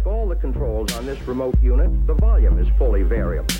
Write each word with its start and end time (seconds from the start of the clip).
Like 0.00 0.06
all 0.14 0.28
the 0.28 0.36
controls 0.36 0.96
on 0.96 1.04
this 1.04 1.18
remote 1.28 1.54
unit, 1.62 1.90
the 2.06 2.14
volume 2.14 2.58
is 2.58 2.66
fully 2.78 3.02
variable. 3.02 3.54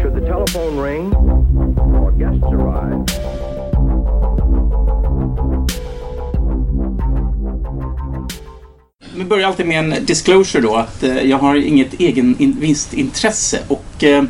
Should 0.00 0.14
the 0.14 0.24
telephone 0.24 0.78
ring 0.78 1.14
or 1.14 2.12
guests 2.12 2.44
arrive, 2.44 3.04
Vi 9.14 9.24
börjar 9.24 9.48
alltid 9.48 9.66
med 9.66 9.78
en 9.78 10.04
disclosure 10.06 10.62
då 10.62 10.76
att 10.76 11.02
eh, 11.02 11.22
jag 11.22 11.38
har 11.38 11.56
inget 11.56 12.00
egen 12.00 12.36
in- 12.38 12.56
vinstintresse 12.60 13.60
och 13.68 14.04
eh, 14.04 14.24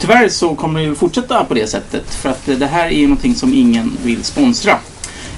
tyvärr 0.00 0.28
så 0.28 0.54
kommer 0.54 0.80
det 0.86 0.94
fortsätta 0.94 1.44
på 1.44 1.54
det 1.54 1.66
sättet 1.66 2.14
för 2.14 2.28
att 2.28 2.46
det 2.46 2.66
här 2.66 2.86
är 2.86 2.90
ju 2.96 3.06
någonting 3.06 3.34
som 3.34 3.54
ingen 3.54 3.96
vill 4.04 4.24
sponsra 4.24 4.78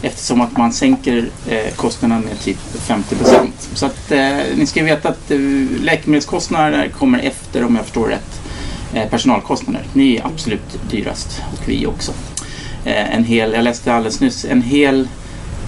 eftersom 0.05 0.41
att 0.41 0.57
man 0.57 0.73
sänker 0.73 1.29
eh, 1.48 1.75
kostnaderna 1.77 2.20
med 2.20 2.41
typ 2.41 2.59
50 2.73 3.15
procent. 3.16 3.69
Så 3.74 3.87
att 3.87 4.12
eh, 4.12 4.37
ni 4.56 4.66
ska 4.66 4.84
veta 4.84 5.09
att 5.09 5.30
eh, 5.30 5.38
läkemedelskostnader 5.80 6.88
kommer 6.88 7.19
efter 7.19 7.65
om 7.65 7.77
jag 7.77 7.84
förstår 7.84 8.09
rätt 8.09 8.41
eh, 8.95 9.09
personalkostnader. 9.09 9.82
Ni 9.93 10.16
är 10.16 10.27
absolut 10.27 10.91
dyrast 10.91 11.43
och 11.52 11.69
vi 11.69 11.87
också. 11.87 12.12
Eh, 12.84 13.15
en 13.15 13.24
hel, 13.24 13.52
jag 13.52 13.65
läste 13.65 13.95
alldeles 13.95 14.20
nyss, 14.20 14.45
en 14.45 14.62
hel 14.62 15.09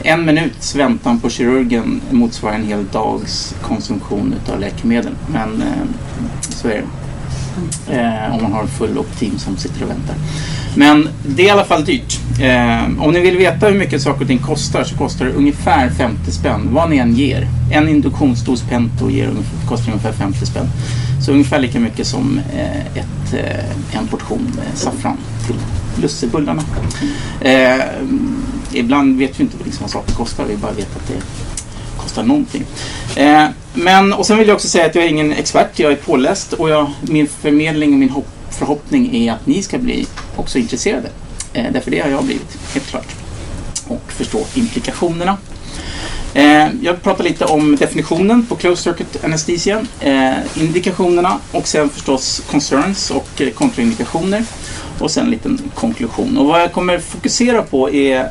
en 0.05 0.25
minuts 0.25 0.75
väntan 0.75 1.21
på 1.21 1.31
kirurgen 1.31 2.01
motsvarar 2.11 2.55
en 2.55 2.67
hel 2.67 2.87
dags 2.87 3.55
konsumtion 3.63 4.35
av 4.53 4.61
läkemedel. 4.61 5.15
Men 5.33 5.63
eh, 5.63 5.85
så 6.49 6.69
är 6.69 6.83
det. 6.83 6.87
Eh, 7.93 8.35
om 8.35 8.43
man 8.43 8.53
har 8.53 8.67
full 8.67 8.99
upp 8.99 9.19
team 9.19 9.39
som 9.39 9.57
sitter 9.57 9.83
och 9.83 9.91
väntar. 9.91 10.15
Men 10.77 11.09
det 11.27 11.43
är 11.43 11.47
i 11.47 11.51
alla 11.51 11.65
fall 11.65 11.85
dyrt. 11.85 12.21
Eh, 12.41 13.03
om 13.05 13.13
ni 13.13 13.21
vill 13.21 13.37
veta 13.37 13.67
hur 13.67 13.79
mycket 13.79 14.03
saker 14.03 14.21
och 14.21 14.27
ting 14.27 14.39
kostar 14.39 14.85
så 14.85 14.97
kostar 14.97 15.25
det 15.25 15.33
ungefär 15.33 15.91
50 15.91 16.31
spänn 16.31 16.69
vad 16.73 16.91
ni 16.91 16.97
än 16.97 17.15
ger. 17.15 17.49
En 17.73 17.89
induktionsdos 17.89 18.63
Pento 18.63 19.11
ger, 19.11 19.31
kostar 19.69 19.93
ungefär 19.93 20.13
50 20.13 20.47
spänn. 20.47 20.67
Så 21.25 21.33
ungefär 21.33 21.59
lika 21.59 21.81
mycket 21.81 22.07
som 22.07 22.41
eh, 22.55 22.87
ett, 22.87 23.35
eh, 23.35 23.99
en 23.99 24.07
portion 24.07 24.53
eh, 24.59 24.75
saffran 24.75 25.17
till 25.47 25.57
lussebullarna. 26.03 26.63
Eh, 27.41 27.81
ibland 28.73 29.19
vet 29.19 29.41
vi 29.41 29.43
inte 29.43 29.57
liksom 29.65 29.83
vad 29.83 29.91
saker 29.91 30.13
kostar, 30.13 30.45
vi 30.45 30.57
bara 30.57 30.73
vet 30.73 30.97
att 30.97 31.09
det 31.09 31.23
kostar 32.03 32.23
någonting. 32.23 32.65
Eh, 33.17 33.45
men, 33.75 34.13
och 34.13 34.27
sen 34.27 34.39
vill 34.39 34.49
jag 34.49 34.55
också 34.55 34.69
säga 34.69 34.87
att 34.87 34.95
jag 34.95 35.05
är 35.05 35.09
ingen 35.09 35.33
expert, 35.33 35.79
jag 35.79 35.93
är 35.93 35.97
påläst 35.97 36.53
och 36.53 36.71
jag, 36.71 36.91
min 37.01 37.27
förmedling 37.27 37.93
och 37.93 37.99
min 37.99 38.11
hopp, 38.11 38.29
förhoppning 38.59 39.17
är 39.17 39.33
att 39.33 39.47
ni 39.47 39.63
ska 39.63 39.79
bli 39.79 40.07
också 40.37 40.59
intresserade. 40.59 41.09
Eh, 41.53 41.73
därför 41.73 41.91
det 41.91 42.01
har 42.01 42.11
jag 42.11 42.25
blivit, 42.25 42.59
helt 42.75 42.87
klart. 42.87 43.15
Och 43.89 44.13
förstå 44.13 44.45
implikationerna. 44.55 45.37
Eh, 46.35 46.69
jag 46.83 47.03
pratar 47.03 47.25
lite 47.25 47.45
om 47.45 47.77
definitionen 47.77 48.47
på 48.47 48.57
closed 48.57 48.79
circuit 48.79 49.25
anesthesia, 49.25 49.87
eh, 50.01 50.35
indikationerna 50.55 51.39
och 51.53 51.69
sen 51.69 51.89
förstås 51.89 52.43
concerns 52.51 53.11
och 53.11 53.41
eh, 53.41 53.51
kontraindikationer 53.51 54.45
och 54.99 55.11
sen 55.11 55.25
en 55.25 55.31
liten 55.31 55.59
konklusion. 55.75 56.39
Och 56.39 56.47
vad 56.47 56.61
jag 56.61 56.73
kommer 56.73 56.99
fokusera 56.99 57.63
på 57.63 57.91
är 57.91 58.31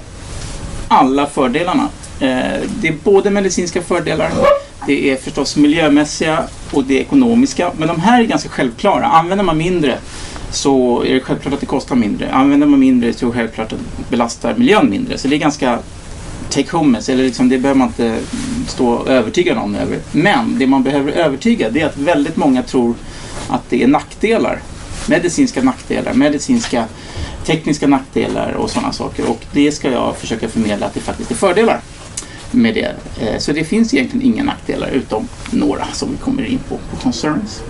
alla 0.88 1.26
fördelarna. 1.26 1.90
Eh, 2.20 2.62
det 2.82 2.88
är 2.88 2.98
både 3.04 3.30
medicinska 3.30 3.82
fördelar, 3.82 4.32
det 4.88 5.12
är 5.12 5.16
förstås 5.16 5.56
miljömässiga 5.56 6.44
och 6.72 6.84
det 6.84 7.00
ekonomiska. 7.00 7.72
Men 7.78 7.88
de 7.88 8.00
här 8.00 8.22
är 8.22 8.26
ganska 8.26 8.50
självklara. 8.50 9.06
Använder 9.06 9.46
man 9.46 9.58
mindre 9.58 9.98
så 10.52 11.04
är 11.04 11.14
det 11.14 11.20
självklart 11.20 11.54
att 11.54 11.60
det 11.60 11.66
kostar 11.66 11.96
mindre. 11.96 12.32
Använder 12.32 12.68
man 12.68 12.80
mindre 12.80 13.14
så 13.14 13.26
är 13.26 13.30
det 13.30 13.36
självklart 13.36 13.74
att 13.74 13.80
det 13.80 14.10
belastar 14.10 14.56
miljön 14.56 14.90
mindre. 14.90 15.18
Så 15.18 15.28
det 15.28 15.36
är 15.36 15.40
ganska 15.40 15.80
take 16.50 16.78
home 16.78 17.00
eller 17.08 17.24
liksom, 17.24 17.50
det 17.50 17.58
behöver 17.58 17.80
man 17.80 17.88
inte 17.88 18.20
stå 18.68 18.88
och 18.88 19.10
övertyga 19.10 19.56
någon 19.56 19.76
över. 19.76 19.98
Men 20.12 20.60
det 20.60 20.68
man 20.68 20.84
behöver 20.84 21.12
övertyga 21.12 21.70
det 21.70 21.82
är 21.82 21.86
att 21.86 21.98
väldigt 21.98 22.36
många 22.38 22.64
tror 22.64 22.96
att 23.50 23.70
det 23.70 23.84
är 23.84 23.88
nackdelar. 23.88 24.62
Medicinska 25.10 25.64
nackdelar, 25.64 26.14
medicinska 26.14 26.86
tekniska 27.46 27.88
nackdelar 27.88 28.52
och 28.52 28.70
sådana 28.70 28.92
saker. 28.92 29.30
Och 29.30 29.46
det 29.52 29.72
ska 29.72 29.92
jag 29.92 30.18
försöka 30.18 30.50
förmedla 30.50 30.86
att 30.86 30.94
det 30.94 31.00
faktiskt 31.00 31.32
är 31.32 31.36
fördelar 31.36 31.80
med 32.56 32.74
det. 32.74 32.96
Eh, 33.22 33.38
så 33.40 33.52
det 33.52 33.64
finns 33.64 33.94
egentligen 33.94 34.26
inga 34.26 34.44
nackdelar 34.44 34.90
utom 34.90 35.28
några 35.52 35.86
som 35.94 36.12
vi 36.12 36.18
kommer 36.18 36.46
in 36.46 36.60
på, 36.70 36.78
på 36.78 36.98
concerns. 37.04 37.62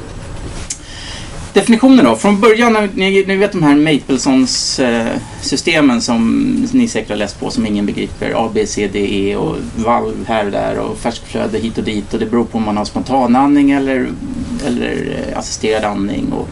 Definitionen 1.54 2.06
då. 2.06 2.16
Från 2.16 2.40
början, 2.40 2.74
när 2.74 2.90
ni, 2.94 3.24
ni 3.28 3.36
vet 3.36 3.52
de 3.52 3.64
här 3.64 3.76
Maplesons-systemen 3.76 6.02
som 6.02 6.44
ni 6.72 6.88
säkert 6.88 7.10
har 7.10 7.18
läst 7.18 7.40
på 7.40 7.50
som 7.50 7.66
ingen 7.66 7.86
begriper. 7.86 8.34
A, 8.36 8.50
B, 8.54 8.68
C, 8.68 8.90
D, 8.94 9.08
E 9.12 9.36
och 9.36 9.56
valv 9.76 10.26
här 10.28 10.46
och 10.46 10.52
där 10.52 10.80
och 10.80 10.98
färskflöde 10.98 11.58
hit 11.58 11.78
och 11.78 11.84
dit. 11.84 12.14
Och 12.14 12.20
det 12.20 12.26
beror 12.26 12.46
på 12.46 12.58
om 12.58 12.64
man 12.64 12.78
har 12.78 12.86
spontanandning 12.86 13.72
eller, 13.72 14.10
eller 14.66 15.18
eh, 15.18 15.38
assisterad 15.40 15.84
andning. 15.84 16.34
Och 16.34 16.50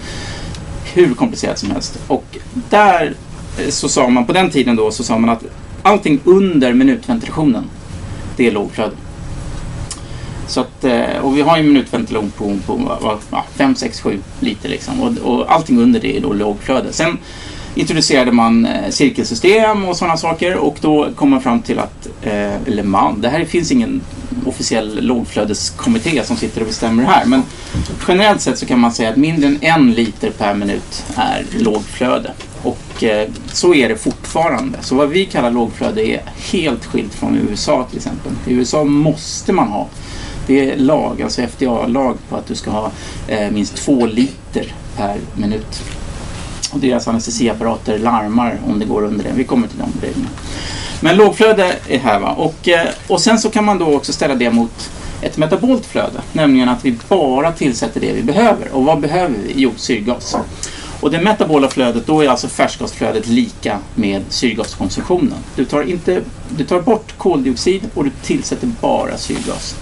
hur 0.94 1.14
komplicerat 1.14 1.60
som 1.60 1.72
helst. 1.72 2.00
Och 2.08 2.38
där 2.70 3.14
eh, 3.60 3.70
så 3.70 3.90
sa 3.90 4.08
man, 4.08 4.26
på 4.26 4.34
den 4.34 4.50
tiden 4.50 4.76
då, 4.76 4.92
så 4.92 5.04
sa 5.04 5.18
man 5.18 5.30
att 5.30 5.44
allting 5.82 6.20
under 6.24 6.74
minutventilationen, 6.74 7.64
det 8.38 8.48
är 8.48 8.52
lågflöde. 8.52 8.96
Så 10.48 10.60
att, 10.62 10.84
eh, 10.84 11.18
och 11.22 11.38
vi 11.38 11.42
har 11.42 11.58
ju 11.58 11.64
minutventilation 11.64 12.32
på, 12.38 12.56
på 12.66 12.98
vad- 13.30 13.44
5, 13.56 13.76
6, 13.76 14.02
7 14.02 14.20
liter 14.40 14.70
liksom. 14.70 15.02
Och, 15.02 15.18
och 15.18 15.52
allting 15.54 15.80
under 15.80 16.00
det 16.00 16.18
är 16.18 16.22
då 16.22 16.34
lågflöde. 16.34 16.94
Sen 16.94 17.18
introducerade 17.76 18.32
man 18.32 18.66
eh, 18.66 18.90
cirkelsystem 18.90 19.86
och 19.86 19.98
sådana 19.98 20.18
saker 20.18 20.56
och 20.56 20.78
då 20.82 21.08
kom 21.16 21.30
man 21.30 21.42
fram 21.42 21.62
till 21.62 21.80
att, 21.80 22.08
eh, 22.22 22.56
eller 22.68 22.84
man, 22.84 23.22
det 23.22 23.30
här 23.30 23.46
finns 23.46 23.72
ingen 23.72 24.02
officiell 24.46 25.00
lågflödeskommitté 25.06 26.24
som 26.24 26.38
sitter 26.38 26.62
och 26.62 26.68
bestämmer 26.68 27.04
det 27.04 27.10
här. 27.10 27.26
Men 27.26 27.44
generellt 28.08 28.42
sett 28.42 28.58
så 28.58 28.66
kan 28.66 28.80
man 28.80 28.92
säga 28.94 29.10
att 29.10 29.16
mindre 29.18 29.48
än 29.48 29.58
en 29.62 29.92
liter 29.92 30.30
per 30.30 30.54
minut 30.54 31.06
är 31.16 31.46
lågflöde. 31.60 32.32
Och 32.64 33.04
eh, 33.04 33.30
så 33.48 33.74
är 33.74 33.90
det 33.90 33.96
fortfarande. 33.96 34.78
Så 34.82 34.96
vad 34.96 35.10
vi 35.10 35.26
kallar 35.26 35.52
lågflöde 35.52 36.08
är 36.08 36.22
helt 36.52 36.86
skilt 36.86 37.14
från 37.14 37.38
USA 37.50 37.88
till 37.90 37.98
exempel. 37.98 38.32
I 38.48 38.54
USA 38.54 38.84
måste 38.84 39.54
man 39.54 39.68
ha 39.68 39.88
det 40.48 40.72
är 40.72 40.78
lag, 40.78 41.22
alltså 41.22 41.42
FDA-lag 41.42 42.18
på 42.30 42.36
att 42.36 42.48
du 42.48 42.56
ska 42.56 42.72
ha 42.72 42.92
eh, 43.28 43.52
minst 43.52 43.76
två 43.76 44.06
liter 44.06 44.74
per 44.98 45.18
minut. 45.36 45.84
Och 46.74 46.80
deras 46.80 47.08
anestesiapparater 47.08 48.00
larmar 48.00 48.60
om 48.68 48.80
det 48.80 48.86
går 48.86 49.04
under 49.04 49.24
det. 49.24 49.32
Vi 49.36 49.44
kommer 49.44 49.68
till 49.68 49.78
de 49.78 50.06
reglerna. 50.08 50.30
Men 51.02 51.18
lågflöde 51.18 51.76
är 51.88 52.00
här 52.00 52.20
va. 52.20 52.32
Och, 52.32 52.68
eh, 52.68 52.88
och 53.08 53.22
sen 53.22 53.40
så 53.40 53.50
kan 53.50 53.66
man 53.66 53.78
då 53.78 53.96
också 53.96 54.14
ställa 54.14 54.36
det 54.36 54.52
mot 54.52 54.92
ett 55.22 55.38
metabolt 55.38 55.86
flöde. 55.86 56.22
Nämligen 56.34 56.70
att 56.70 56.86
vi 56.86 56.98
bara 57.10 57.52
tillsätter 57.52 58.02
det 58.02 58.14
vi 58.14 58.24
behöver. 58.24 58.72
Och 58.72 58.86
vad 58.86 59.00
behöver 59.00 59.36
vi? 59.48 59.54
Jo, 59.56 59.72
syrgas. 59.76 60.36
Och 61.04 61.12
det 61.12 61.22
metabola 61.22 61.70
flödet, 61.70 62.06
då 62.06 62.22
är 62.22 62.30
alltså 62.30 62.48
färskgasflödet 62.48 63.28
lika 63.28 63.80
med 63.96 64.22
syrgaskonsumtionen. 64.30 65.38
Du 65.56 65.66
tar, 65.66 65.84
inte, 65.84 66.22
du 66.58 66.64
tar 66.64 66.82
bort 66.82 67.18
koldioxid 67.18 67.82
och 67.94 68.04
du 68.04 68.12
tillsätter 68.22 68.70
bara 68.82 69.18
syrgas. 69.18 69.76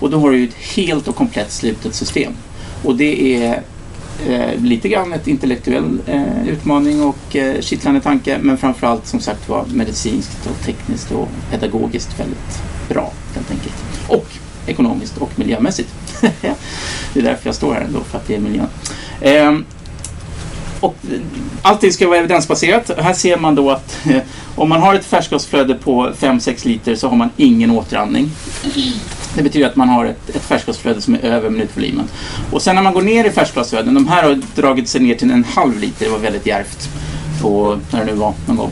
Och 0.00 0.10
då 0.10 0.18
har 0.18 0.30
du 0.30 0.44
ett 0.44 0.54
helt 0.54 1.08
och 1.08 1.16
komplett 1.16 1.52
slutet 1.52 1.94
system. 1.94 2.32
Och 2.84 2.96
det 2.96 3.36
är 3.36 3.62
eh, 4.28 4.60
lite 4.60 4.88
grann 4.88 5.12
ett 5.12 5.28
intellektuell 5.28 5.98
eh, 6.06 6.48
utmaning 6.48 7.02
och 7.02 7.36
eh, 7.36 7.60
kittlande 7.60 8.00
tanke 8.00 8.38
men 8.42 8.58
framförallt 8.58 9.06
som 9.06 9.20
sagt 9.20 9.48
var 9.48 9.64
medicinskt 9.74 10.46
och 10.46 10.64
tekniskt 10.64 11.12
och 11.12 11.28
pedagogiskt 11.50 12.20
väldigt 12.20 12.62
bra 12.88 13.12
helt 13.34 13.50
enkelt. 13.50 13.76
Och 14.08 14.26
ekonomiskt 14.66 15.18
och 15.18 15.38
miljömässigt. 15.38 15.94
det 17.12 17.20
är 17.20 17.22
därför 17.22 17.48
jag 17.48 17.54
står 17.54 17.74
här 17.74 17.80
ändå, 17.80 18.00
för 18.00 18.18
att 18.18 18.26
det 18.26 18.34
är 18.34 18.40
miljön. 18.40 18.68
Eh, 19.20 19.52
och 20.82 20.96
allting 21.62 21.92
ska 21.92 22.08
vara 22.08 22.18
evidensbaserat. 22.18 22.90
Här 22.98 23.14
ser 23.14 23.36
man 23.36 23.54
då 23.54 23.70
att 23.70 24.06
eh, 24.06 24.22
om 24.54 24.68
man 24.68 24.80
har 24.80 24.94
ett 24.94 25.04
färskgasflöde 25.04 25.74
på 25.74 26.10
5-6 26.18 26.66
liter 26.66 26.94
så 26.94 27.08
har 27.08 27.16
man 27.16 27.30
ingen 27.36 27.70
återandning. 27.70 28.30
Det 29.34 29.42
betyder 29.42 29.66
att 29.66 29.76
man 29.76 29.88
har 29.88 30.04
ett, 30.04 30.36
ett 30.36 30.42
färskgasflöde 30.42 31.00
som 31.00 31.14
är 31.14 31.18
över 31.18 31.50
minutvolymen. 31.50 32.04
Och 32.50 32.62
sen 32.62 32.74
när 32.74 32.82
man 32.82 32.94
går 32.94 33.02
ner 33.02 33.24
i 33.24 33.30
färskgasflöden, 33.30 33.94
de 33.94 34.08
här 34.08 34.22
har 34.22 34.40
dragit 34.54 34.88
sig 34.88 35.00
ner 35.00 35.14
till 35.14 35.30
en 35.30 35.44
halv 35.44 35.78
liter, 35.78 36.04
det 36.04 36.10
var 36.10 36.18
väldigt 36.18 36.46
djärvt 36.46 36.88
på, 37.40 37.78
när 37.90 38.00
det 38.00 38.06
nu 38.06 38.12
var 38.12 38.34
någon 38.46 38.56
gång. 38.56 38.70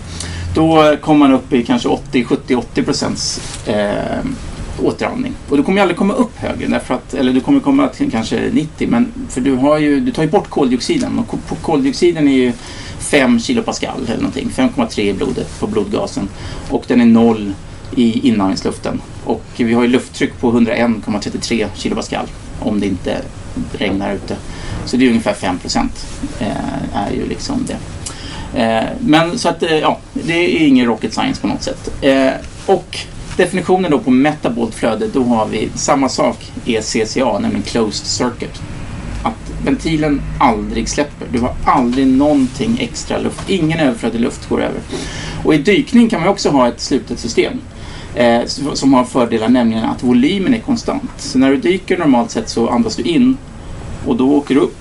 Då 0.54 0.96
kommer 1.00 1.18
man 1.18 1.32
upp 1.32 1.52
i 1.52 1.64
kanske 1.64 1.88
80, 1.88 2.24
70, 2.24 2.56
80 2.56 2.82
procents 2.82 3.40
eh, 3.66 4.24
återandning. 4.80 5.32
Och 5.48 5.56
du 5.56 5.62
kommer 5.62 5.78
ju 5.78 5.82
aldrig 5.82 5.98
komma 5.98 6.14
upp 6.14 6.36
högre, 6.36 6.66
därför 6.66 6.94
att, 6.94 7.14
eller 7.14 7.32
du 7.32 7.40
kommer 7.40 7.60
komma 7.60 7.88
till 7.88 8.10
kanske 8.10 8.50
90, 8.52 8.88
men 8.88 9.12
för 9.28 9.40
du, 9.40 9.54
har 9.54 9.78
ju, 9.78 10.00
du 10.00 10.12
tar 10.12 10.22
ju 10.22 10.28
bort 10.28 10.50
koldioxiden 10.50 11.18
och 11.18 11.60
koldioxiden 11.62 12.28
är 12.28 12.32
ju 12.32 12.52
5 12.98 13.40
kilopascal 13.40 14.04
eller 14.04 14.16
någonting, 14.16 14.50
5,3 14.56 15.00
i 15.00 15.12
blodet 15.12 15.60
på 15.60 15.66
blodgasen 15.66 16.28
och 16.70 16.84
den 16.86 17.00
är 17.00 17.06
noll 17.06 17.52
i 17.96 18.28
inandningsluften. 18.28 19.00
Och 19.24 19.44
vi 19.56 19.72
har 19.72 19.82
ju 19.82 19.88
lufttryck 19.88 20.40
på 20.40 20.52
101,33 20.52 21.66
kilopascal 21.74 22.26
om 22.60 22.80
det 22.80 22.86
inte 22.86 23.16
regnar 23.72 24.14
ute. 24.14 24.36
Så 24.84 24.96
det 24.96 25.04
är 25.04 25.08
ungefär 25.08 25.34
5 25.34 25.58
procent 25.58 26.06
eh, 26.38 26.94
är 26.94 27.10
ju 27.10 27.28
liksom 27.28 27.66
det. 27.66 27.76
Eh, 28.54 28.84
men 29.00 29.38
så 29.38 29.48
att, 29.48 29.62
eh, 29.62 29.78
ja, 29.78 29.98
det 30.12 30.34
är 30.34 30.66
ingen 30.66 30.86
rocket 30.86 31.14
science 31.14 31.40
på 31.40 31.46
något 31.46 31.62
sätt. 31.62 31.90
Eh, 32.00 32.32
och 32.66 32.98
definitionen 33.36 33.90
då 33.90 33.98
på 33.98 34.10
metabolt 34.10 34.74
flöde, 34.74 35.08
då 35.12 35.24
har 35.24 35.46
vi 35.46 35.68
samma 35.74 36.08
sak 36.08 36.52
CCA, 36.64 37.38
nämligen 37.38 37.62
closed 37.62 38.06
circuit. 38.06 38.62
Att 39.22 39.64
ventilen 39.64 40.22
aldrig 40.40 40.88
släpper. 40.88 41.26
Du 41.32 41.40
har 41.40 41.54
aldrig 41.64 42.06
någonting 42.06 42.78
extra 42.80 43.18
luft. 43.18 43.50
Ingen 43.50 43.80
överflödig 43.80 44.20
luft 44.20 44.48
går 44.48 44.62
över. 44.62 44.80
Och 45.44 45.54
i 45.54 45.58
dykning 45.58 46.08
kan 46.08 46.20
man 46.20 46.28
också 46.28 46.50
ha 46.50 46.68
ett 46.68 46.80
slutet 46.80 47.18
system 47.18 47.52
eh, 48.14 48.40
som 48.74 48.92
har 48.92 49.04
fördelar, 49.04 49.48
nämligen 49.48 49.84
att 49.84 50.02
volymen 50.02 50.54
är 50.54 50.60
konstant. 50.60 51.10
Så 51.16 51.38
när 51.38 51.50
du 51.50 51.56
dyker 51.56 51.98
normalt 51.98 52.30
sett 52.30 52.48
så 52.48 52.68
andas 52.68 52.96
du 52.96 53.02
in 53.02 53.36
och 54.06 54.16
då 54.16 54.36
åker 54.36 54.54
du 54.54 54.60
upp 54.60 54.78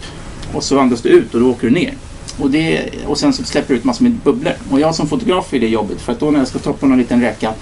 och 0.53 0.63
så 0.63 0.79
andas 0.79 1.01
du 1.01 1.09
ut 1.09 1.33
och 1.33 1.39
då 1.39 1.49
åker 1.49 1.67
du 1.67 1.73
ner. 1.73 1.93
Och, 2.39 2.51
det, 2.51 2.89
och 3.07 3.17
sen 3.17 3.33
så 3.33 3.43
släpper 3.43 3.73
det 3.73 3.77
ut 3.79 3.83
massor 3.83 4.03
med 4.03 4.11
bubblor. 4.11 4.53
Och 4.71 4.79
jag 4.79 4.95
som 4.95 5.07
fotograf 5.07 5.53
är 5.53 5.59
det 5.59 5.67
jobbigt 5.67 6.01
för 6.01 6.11
att 6.11 6.19
då 6.19 6.31
när 6.31 6.39
jag 6.39 6.47
ska 6.47 6.59
ta 6.59 6.73
på 6.73 6.87
någon 6.87 6.97
liten 6.97 7.21
räka 7.21 7.53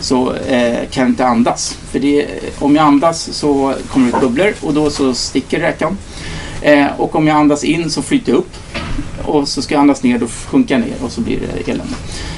så 0.00 0.32
eh, 0.34 0.88
kan 0.90 1.02
jag 1.02 1.08
inte 1.10 1.26
andas. 1.26 1.78
För 1.90 1.98
det, 1.98 2.26
om 2.58 2.76
jag 2.76 2.84
andas 2.84 3.32
så 3.32 3.74
kommer 3.88 4.10
det 4.10 4.16
ut 4.16 4.22
bubblor 4.22 4.54
och 4.60 4.74
då 4.74 4.90
så 4.90 5.14
sticker 5.14 5.60
räkan. 5.60 5.96
Eh, 6.62 6.86
och 6.96 7.16
om 7.16 7.26
jag 7.26 7.36
andas 7.36 7.64
in 7.64 7.90
så 7.90 8.02
flyter 8.02 8.32
jag 8.32 8.38
upp. 8.38 8.56
Och 9.24 9.48
så 9.48 9.62
ska 9.62 9.74
jag 9.74 9.80
andas 9.80 10.02
ner, 10.02 10.18
då 10.18 10.26
sjunker 10.26 10.74
jag 10.74 10.86
ner 10.86 10.94
och 11.04 11.12
så 11.12 11.20
blir 11.20 11.38
det 11.40 11.70
elände. 11.72 11.94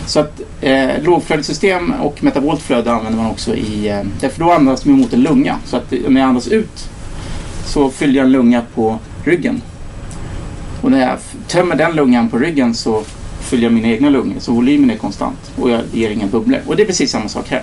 Så 0.07 0.21
att 0.21 0.41
eh, 0.61 1.03
lågflödessystem 1.03 1.93
och 2.03 2.25
metabolt 2.25 2.63
flöde 2.63 2.93
använder 2.93 3.23
man 3.23 3.31
också 3.31 3.55
i... 3.55 3.89
Eh, 3.89 4.01
därför 4.21 4.41
då 4.41 4.53
andas 4.53 4.85
man 4.85 4.99
mot 4.99 5.13
en 5.13 5.23
lunga. 5.23 5.57
Så 5.65 5.77
att 5.77 5.91
när 6.09 6.21
jag 6.21 6.29
andas 6.29 6.49
ut 6.49 6.89
så 7.67 7.91
fyller 7.91 8.15
jag 8.15 8.27
en 8.27 8.33
lunga 8.33 8.63
på 8.75 8.99
ryggen. 9.25 9.63
Och 10.81 10.91
när 10.91 11.01
jag 11.01 11.19
tömmer 11.49 11.77
den 11.77 11.93
lungan 11.93 12.29
på 12.29 12.39
ryggen 12.39 12.75
så 12.75 13.05
fyller 13.41 13.63
jag 13.63 13.73
mina 13.73 13.89
egna 13.89 14.11
lungor. 14.11 14.37
Så 14.39 14.53
volymen 14.53 14.91
är 14.91 14.97
konstant 14.97 15.53
och 15.61 15.71
jag 15.71 15.81
ger 15.93 16.11
inga 16.11 16.27
bubblor. 16.27 16.61
Och 16.67 16.77
det 16.77 16.83
är 16.83 16.87
precis 16.87 17.11
samma 17.11 17.29
sak 17.29 17.49
här. 17.49 17.63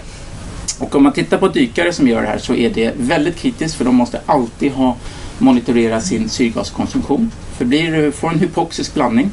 Och 0.79 0.95
om 0.95 1.03
man 1.03 1.13
tittar 1.13 1.37
på 1.37 1.47
dykare 1.47 1.93
som 1.93 2.07
gör 2.07 2.21
det 2.21 2.27
här 2.27 2.37
så 2.37 2.53
är 2.55 2.69
det 2.69 2.93
väldigt 2.97 3.35
kritiskt 3.35 3.75
för 3.75 3.85
de 3.85 3.95
måste 3.95 4.21
alltid 4.25 4.71
ha 4.71 4.95
monitorera 5.37 6.01
sin 6.01 6.29
syrgaskonsumtion. 6.29 7.31
För 7.57 7.65
blir 7.65 7.91
du, 7.91 8.11
får 8.11 8.29
en 8.29 8.39
hypoxisk 8.39 8.93
blandning 8.93 9.31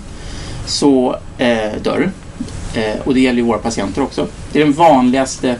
så 0.67 1.17
eh, 1.39 1.73
dör 1.83 1.99
du. 1.99 2.11
Eh, 2.81 3.01
och 3.05 3.15
det 3.15 3.21
gäller 3.21 3.39
ju 3.39 3.45
våra 3.45 3.59
patienter 3.59 4.03
också. 4.03 4.27
Det 4.53 4.61
är 4.61 4.65
den 4.65 4.73
vanligaste 4.73 5.57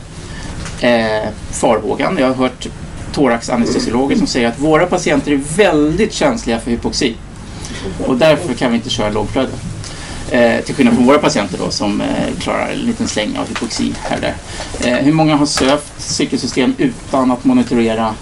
eh, 0.81 1.29
farhågan. 1.51 2.17
Jag 2.19 2.27
har 2.27 2.35
hört 2.35 2.69
thoraxanestesiologer 3.13 4.17
som 4.17 4.27
säger 4.27 4.49
att 4.49 4.61
våra 4.61 4.87
patienter 4.87 5.33
är 5.33 5.41
väldigt 5.57 6.13
känsliga 6.13 6.61
för 6.61 6.71
hypoxi. 6.71 7.17
Och 8.07 8.17
därför 8.17 8.55
kan 8.55 8.71
vi 8.71 8.77
inte 8.77 8.91
köra 8.91 9.11
lågflöde. 9.11 9.53
Eh, 10.31 10.61
till 10.65 10.75
skillnad 10.75 10.95
från 10.95 11.07
våra 11.07 11.19
patienter 11.19 11.59
då 11.59 11.71
som 11.71 12.01
eh, 12.01 12.35
klarar 12.41 12.69
en 12.69 12.79
liten 12.79 13.09
släng 13.09 13.37
av 13.39 13.49
hypoxi 13.49 13.93
här 14.03 14.17
och 14.17 14.23
där. 14.23 14.35
Eh, 14.91 15.05
hur 15.05 15.13
många 15.13 15.37
har 15.37 15.47
sövt 15.47 15.93
cykelsystem 15.99 16.75
utan 16.79 17.31
att 17.31 17.45
monitorera 17.45 18.15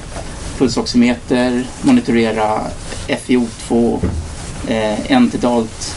pulsoximeter, 0.59 1.65
monitorera 1.83 2.61
FiO2, 3.09 3.99
eh, 4.69 5.13
entidalt 5.13 5.97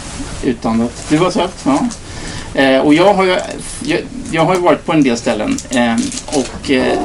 att 0.62 1.10
Du 1.10 1.18
har 1.18 1.32
sövt? 1.32 1.66
Ja. 1.66 1.88
Eh, 2.62 2.80
och 2.80 2.94
jag 2.94 3.14
har, 3.14 3.24
ju, 3.24 3.38
jag, 3.84 4.00
jag, 4.32 4.46
har 4.46 4.56
ju 4.56 4.62
varit 4.62 4.86
på 4.86 4.94
en 4.94 5.04
del 5.04 5.18
ställen 5.18 5.58
eh, 5.70 5.96
och 6.26 6.72
eh, 6.72 7.00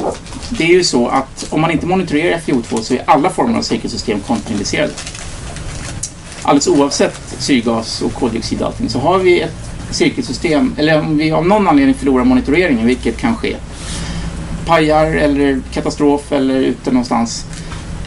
det 0.49 0.63
är 0.63 0.67
ju 0.67 0.83
så 0.83 1.07
att 1.07 1.47
om 1.49 1.61
man 1.61 1.71
inte 1.71 1.85
monitorerar 1.85 2.37
FiO2 2.37 2.81
så 2.81 2.93
är 2.93 3.03
alla 3.05 3.29
former 3.29 3.57
av 3.57 3.61
cirkelsystem 3.61 4.19
kontinuerliserade 4.19 4.93
alldeles 6.43 6.67
oavsett 6.67 7.35
syrgas 7.39 8.01
och 8.01 8.13
koldioxid 8.13 8.61
och 8.61 8.67
allting, 8.67 8.89
så 8.89 8.99
har 8.99 9.19
vi 9.19 9.41
ett 9.41 9.71
cirkelsystem, 9.91 10.73
eller 10.77 10.99
om 10.99 11.17
vi 11.17 11.31
av 11.31 11.47
någon 11.47 11.67
anledning 11.67 11.95
förlorar 11.95 12.23
monitoreringen, 12.23 12.85
vilket 12.85 13.17
kan 13.17 13.35
ske, 13.35 13.55
pajar 14.65 15.05
eller 15.05 15.61
katastrof 15.73 16.31
eller 16.31 16.55
ute 16.55 16.91
någonstans, 16.91 17.45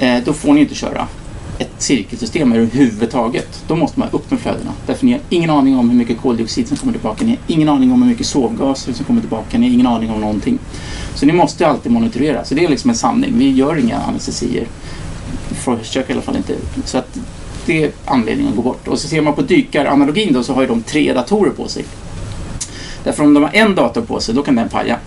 eh, 0.01 0.17
då 0.25 0.33
får 0.33 0.53
ni 0.53 0.61
inte 0.61 0.75
köra 0.75 1.09
ett 1.59 1.71
cirkelsystem 1.79 2.53
överhuvudtaget. 2.53 3.65
Då 3.69 3.77
måste 3.77 4.01
man 4.01 4.09
upp 4.13 4.31
med 4.31 4.41
flödena. 4.41 4.73
Därför 4.87 5.07
ni 5.07 5.13
har 5.13 5.21
ingen 5.29 5.51
aning 5.51 5.79
om 5.79 5.91
hur 5.91 5.97
mycket 5.97 6.21
koldioxid 6.21 6.69
som 6.69 6.77
kommer 6.77 6.93
tillbaka. 6.93 7.25
Ni 7.25 7.31
har 7.31 7.39
ingen 7.47 7.69
aning 7.69 7.93
om 7.93 8.03
hur 8.03 8.11
mycket 8.11 8.27
sovgas 8.27 8.83
som 8.83 9.05
kommer 9.07 9.21
tillbaka. 9.21 9.59
Ni 9.59 9.67
har 9.67 9.75
ingen 9.75 9.87
aning 9.87 10.11
om 10.11 10.21
någonting. 10.21 10.59
Så 11.15 11.27
ni 11.27 11.33
måste 11.33 11.67
alltid 11.67 11.93
monitorera. 11.93 12.45
Så 12.45 12.55
det 12.55 12.65
är 12.65 12.69
liksom 12.69 12.91
en 12.91 12.97
sanning. 12.97 13.33
Vi 13.39 13.51
gör 13.51 13.79
inga 13.79 13.99
anestesier. 13.99 14.67
Försöker 15.53 16.11
i 16.11 16.13
alla 16.13 16.23
fall 16.23 16.37
inte. 16.37 16.55
Så 16.85 16.99
att 16.99 17.19
det 17.67 17.85
är 17.85 17.91
anledningen 18.05 18.51
att 18.51 18.57
gå 18.57 18.63
bort. 18.63 18.89
Och 18.89 18.99
så 18.99 19.09
ser 19.09 19.21
man 19.21 19.35
på 19.35 19.43
dykaranalogin 19.43 20.33
då 20.33 20.43
så 20.43 20.55
har 20.55 20.63
ju 20.63 20.69
de 20.69 20.83
tre 20.83 21.13
datorer 21.13 21.51
på 21.51 21.69
sig. 21.69 21.85
Därför 23.05 23.25
om 23.25 23.35
de 23.35 23.43
har 23.43 23.51
en 23.55 23.75
dator 23.75 24.03
på 24.03 24.21
sig 24.21 24.35
då 24.35 24.43
kan 24.43 24.57
den 24.57 24.69
paja. 24.69 24.99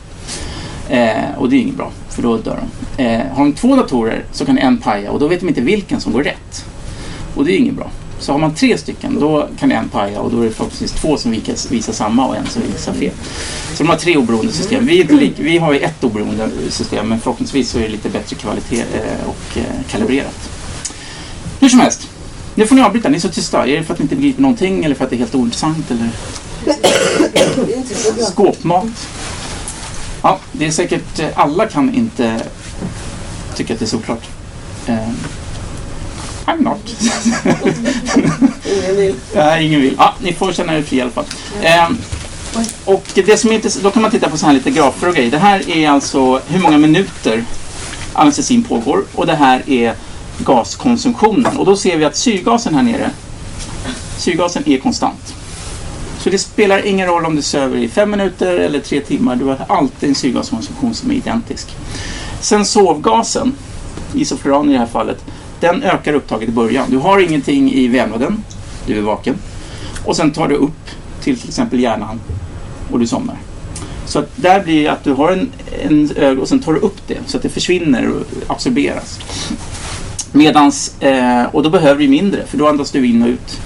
Eh, 0.89 1.37
och 1.37 1.49
det 1.49 1.55
är 1.55 1.59
inget 1.59 1.75
bra 1.75 1.91
för 2.09 2.21
då 2.21 2.37
dör 2.37 2.59
de. 2.97 3.03
Eh, 3.03 3.21
har 3.33 3.43
de 3.43 3.53
två 3.53 3.75
datorer 3.75 4.23
så 4.31 4.45
kan 4.45 4.57
en 4.57 4.77
paja 4.77 5.11
och 5.11 5.19
då 5.19 5.27
vet 5.27 5.39
de 5.39 5.49
inte 5.49 5.61
vilken 5.61 6.01
som 6.01 6.13
går 6.13 6.23
rätt. 6.23 6.65
Och 7.35 7.45
det 7.45 7.51
är 7.51 7.57
inget 7.57 7.75
bra. 7.75 7.91
Så 8.19 8.31
har 8.31 8.39
man 8.39 8.55
tre 8.55 8.77
stycken 8.77 9.19
då 9.19 9.47
kan 9.59 9.71
en 9.71 9.89
paja 9.89 10.19
och 10.19 10.31
då 10.31 10.41
är 10.41 10.45
det 10.45 10.51
förhoppningsvis 10.51 10.91
två 10.91 11.17
som 11.17 11.31
visar, 11.69 11.93
samma 11.93 12.27
och 12.27 12.35
en 12.35 12.45
som 12.45 12.61
visar 12.61 12.93
fel. 12.93 13.11
Så 13.73 13.83
de 13.83 13.89
har 13.89 13.95
tre 13.95 14.17
oberoende 14.17 14.51
system. 14.51 14.85
Vi, 14.85 15.33
vi 15.37 15.57
har 15.57 15.73
ju 15.73 15.79
ett 15.79 16.03
oberoende 16.03 16.49
system 16.69 17.09
men 17.09 17.19
förhoppningsvis 17.19 17.69
så 17.69 17.77
är 17.77 17.81
det 17.81 17.89
lite 17.89 18.09
bättre 18.09 18.35
kvalitet 18.35 18.79
eh, 18.79 19.29
och 19.29 19.57
eh, 19.57 19.63
kalibrerat. 19.89 20.49
Hur 21.59 21.69
som 21.69 21.79
helst. 21.79 22.16
Nu 22.57 22.67
får 22.67 22.75
ni 22.75 22.81
avbryta, 22.81 23.09
ni 23.09 23.15
är 23.15 23.21
så 23.21 23.29
tysta. 23.29 23.67
Är 23.67 23.77
det 23.77 23.83
för 23.83 23.93
att 23.93 23.99
ni 23.99 24.03
inte 24.03 24.15
begriper 24.15 24.41
någonting 24.41 24.85
eller 24.85 24.95
för 24.95 25.03
att 25.03 25.09
det 25.09 25.15
är 25.15 25.17
helt 25.17 25.35
ointressant? 25.35 25.91
Eller? 25.91 26.09
Skåpmat. 28.31 29.07
Ja, 30.21 30.39
det 30.51 30.65
är 30.65 30.71
säkert, 30.71 31.19
eh, 31.19 31.27
alla 31.35 31.65
kan 31.65 31.95
inte 31.95 32.41
tycka 33.55 33.73
att 33.73 33.79
det 33.79 33.85
är 33.85 33.87
såklart. 33.87 34.23
Uh, 34.89 34.95
I'm 36.45 36.63
not. 36.63 36.95
ingen 38.65 38.95
vill. 38.95 39.15
Ja, 39.33 39.59
ingen 39.59 39.81
vill. 39.81 39.95
Ja, 39.97 40.13
ni 40.23 40.33
får 40.33 40.51
känna 40.51 40.77
er 40.77 40.81
fri 40.81 40.97
i 40.97 41.01
alla 41.01 41.11
fall. 41.11 41.25
Uh, 41.63 41.97
och 42.85 43.05
det 43.13 43.37
som 43.37 43.51
inte, 43.51 43.69
då 43.81 43.91
kan 43.91 44.01
man 44.01 44.11
titta 44.11 44.29
på 44.29 44.37
så 44.37 44.45
här 44.45 44.53
lite 44.53 44.71
grafer 44.71 45.07
och 45.07 45.15
grejer. 45.15 45.31
Det 45.31 45.37
här 45.37 45.69
är 45.69 45.89
alltså 45.89 46.41
hur 46.47 46.59
många 46.59 46.77
minuter 46.77 47.43
anestesin 48.13 48.63
pågår 48.63 49.03
och 49.15 49.25
det 49.25 49.35
här 49.35 49.69
är 49.69 49.95
gaskonsumtionen. 50.45 51.57
Och 51.57 51.65
då 51.65 51.77
ser 51.77 51.97
vi 51.97 52.05
att 52.05 52.17
syrgasen 52.17 52.75
här 52.75 52.83
nere, 52.83 53.11
syrgasen 54.17 54.63
är 54.65 54.77
konstant. 54.77 55.35
Så 56.19 56.29
det 56.29 56.37
spelar 56.37 56.85
ingen 56.85 57.07
roll 57.07 57.25
om 57.25 57.35
du 57.35 57.41
söver 57.41 57.77
i 57.77 57.87
fem 57.87 58.11
minuter 58.11 58.57
eller 58.57 58.79
tre 58.79 59.01
timmar. 59.01 59.35
Du 59.35 59.45
har 59.45 59.57
alltid 59.67 60.09
en 60.09 60.15
syrgaskonsumtion 60.15 60.93
som 60.93 61.11
är 61.11 61.15
identisk. 61.15 61.75
Sen 62.41 62.65
sovgasen, 62.65 63.53
isofluran 64.13 64.69
i 64.69 64.73
det 64.73 64.79
här 64.79 64.85
fallet, 64.85 65.25
den 65.59 65.83
ökar 65.83 66.13
upptaget 66.13 66.49
i 66.49 66.51
början. 66.51 66.85
Du 66.89 66.97
har 66.97 67.19
ingenting 67.19 67.73
i 67.73 67.87
vävnaden, 67.87 68.43
du 68.85 68.97
är 68.97 69.01
vaken. 69.01 69.35
Och 70.05 70.15
sen 70.15 70.31
tar 70.31 70.47
du 70.47 70.55
upp 70.55 70.89
till 71.21 71.39
till 71.39 71.49
exempel 71.49 71.79
hjärnan 71.79 72.19
och 72.91 72.99
du 72.99 73.07
somnar. 73.07 73.37
Så 74.05 74.19
att 74.19 74.31
där 74.35 74.63
blir 74.63 74.83
det 74.83 74.87
att 74.87 75.03
du 75.03 75.13
har 75.13 75.31
en, 75.31 75.49
en 75.81 76.11
ög 76.15 76.39
och 76.39 76.49
sen 76.49 76.59
tar 76.59 76.73
du 76.73 76.79
upp 76.79 77.07
det 77.07 77.17
så 77.25 77.37
att 77.37 77.43
det 77.43 77.49
försvinner 77.49 78.09
och 78.09 78.23
absorberas. 78.47 79.19
Medans, 80.31 81.01
eh, 81.01 81.43
och 81.43 81.63
då 81.63 81.69
behöver 81.69 82.01
du 82.01 82.07
mindre 82.07 82.45
för 82.45 82.57
då 82.57 82.67
andas 82.67 82.91
du 82.91 83.07
in 83.07 83.21
och 83.23 83.27
ut. 83.27 83.61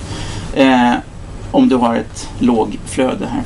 Eh, 0.56 0.94
om 1.52 1.70
du 1.70 1.76
har 1.76 1.96
ett 1.96 2.30
lågflöde 2.40 3.28
här. 3.28 3.44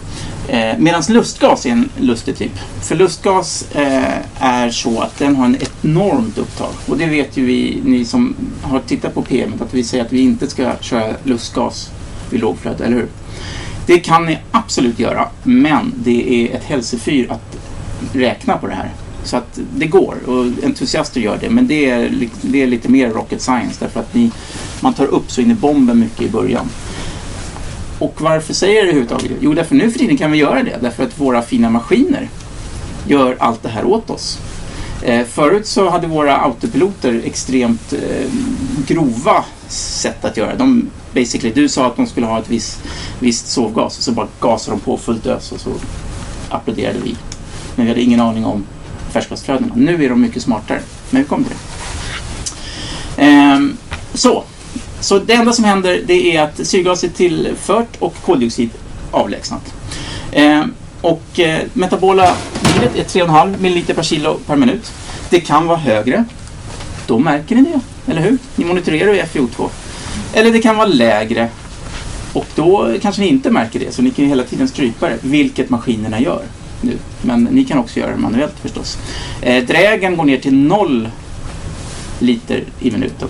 Eh, 0.47 0.77
Medan 0.79 1.03
lustgas 1.09 1.65
är 1.65 1.69
en 1.69 1.89
lustig 1.99 2.37
typ. 2.37 2.59
För 2.81 2.95
lustgas 2.95 3.71
eh, 3.71 4.13
är 4.39 4.69
så 4.69 5.01
att 5.01 5.17
den 5.19 5.35
har 5.35 5.45
en 5.45 5.57
enormt 5.81 6.37
upptag. 6.37 6.71
Och 6.87 6.97
det 6.97 7.05
vet 7.05 7.37
ju 7.37 7.45
vi, 7.45 7.81
ni 7.83 8.05
som 8.05 8.35
har 8.61 8.79
tittat 8.79 9.13
på 9.13 9.21
PM, 9.21 9.53
att 9.59 9.73
vi 9.73 9.83
säger 9.83 10.05
att 10.05 10.13
vi 10.13 10.19
inte 10.19 10.47
ska 10.47 10.71
köra 10.81 11.13
lustgas 11.23 11.91
vid 12.29 12.41
lågflöde, 12.41 12.85
eller 12.85 12.95
hur? 12.95 13.07
Det 13.87 13.99
kan 13.99 14.25
ni 14.25 14.37
absolut 14.51 14.99
göra, 14.99 15.29
men 15.43 15.93
det 15.95 16.33
är 16.33 16.55
ett 16.55 16.63
hälsofyr 16.63 17.31
att 17.31 17.57
räkna 18.13 18.57
på 18.57 18.67
det 18.67 18.75
här. 18.75 18.89
Så 19.25 19.37
att 19.37 19.59
det 19.75 19.87
går 19.87 20.15
och 20.25 20.45
entusiaster 20.63 21.21
gör 21.21 21.37
det. 21.41 21.49
Men 21.49 21.67
det 21.67 21.89
är, 21.89 22.27
det 22.41 22.63
är 22.63 22.67
lite 22.67 22.89
mer 22.89 23.09
rocket 23.09 23.41
science 23.41 23.75
därför 23.79 23.99
att 23.99 24.13
ni, 24.13 24.31
man 24.79 24.93
tar 24.93 25.05
upp 25.05 25.31
så 25.31 25.41
in 25.41 25.51
i 25.51 25.53
bomben 25.53 25.99
mycket 25.99 26.21
i 26.21 26.29
början. 26.29 26.69
Och 27.99 28.21
varför 28.21 28.53
säger 28.53 28.75
jag 28.75 28.85
det 28.85 28.89
överhuvudtaget? 28.89 29.31
Jo, 29.41 29.53
därför 29.53 29.75
nu 29.75 29.91
för 29.91 29.99
tiden 29.99 30.17
kan 30.17 30.31
vi 30.31 30.37
göra 30.37 30.63
det. 30.63 30.77
Därför 30.81 31.03
att 31.03 31.19
våra 31.19 31.41
fina 31.41 31.69
maskiner 31.69 32.29
gör 33.07 33.35
allt 33.39 33.63
det 33.63 33.69
här 33.69 33.85
åt 33.85 34.09
oss. 34.09 34.39
Eh, 35.01 35.25
förut 35.25 35.67
så 35.67 35.89
hade 35.89 36.07
våra 36.07 36.37
autopiloter 36.37 37.21
extremt 37.25 37.93
eh, 37.93 38.31
grova 38.87 39.45
sätt 39.67 40.25
att 40.25 40.37
göra. 40.37 40.55
De, 40.55 40.89
basically, 41.13 41.53
du 41.53 41.69
sa 41.69 41.87
att 41.87 41.95
de 41.95 42.07
skulle 42.07 42.25
ha 42.25 42.39
ett 42.39 42.49
visst, 42.49 42.79
visst 43.19 43.47
sovgas 43.47 43.97
och 43.97 44.03
så 44.03 44.11
bara 44.11 44.27
gasade 44.39 44.77
de 44.77 44.81
på 44.81 44.97
fullt 44.97 45.25
ös 45.25 45.51
och 45.51 45.59
så 45.59 45.69
applåderade 46.49 46.99
vi. 47.03 47.15
Men 47.75 47.85
vi 47.85 47.91
hade 47.91 48.01
ingen 48.01 48.19
aning 48.19 48.45
om 48.45 48.63
färskvattenflödena. 49.15 49.71
Nu 49.75 50.05
är 50.05 50.09
de 50.09 50.21
mycket 50.21 50.43
smartare, 50.43 50.79
men 51.09 51.21
vi 51.21 51.27
kommer 51.27 51.43
till 51.43 51.55
det. 53.17 53.23
Ehm, 53.23 53.77
så. 54.13 54.43
så 54.99 55.19
det 55.19 55.33
enda 55.33 55.53
som 55.53 55.65
händer 55.65 56.01
det 56.07 56.35
är 56.35 56.41
att 56.41 56.67
syrgas 56.67 57.03
är 57.03 57.09
tillfört 57.09 57.95
och 57.99 58.15
koldioxid 58.25 58.69
avlägsnat. 59.11 59.73
Ehm, 60.31 60.73
Och 61.01 61.39
eh, 61.39 61.61
metabola 61.73 62.35
livet 62.73 62.95
är 63.15 63.19
3,5 63.19 63.57
ml 63.59 63.81
per 63.95 64.03
kilo 64.03 64.37
per 64.47 64.55
minut. 64.55 64.91
Det 65.29 65.39
kan 65.39 65.67
vara 65.67 65.77
högre. 65.77 66.25
Då 67.07 67.19
märker 67.19 67.55
ni 67.55 67.61
det, 67.61 68.11
eller 68.11 68.21
hur? 68.21 68.37
Ni 68.55 68.65
monitorerar 68.65 69.13
ju 69.13 69.21
FiO2. 69.21 69.69
Eller 70.33 70.51
det 70.51 70.61
kan 70.61 70.77
vara 70.77 70.87
lägre. 70.87 71.49
Och 72.33 72.45
då 72.55 72.93
kanske 73.01 73.21
ni 73.21 73.27
inte 73.27 73.51
märker 73.51 73.79
det, 73.79 73.91
så 73.93 74.01
ni 74.01 74.11
kan 74.11 74.25
ju 74.25 74.29
hela 74.29 74.43
tiden 74.43 74.67
strypa 74.67 75.09
det, 75.09 75.17
vilket 75.21 75.69
maskinerna 75.69 76.19
gör 76.19 76.43
nu. 76.81 76.97
Men 77.21 77.43
ni 77.43 77.65
kan 77.65 77.77
också 77.77 77.99
göra 77.99 78.11
det 78.11 78.17
manuellt 78.17 78.59
förstås. 78.61 78.97
Eh, 79.41 79.63
drägen 79.63 80.17
går 80.17 80.23
ner 80.23 80.37
till 80.37 80.55
0 80.55 81.09
liter 82.19 82.63
i 82.79 82.91
minuten 82.91 83.27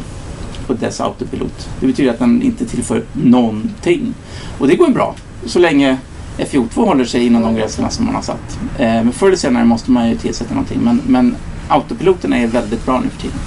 på 0.67 0.73
dess 0.73 1.01
autopilot. 1.01 1.69
Det 1.79 1.87
betyder 1.87 2.11
att 2.11 2.19
den 2.19 2.41
inte 2.41 2.65
tillför 2.65 3.03
någonting. 3.13 4.13
Och 4.57 4.67
det 4.67 4.75
går 4.75 4.89
bra 4.89 5.15
så 5.45 5.59
länge 5.59 5.97
FiO2 6.37 6.85
håller 6.85 7.05
sig 7.05 7.25
inom 7.25 7.41
de 7.41 7.55
gränserna 7.55 7.89
som 7.89 8.05
man 8.05 8.15
har 8.15 8.21
satt. 8.21 8.59
Eh, 8.77 8.85
men 8.85 9.11
förr 9.11 9.27
eller 9.27 9.37
senare 9.37 9.65
måste 9.65 9.91
man 9.91 10.09
ju 10.09 10.17
tillsätta 10.17 10.53
någonting. 10.53 10.79
Men, 10.81 11.01
men 11.07 11.35
autopiloten 11.67 12.33
är 12.33 12.47
väldigt 12.47 12.85
bra 12.85 12.99
nu 12.99 13.09
för 13.09 13.21
tiden. 13.21 13.37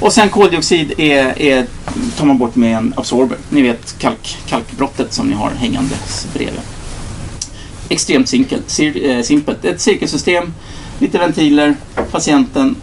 Och 0.00 0.12
sen 0.12 0.28
koldioxid 0.28 0.92
är, 0.98 1.42
är, 1.42 1.66
tar 2.16 2.26
man 2.26 2.38
bort 2.38 2.56
med 2.56 2.76
en 2.76 2.94
absorber. 2.96 3.38
Ni 3.48 3.62
vet 3.62 3.98
kalk, 3.98 4.38
kalkbrottet 4.46 5.12
som 5.12 5.26
ni 5.26 5.34
har 5.34 5.50
hängandes 5.50 6.26
bredvid. 6.34 6.60
Extremt. 7.88 8.28
Cir, 8.66 9.10
eh, 9.10 9.22
simpelt. 9.22 9.64
Ett 9.64 9.80
cirkelsystem, 9.80 10.54
lite 10.98 11.18
ventiler, 11.18 11.74
patienten 12.10 12.76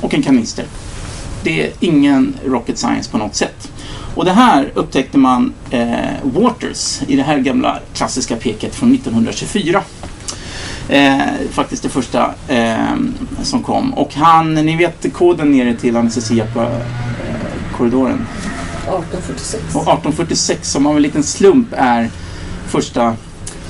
och 0.00 0.14
en 0.14 0.22
kanister. 0.22 0.64
Det 1.42 1.66
är 1.66 1.72
ingen 1.80 2.34
rocket 2.44 2.78
science 2.78 3.10
på 3.10 3.18
något 3.18 3.34
sätt. 3.34 3.72
Och 4.14 4.24
det 4.24 4.32
här 4.32 4.72
upptäckte 4.74 5.18
man 5.18 5.52
eh, 5.70 5.96
Waters 6.22 7.00
i 7.08 7.16
det 7.16 7.22
här 7.22 7.38
gamla 7.38 7.78
klassiska 7.94 8.36
peket 8.36 8.74
från 8.74 8.94
1924. 8.94 9.82
Eh, 10.88 11.18
faktiskt 11.50 11.82
det 11.82 11.88
första 11.88 12.34
eh, 12.48 12.94
som 13.42 13.62
kom. 13.62 13.94
Och 13.94 14.14
han, 14.14 14.54
ni 14.54 14.76
vet 14.76 15.12
koden 15.12 15.50
nere 15.50 15.74
till 15.74 15.96
anestesiakorridoren. 15.96 18.26
1846. 18.86 19.62
Och 19.62 19.82
1846 19.82 20.70
som 20.70 20.86
av 20.86 20.96
en 20.96 21.02
liten 21.02 21.22
slump 21.22 21.68
är 21.72 22.10
första 22.68 23.16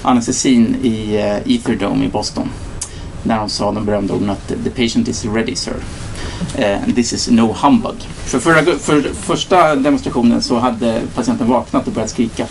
anestesin 0.03 0.77
i 0.83 1.17
eh, 1.17 1.55
Etherdome 1.55 2.05
i 2.05 2.09
Boston. 2.09 2.49
När 3.23 3.39
de 3.39 3.49
sa 3.49 3.73
de 3.73 3.85
berömda 3.85 4.15
orden 4.15 4.31
att 4.31 4.49
the 4.49 4.71
patient 4.71 5.09
is 5.09 5.25
ready 5.25 5.57
sir. 5.57 5.77
Eh, 6.55 6.95
this 6.95 7.13
is 7.13 7.31
no 7.31 7.57
humbug. 7.63 7.97
För, 8.25 8.39
förra, 8.39 8.79
för 8.79 9.03
första 9.15 9.77
demonstrationen 9.77 10.43
så 10.43 10.59
hade 10.59 11.01
patienten 11.15 11.49
vaknat 11.49 11.87
och 11.87 11.93
börjat 11.93 12.11
skrika. 12.11 12.47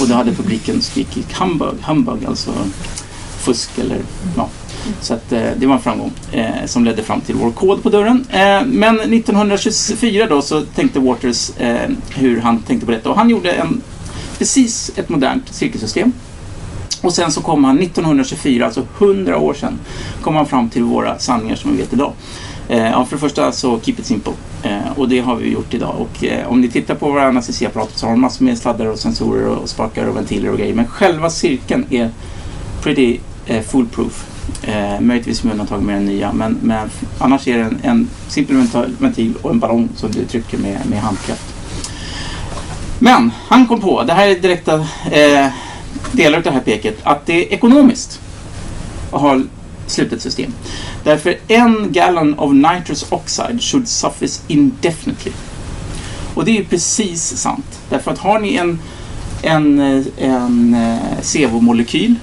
Och 0.00 0.08
då 0.08 0.14
hade 0.14 0.32
publiken 0.32 0.82
skrikit 0.82 1.32
humbug, 1.32 1.74
humbug, 1.82 2.24
alltså 2.24 2.50
fusk 3.38 3.78
eller 3.78 3.98
ja. 4.36 4.48
Så 5.00 5.14
att, 5.14 5.32
eh, 5.32 5.50
det 5.56 5.66
var 5.66 5.74
en 5.74 5.80
framgång 5.80 6.12
eh, 6.32 6.66
som 6.66 6.84
ledde 6.84 7.02
fram 7.02 7.20
till 7.20 7.34
vår 7.34 7.50
kod 7.50 7.82
på 7.82 7.90
dörren. 7.90 8.26
Eh, 8.30 8.64
men 8.66 9.00
1924 9.00 10.26
då 10.26 10.42
så 10.42 10.60
tänkte 10.60 11.00
Waters 11.00 11.50
eh, 11.58 11.90
hur 12.10 12.40
han 12.40 12.62
tänkte 12.62 12.86
på 12.86 12.92
detta 12.92 13.10
och 13.10 13.16
han 13.16 13.30
gjorde 13.30 13.52
en, 13.52 13.82
precis 14.38 14.90
ett 14.96 15.08
modernt 15.08 15.54
cirkelsystem. 15.54 16.12
Och 17.04 17.12
sen 17.12 17.32
så 17.32 17.40
kom 17.40 17.64
han 17.64 17.78
1924, 17.78 18.64
alltså 18.64 18.86
100 18.98 19.38
år 19.38 19.54
sedan, 19.54 19.78
kom 20.22 20.36
han 20.36 20.46
fram 20.46 20.68
till 20.68 20.82
våra 20.82 21.18
sanningar 21.18 21.56
som 21.56 21.70
vi 21.70 21.76
vet 21.76 21.92
idag. 21.92 22.12
Eh, 22.68 22.90
ja, 22.90 23.04
för 23.04 23.16
det 23.16 23.20
första 23.20 23.52
så 23.52 23.80
keep 23.80 23.94
it 23.98 24.06
simple. 24.06 24.32
Eh, 24.62 24.92
och 24.96 25.08
det 25.08 25.20
har 25.20 25.36
vi 25.36 25.52
gjort 25.52 25.74
idag. 25.74 25.94
Och 25.98 26.24
eh, 26.24 26.48
om 26.48 26.60
ni 26.60 26.68
tittar 26.68 26.94
på 26.94 27.08
våra 27.10 27.26
anestesiapparater 27.28 27.98
så 27.98 28.06
har 28.06 28.10
de 28.10 28.20
massor 28.20 28.44
med 28.44 28.58
sladdar 28.58 28.86
och 28.86 28.98
sensorer 28.98 29.46
och 29.46 29.68
spakar 29.68 30.06
och 30.06 30.16
ventiler 30.16 30.50
och 30.50 30.58
grejer. 30.58 30.74
Men 30.74 30.86
själva 30.86 31.30
cirkeln 31.30 31.86
är 31.90 32.10
pretty 32.82 33.18
eh, 33.46 33.62
foolproof. 33.62 34.26
Eh, 34.62 35.00
möjligtvis 35.00 35.44
med 35.44 35.50
undantag 35.52 35.82
med 35.82 35.94
den 35.94 36.06
nya. 36.06 36.32
Men, 36.32 36.58
men 36.62 36.90
annars 37.18 37.48
är 37.48 37.58
det 37.58 37.64
en, 37.64 37.78
en 37.82 38.08
simpel 38.28 38.56
ventil- 38.56 38.96
ventil 38.98 39.34
och 39.42 39.50
en 39.50 39.58
ballong 39.58 39.88
som 39.96 40.10
du 40.10 40.24
trycker 40.24 40.58
med, 40.58 40.78
med 40.86 41.00
handkraft. 41.00 41.54
Men 42.98 43.32
han 43.48 43.66
kom 43.66 43.80
på, 43.80 44.02
det 44.02 44.12
här 44.12 44.28
är 44.28 44.34
direkta 44.34 44.74
eh, 45.10 45.46
delar 46.12 46.38
av 46.38 46.44
det 46.44 46.50
här 46.50 46.60
peket, 46.60 46.98
att 47.02 47.26
det 47.26 47.32
är 47.32 47.52
ekonomiskt 47.52 48.20
att 49.12 49.20
ha 49.20 49.40
slutet 49.86 50.22
system. 50.22 50.52
Därför 51.04 51.36
en 51.48 51.92
gallon 51.92 52.38
of 52.38 52.52
nitrous 52.52 53.06
oxide 53.10 53.62
should 53.62 53.88
suffice 53.88 54.42
indefinitely. 54.48 55.32
Och 56.34 56.44
det 56.44 56.50
är 56.50 56.56
ju 56.56 56.64
precis 56.64 57.22
sant. 57.36 57.80
Därför 57.88 58.10
att 58.10 58.18
har 58.18 58.40
ni 58.40 58.54
en, 58.54 58.78
en, 59.42 59.80
en 60.18 60.74
eh, 60.74 61.20
CO-molekyl 61.22 62.14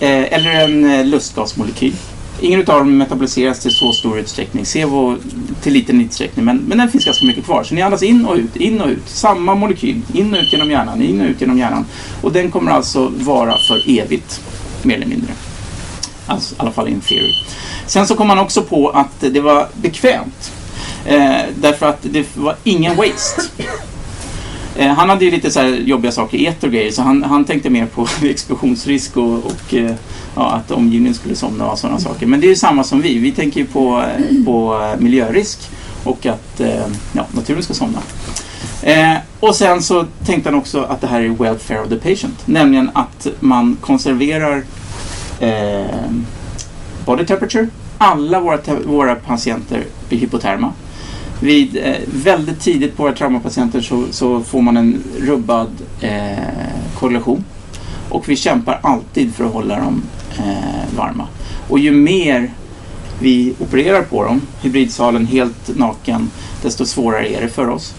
eh, 0.00 0.32
eller 0.32 0.50
en 0.50 0.90
eh, 0.90 1.06
lustgasmolekyl. 1.06 1.94
Ingen 2.42 2.60
av 2.60 2.66
dem 2.66 2.98
metaboliseras 2.98 3.60
till 3.60 3.70
så 3.70 3.92
stor 3.92 4.18
utsträckning. 4.18 4.66
Sevo 4.66 5.16
till 5.62 5.72
liten 5.72 6.00
utsträckning, 6.00 6.44
men, 6.44 6.56
men 6.56 6.78
den 6.78 6.90
finns 6.90 7.04
ganska 7.04 7.26
mycket 7.26 7.44
kvar. 7.44 7.64
Så 7.64 7.74
ni 7.74 7.82
andas 7.82 8.02
in 8.02 8.26
och 8.26 8.36
ut, 8.36 8.56
in 8.56 8.80
och 8.80 8.88
ut. 8.88 9.08
Samma 9.08 9.54
molekyl, 9.54 10.00
in 10.14 10.34
och 10.34 10.40
ut 10.40 10.52
genom 10.52 10.70
hjärnan, 10.70 11.02
in 11.02 11.20
och 11.20 11.26
ut 11.26 11.40
genom 11.40 11.58
hjärnan. 11.58 11.84
Och 12.22 12.32
den 12.32 12.50
kommer 12.50 12.70
alltså 12.70 13.12
vara 13.16 13.58
för 13.68 13.98
evigt, 14.00 14.40
mer 14.82 14.96
eller 14.96 15.06
mindre. 15.06 15.32
Alltså, 16.26 16.54
I 16.54 16.58
alla 16.58 16.72
fall 16.72 16.88
in 16.88 17.00
theory. 17.00 17.32
Sen 17.86 18.06
så 18.06 18.14
kom 18.14 18.28
man 18.28 18.38
också 18.38 18.62
på 18.62 18.90
att 18.90 19.20
det 19.20 19.40
var 19.40 19.68
bekvämt. 19.74 20.52
Eh, 21.06 21.40
därför 21.56 21.86
att 21.86 21.98
det 22.02 22.36
var 22.36 22.56
ingen 22.64 22.96
waste. 22.96 23.42
Eh, 24.76 24.88
han 24.88 25.08
hade 25.08 25.24
ju 25.24 25.30
lite 25.30 25.50
så 25.50 25.60
här 25.60 25.68
jobbiga 25.68 26.12
saker, 26.12 26.38
eter 26.38 26.66
och 26.66 26.72
grejer, 26.72 26.90
så 26.90 27.02
han, 27.02 27.22
han 27.22 27.44
tänkte 27.44 27.70
mer 27.70 27.86
på 27.86 28.06
explosionsrisk 28.24 29.16
och, 29.16 29.34
och 29.46 29.74
eh, 29.74 29.94
ja, 30.36 30.50
att 30.52 30.70
omgivningen 30.70 31.14
skulle 31.14 31.34
somna 31.36 31.70
och 31.70 31.78
sådana 31.78 31.98
saker. 31.98 32.26
Men 32.26 32.40
det 32.40 32.46
är 32.46 32.48
ju 32.48 32.56
samma 32.56 32.84
som 32.84 33.00
vi. 33.00 33.18
Vi 33.18 33.32
tänker 33.32 33.60
ju 33.60 33.66
på, 33.66 34.02
eh, 34.18 34.44
på 34.44 34.80
eh, 34.94 35.00
miljörisk 35.00 35.58
och 36.04 36.26
att 36.26 36.60
eh, 36.60 36.86
ja, 37.12 37.26
naturen 37.32 37.62
ska 37.62 37.74
somna. 37.74 37.98
Eh, 38.82 39.14
och 39.40 39.54
sen 39.56 39.82
så 39.82 40.06
tänkte 40.26 40.50
han 40.50 40.58
också 40.58 40.82
att 40.82 41.00
det 41.00 41.06
här 41.06 41.20
är 41.20 41.28
welfare 41.28 41.80
of 41.80 41.88
the 41.88 41.96
patient. 41.96 42.46
Nämligen 42.46 42.90
att 42.94 43.26
man 43.40 43.76
konserverar 43.80 44.62
eh, 45.40 46.10
body 47.06 47.26
temperature. 47.26 47.68
Alla 47.98 48.40
våra, 48.40 48.58
te- 48.58 48.82
våra 48.84 49.14
patienter 49.14 49.84
blir 50.08 50.18
hypoterma. 50.18 50.72
Vid, 51.42 51.76
eh, 51.76 51.96
väldigt 52.06 52.60
tidigt 52.60 52.96
på 52.96 53.02
våra 53.02 53.12
traumapatienter 53.12 53.80
så, 53.80 54.04
så 54.10 54.40
får 54.40 54.62
man 54.62 54.76
en 54.76 55.02
rubbad 55.20 55.68
eh, 56.00 56.38
korrelation. 56.98 57.44
Och 58.08 58.28
vi 58.28 58.36
kämpar 58.36 58.80
alltid 58.82 59.34
för 59.34 59.44
att 59.44 59.52
hålla 59.52 59.78
dem 59.78 60.02
eh, 60.38 60.96
varma. 60.96 61.28
Och 61.68 61.78
ju 61.78 61.90
mer 61.90 62.52
vi 63.20 63.54
opererar 63.58 64.02
på 64.02 64.24
dem, 64.24 64.40
hybridsalen 64.60 65.26
helt 65.26 65.76
naken, 65.76 66.30
desto 66.62 66.86
svårare 66.86 67.28
är 67.28 67.40
det 67.40 67.48
för 67.48 67.68
oss. 67.68 67.94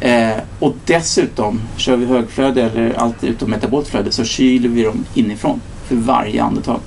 Eh, 0.00 0.36
och 0.58 0.74
dessutom, 0.84 1.60
kör 1.76 1.96
vi 1.96 2.06
högflöde 2.06 2.62
eller 2.62 2.92
allt 2.98 3.24
utom 3.24 3.50
metabolt 3.50 3.88
flöde 3.88 4.12
så 4.12 4.24
kyler 4.24 4.68
vi 4.68 4.82
dem 4.82 5.04
inifrån 5.14 5.60
för 5.86 5.96
varje 5.96 6.42
andetag. 6.42 6.80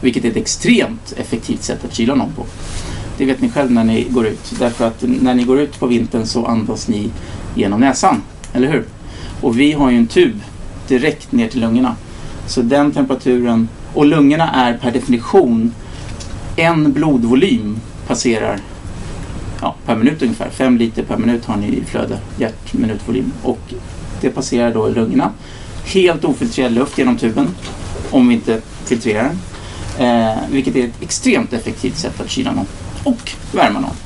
Vilket 0.00 0.24
är 0.24 0.30
ett 0.30 0.36
extremt 0.36 1.14
effektivt 1.16 1.62
sätt 1.62 1.84
att 1.84 1.94
kyla 1.94 2.14
någon 2.14 2.32
på. 2.32 2.46
Det 3.18 3.24
vet 3.24 3.40
ni 3.40 3.50
själv 3.50 3.70
när 3.70 3.84
ni 3.84 4.06
går 4.10 4.26
ut. 4.26 4.52
Därför 4.58 4.86
att 4.86 5.02
när 5.02 5.34
ni 5.34 5.44
går 5.44 5.60
ut 5.60 5.80
på 5.80 5.86
vintern 5.86 6.26
så 6.26 6.46
andas 6.46 6.88
ni 6.88 7.10
genom 7.54 7.80
näsan. 7.80 8.22
Eller 8.52 8.68
hur? 8.68 8.84
Och 9.40 9.58
vi 9.58 9.72
har 9.72 9.90
ju 9.90 9.96
en 9.96 10.06
tub 10.06 10.40
direkt 10.88 11.32
ner 11.32 11.48
till 11.48 11.60
lungorna. 11.60 11.96
Så 12.46 12.62
den 12.62 12.92
temperaturen, 12.92 13.68
och 13.94 14.06
lungorna 14.06 14.50
är 14.50 14.78
per 14.78 14.90
definition 14.90 15.74
en 16.56 16.92
blodvolym 16.92 17.80
passerar 18.06 18.60
ja, 19.60 19.74
per 19.86 19.96
minut 19.96 20.22
ungefär. 20.22 20.50
Fem 20.50 20.76
liter 20.76 21.02
per 21.02 21.16
minut 21.16 21.44
har 21.44 21.56
ni 21.56 21.66
i 21.66 21.84
flöde, 21.84 22.18
hjärtminutvolym. 22.38 23.32
Och 23.42 23.60
det 24.20 24.30
passerar 24.30 24.74
då 24.74 24.88
i 24.88 24.92
lungorna. 24.92 25.32
Helt 25.84 26.24
ofiltrerad 26.24 26.72
luft 26.72 26.98
genom 26.98 27.16
tuben, 27.16 27.48
om 28.10 28.28
vi 28.28 28.34
inte 28.34 28.60
filtrerar 28.84 29.22
den. 29.22 29.38
Eh, 29.98 30.36
vilket 30.50 30.76
är 30.76 30.84
ett 30.84 31.02
extremt 31.02 31.52
effektivt 31.52 31.96
sätt 31.96 32.20
att 32.20 32.30
kyla 32.30 32.52
någon 32.52 32.66
och 33.06 33.32
värma 33.52 33.80
någon. 33.80 33.96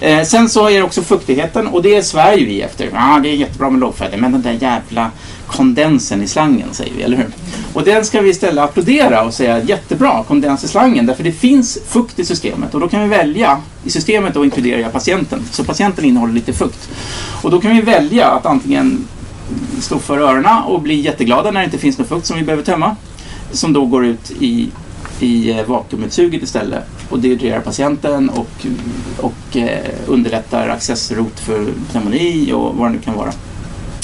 Eh, 0.00 0.24
sen 0.24 0.48
så 0.48 0.68
är 0.68 0.74
det 0.74 0.82
också 0.82 1.02
fuktigheten 1.02 1.66
och 1.66 1.82
det 1.82 2.02
svär 2.02 2.36
ju 2.36 2.46
vi 2.46 2.62
efter. 2.62 2.84
Ja, 2.84 3.16
ah, 3.16 3.20
det 3.20 3.28
är 3.28 3.34
jättebra 3.34 3.70
med 3.70 3.80
lågfärdig, 3.80 4.18
men 4.18 4.32
den 4.32 4.42
där 4.42 4.58
jävla 4.60 5.10
kondensen 5.46 6.22
i 6.22 6.26
slangen 6.26 6.68
säger 6.72 6.92
vi, 6.96 7.02
eller 7.02 7.16
hur? 7.16 7.28
Och 7.72 7.84
den 7.84 8.04
ska 8.04 8.20
vi 8.20 8.30
istället 8.30 8.64
applådera 8.64 9.22
och 9.22 9.34
säga 9.34 9.62
jättebra 9.62 10.24
kondens 10.28 10.64
i 10.64 10.68
slangen 10.68 11.06
därför 11.06 11.24
det 11.24 11.32
finns 11.32 11.78
fukt 11.88 12.18
i 12.18 12.24
systemet 12.24 12.74
och 12.74 12.80
då 12.80 12.88
kan 12.88 13.02
vi 13.02 13.08
välja 13.08 13.60
i 13.84 13.90
systemet 13.90 14.34
då 14.34 14.44
inkluderar 14.44 14.80
jag 14.80 14.92
patienten. 14.92 15.42
Så 15.50 15.64
patienten 15.64 16.04
innehåller 16.04 16.34
lite 16.34 16.52
fukt. 16.52 16.88
Och 17.42 17.50
då 17.50 17.60
kan 17.60 17.76
vi 17.76 17.80
välja 17.80 18.26
att 18.26 18.46
antingen 18.46 19.08
stå 19.80 19.98
för 19.98 20.18
öronen 20.18 20.62
och 20.62 20.82
bli 20.82 20.94
jätteglada 20.94 21.50
när 21.50 21.60
det 21.60 21.64
inte 21.64 21.78
finns 21.78 21.98
någon 21.98 22.06
fukt 22.06 22.26
som 22.26 22.36
vi 22.36 22.42
behöver 22.42 22.64
tömma. 22.64 22.96
Som 23.52 23.72
då 23.72 23.86
går 23.86 24.06
ut 24.06 24.30
i, 24.40 24.68
i 25.22 25.50
eh, 25.50 25.66
vakuumutsuget 25.66 26.42
istället 26.42 26.84
och 27.08 27.18
dehydrerar 27.18 27.60
patienten 27.60 28.30
och, 28.30 28.66
och 29.16 29.56
eh, 29.56 29.90
underlättar 30.06 30.68
accessrot 30.68 31.40
för 31.40 31.72
pneumoni 31.90 32.52
och 32.52 32.76
vad 32.76 32.88
det 32.88 32.92
nu 32.92 32.98
kan 32.98 33.14
vara. 33.14 33.32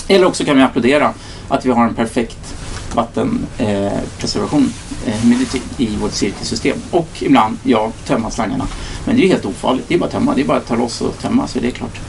Eller 0.08 0.26
också 0.26 0.44
kan 0.44 0.56
vi 0.56 0.62
applådera 0.62 1.14
att 1.48 1.66
vi 1.66 1.70
har 1.70 1.84
en 1.84 1.94
perfekt 1.94 2.54
vattenpreservation, 2.94 4.72
eh, 5.06 5.14
humidity, 5.22 5.60
i 5.76 5.96
vårt 5.96 6.12
cirkelsystem. 6.12 6.76
Och 6.90 7.08
ibland, 7.20 7.58
ja, 7.62 7.92
tömma 8.06 8.30
slangarna. 8.30 8.66
Men 9.04 9.16
det 9.16 9.22
är 9.22 9.24
ju 9.24 9.30
helt 9.30 9.44
ofarligt. 9.44 9.88
Det 9.88 9.94
är 9.94 9.98
bara 9.98 10.06
att 10.06 10.12
tömma. 10.12 10.34
Det 10.34 10.40
är 10.40 10.46
bara 10.46 10.58
att 10.58 10.66
ta 10.66 10.76
loss 10.76 11.00
och 11.00 11.18
tömma 11.18 11.46
så 11.46 11.58
det 11.58 11.66
är 11.66 11.70
klart. 11.70 12.00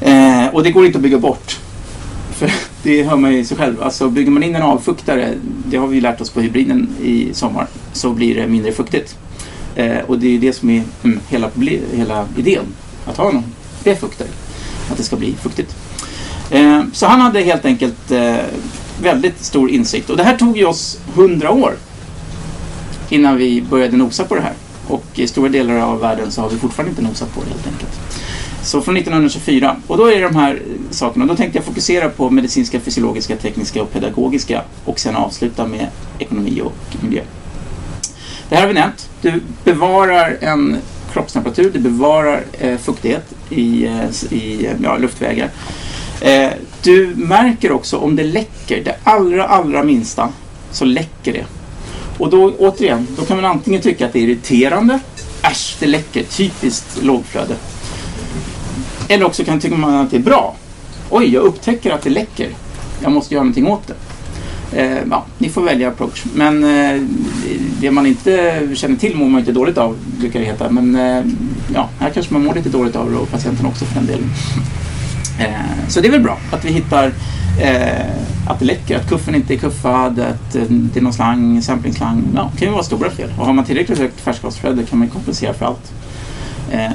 Eh, 0.00 0.54
och 0.54 0.62
det 0.62 0.70
går 0.70 0.86
inte 0.86 0.98
att 0.98 1.02
bygga 1.02 1.18
bort. 1.18 1.58
För 2.32 2.52
det 2.82 3.02
hör 3.02 3.16
man 3.16 3.34
ju 3.34 3.44
sig 3.44 3.56
själv. 3.56 3.82
Alltså 3.82 4.08
bygger 4.08 4.30
man 4.30 4.42
in 4.42 4.56
en 4.56 4.62
avfuktare, 4.62 5.34
det 5.66 5.76
har 5.76 5.86
vi 5.86 6.00
lärt 6.00 6.20
oss 6.20 6.30
på 6.30 6.40
hybriden 6.40 6.88
i 7.02 7.28
sommar, 7.34 7.66
så 7.92 8.10
blir 8.10 8.34
det 8.34 8.46
mindre 8.46 8.72
fuktigt. 8.72 9.16
Eh, 9.76 9.98
och 10.06 10.18
det 10.18 10.26
är 10.26 10.30
ju 10.30 10.38
det 10.38 10.52
som 10.52 10.70
är 10.70 10.82
mm, 11.04 11.20
hela, 11.28 11.50
hela 11.92 12.26
idén. 12.36 12.64
Att 13.06 13.16
ha 13.16 13.32
någon 13.32 13.44
befuktare. 13.84 14.28
Att 14.90 14.96
det 14.96 15.02
ska 15.02 15.16
bli 15.16 15.32
fuktigt. 15.32 15.76
Eh, 16.50 16.82
så 16.92 17.06
han 17.06 17.20
hade 17.20 17.40
helt 17.40 17.64
enkelt 17.64 18.10
eh, 18.10 18.36
väldigt 19.02 19.44
stor 19.44 19.70
insikt. 19.70 20.10
Och 20.10 20.16
det 20.16 20.22
här 20.22 20.36
tog 20.36 20.58
ju 20.58 20.64
oss 20.64 20.98
hundra 21.14 21.50
år 21.50 21.76
innan 23.08 23.36
vi 23.36 23.62
började 23.62 23.96
nosa 23.96 24.24
på 24.24 24.34
det 24.34 24.40
här. 24.40 24.54
Och 24.86 25.04
i 25.14 25.26
stora 25.26 25.48
delar 25.48 25.78
av 25.78 26.00
världen 26.00 26.30
så 26.30 26.40
har 26.42 26.48
vi 26.48 26.56
fortfarande 26.56 26.90
inte 26.90 27.02
nosat 27.02 27.34
på 27.34 27.40
det 27.40 27.50
helt 27.50 27.66
enkelt. 27.66 27.87
Så 28.68 28.80
från 28.80 28.96
1924. 28.96 29.76
Och 29.86 29.96
då 29.96 30.06
är 30.06 30.16
det 30.16 30.22
de 30.22 30.36
här 30.36 30.54
eh, 30.54 30.60
sakerna. 30.90 31.26
Då 31.26 31.36
tänkte 31.36 31.58
jag 31.58 31.64
fokusera 31.64 32.08
på 32.08 32.30
medicinska, 32.30 32.80
fysiologiska, 32.80 33.36
tekniska 33.36 33.82
och 33.82 33.92
pedagogiska 33.92 34.62
och 34.84 35.00
sen 35.00 35.16
avsluta 35.16 35.66
med 35.66 35.86
ekonomi 36.18 36.60
och 36.60 37.04
miljö. 37.04 37.22
Det 38.48 38.54
här 38.54 38.62
har 38.62 38.68
vi 38.68 38.74
nämnt. 38.74 39.10
Du 39.20 39.42
bevarar 39.64 40.36
en 40.40 40.76
kroppstemperatur, 41.12 41.70
du 41.72 41.78
bevarar 41.78 42.44
eh, 42.58 42.78
fuktighet 42.78 43.34
i, 43.50 43.86
eh, 43.86 44.32
i 44.32 44.66
eh, 44.66 44.72
ja, 44.82 44.96
luftvägar. 44.96 45.50
Eh, 46.20 46.50
du 46.82 47.14
märker 47.16 47.72
också 47.72 47.96
om 47.96 48.16
det 48.16 48.24
läcker, 48.24 48.84
det 48.84 48.96
allra, 49.04 49.44
allra 49.44 49.84
minsta, 49.84 50.28
så 50.70 50.84
läcker 50.84 51.32
det. 51.32 51.44
Och 52.18 52.30
då 52.30 52.52
återigen, 52.58 53.06
då 53.16 53.24
kan 53.24 53.36
man 53.36 53.44
antingen 53.44 53.80
tycka 53.80 54.06
att 54.06 54.12
det 54.12 54.18
är 54.18 54.22
irriterande, 54.22 55.00
äsch, 55.42 55.76
det 55.80 55.86
läcker, 55.86 56.22
typiskt 56.22 57.02
lågflöde. 57.02 57.54
Eller 59.08 59.24
också 59.24 59.44
kan 59.44 59.60
tycka 59.60 59.76
man 59.76 59.94
att 59.94 60.10
det 60.10 60.16
är 60.16 60.20
bra. 60.20 60.54
Oj, 61.10 61.34
jag 61.34 61.42
upptäcker 61.42 61.90
att 61.90 62.02
det 62.02 62.10
läcker. 62.10 62.50
Jag 63.02 63.12
måste 63.12 63.34
göra 63.34 63.44
någonting 63.44 63.66
åt 63.66 63.86
det. 63.86 63.94
Eh, 64.72 64.98
ja, 65.10 65.24
ni 65.38 65.48
får 65.48 65.62
välja 65.62 65.88
approach. 65.88 66.24
Men 66.34 66.64
eh, 66.64 67.02
det 67.80 67.90
man 67.90 68.06
inte 68.06 68.60
känner 68.74 68.96
till 68.96 69.16
mår 69.16 69.26
man 69.26 69.40
inte 69.40 69.52
dåligt 69.52 69.78
av, 69.78 69.96
brukar 70.18 70.40
det 70.40 70.46
heta. 70.46 70.70
Men 70.70 70.96
eh, 70.96 71.24
ja, 71.74 71.88
här 72.00 72.10
kanske 72.10 72.32
man 72.32 72.44
mår 72.44 72.54
lite 72.54 72.68
dåligt 72.68 72.96
av 72.96 73.10
det 73.10 73.16
och 73.16 73.30
patienten 73.30 73.66
också 73.66 73.84
för 73.84 73.94
den 73.94 74.06
delen. 74.06 74.30
Eh, 75.40 75.88
så 75.88 76.00
det 76.00 76.08
är 76.08 76.12
väl 76.12 76.20
bra 76.20 76.38
att 76.52 76.64
vi 76.64 76.72
hittar 76.72 77.12
eh, 77.60 78.48
att 78.48 78.58
det 78.58 78.64
läcker, 78.64 78.96
att 78.96 79.08
kuffen 79.08 79.34
inte 79.34 79.54
är 79.54 79.58
kuffad, 79.58 80.20
att 80.20 80.54
eh, 80.54 80.62
det 80.68 81.00
är 81.00 81.02
någon 81.02 81.12
slang, 81.12 81.62
samplingslang. 81.62 82.22
Ja, 82.34 82.50
det 82.52 82.58
kan 82.58 82.68
ju 82.68 82.74
vara 82.74 82.84
stora 82.84 83.10
fel. 83.10 83.30
Och 83.38 83.46
har 83.46 83.52
man 83.52 83.64
tillräckligt 83.64 83.98
högt 83.98 84.20
färskvattensflöde 84.20 84.82
kan 84.82 84.98
man 84.98 85.08
kompensera 85.08 85.54
för 85.54 85.66
allt. 85.66 85.92
Eh, 86.70 86.90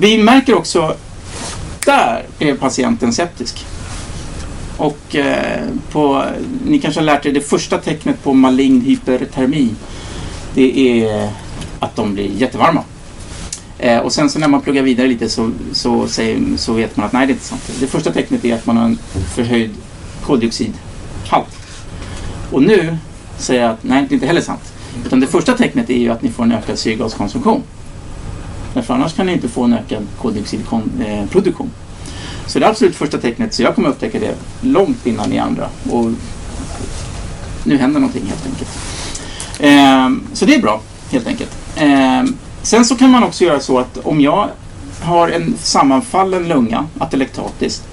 vi 0.00 0.18
märker 0.18 0.54
också, 0.54 0.96
där 1.84 2.26
är 2.38 2.54
patienten 2.54 3.12
septisk. 3.12 3.66
Och 4.76 5.16
eh, 5.16 5.60
på, 5.92 6.24
ni 6.66 6.78
kanske 6.78 7.00
har 7.00 7.04
lärt 7.04 7.26
er 7.26 7.32
det 7.32 7.40
första 7.40 7.78
tecknet 7.78 8.22
på 8.22 8.34
malign 8.34 8.80
hypertermi. 8.80 9.74
Det 10.54 11.02
är 11.02 11.30
att 11.78 11.96
de 11.96 12.14
blir 12.14 12.30
jättevarma. 12.30 12.84
Eh, 13.78 13.98
och 13.98 14.12
sen 14.12 14.30
så 14.30 14.38
när 14.38 14.48
man 14.48 14.60
pluggar 14.60 14.82
vidare 14.82 15.06
lite 15.06 15.28
så, 15.28 15.50
så, 15.72 16.08
säger, 16.08 16.56
så 16.56 16.72
vet 16.72 16.96
man 16.96 17.06
att 17.06 17.12
nej, 17.12 17.26
det 17.26 17.30
är 17.30 17.34
inte 17.34 17.46
sant. 17.46 17.70
Det 17.80 17.86
första 17.86 18.12
tecknet 18.12 18.44
är 18.44 18.54
att 18.54 18.66
man 18.66 18.76
har 18.76 18.84
en 18.84 18.98
förhöjd 19.34 19.70
koldioxidhalt. 20.22 21.56
Och 22.50 22.62
nu 22.62 22.96
säger 23.38 23.62
jag 23.62 23.70
att 23.70 23.84
nej, 23.84 24.06
det 24.08 24.12
är 24.12 24.16
inte 24.16 24.26
heller 24.26 24.40
sant. 24.40 24.72
Utan 25.06 25.20
det 25.20 25.26
första 25.26 25.56
tecknet 25.56 25.90
är 25.90 25.98
ju 25.98 26.10
att 26.10 26.22
ni 26.22 26.30
får 26.30 26.44
en 26.44 26.52
ökad 26.52 26.78
syrgaskonsumtion. 26.78 27.62
Därför 28.74 28.94
annars 28.94 29.14
kan 29.14 29.26
ni 29.26 29.32
inte 29.32 29.48
få 29.48 29.64
en 29.64 29.72
ökad 29.72 30.06
koldioxidproduktion. 30.18 31.70
Så 32.46 32.58
det 32.58 32.64
är 32.64 32.70
absolut 32.70 32.96
första 32.96 33.18
tecknet, 33.18 33.54
så 33.54 33.62
jag 33.62 33.74
kommer 33.74 33.88
upptäcka 33.88 34.18
det 34.18 34.34
långt 34.60 35.06
innan 35.06 35.30
ni 35.30 35.38
andra. 35.38 35.68
Och 35.90 36.10
nu 37.64 37.76
händer 37.76 38.00
någonting 38.00 38.26
helt 38.26 38.46
enkelt. 38.46 38.70
Eh, 39.58 40.34
så 40.34 40.44
det 40.44 40.54
är 40.54 40.62
bra, 40.62 40.80
helt 41.10 41.26
enkelt. 41.26 41.50
Eh, 41.76 42.24
sen 42.62 42.84
så 42.84 42.96
kan 42.96 43.10
man 43.10 43.22
också 43.22 43.44
göra 43.44 43.60
så 43.60 43.78
att 43.78 43.98
om 43.98 44.20
jag 44.20 44.48
har 45.00 45.28
en 45.28 45.54
sammanfallen 45.58 46.48
lunga, 46.48 46.86
atelektatiskt. 46.98 47.88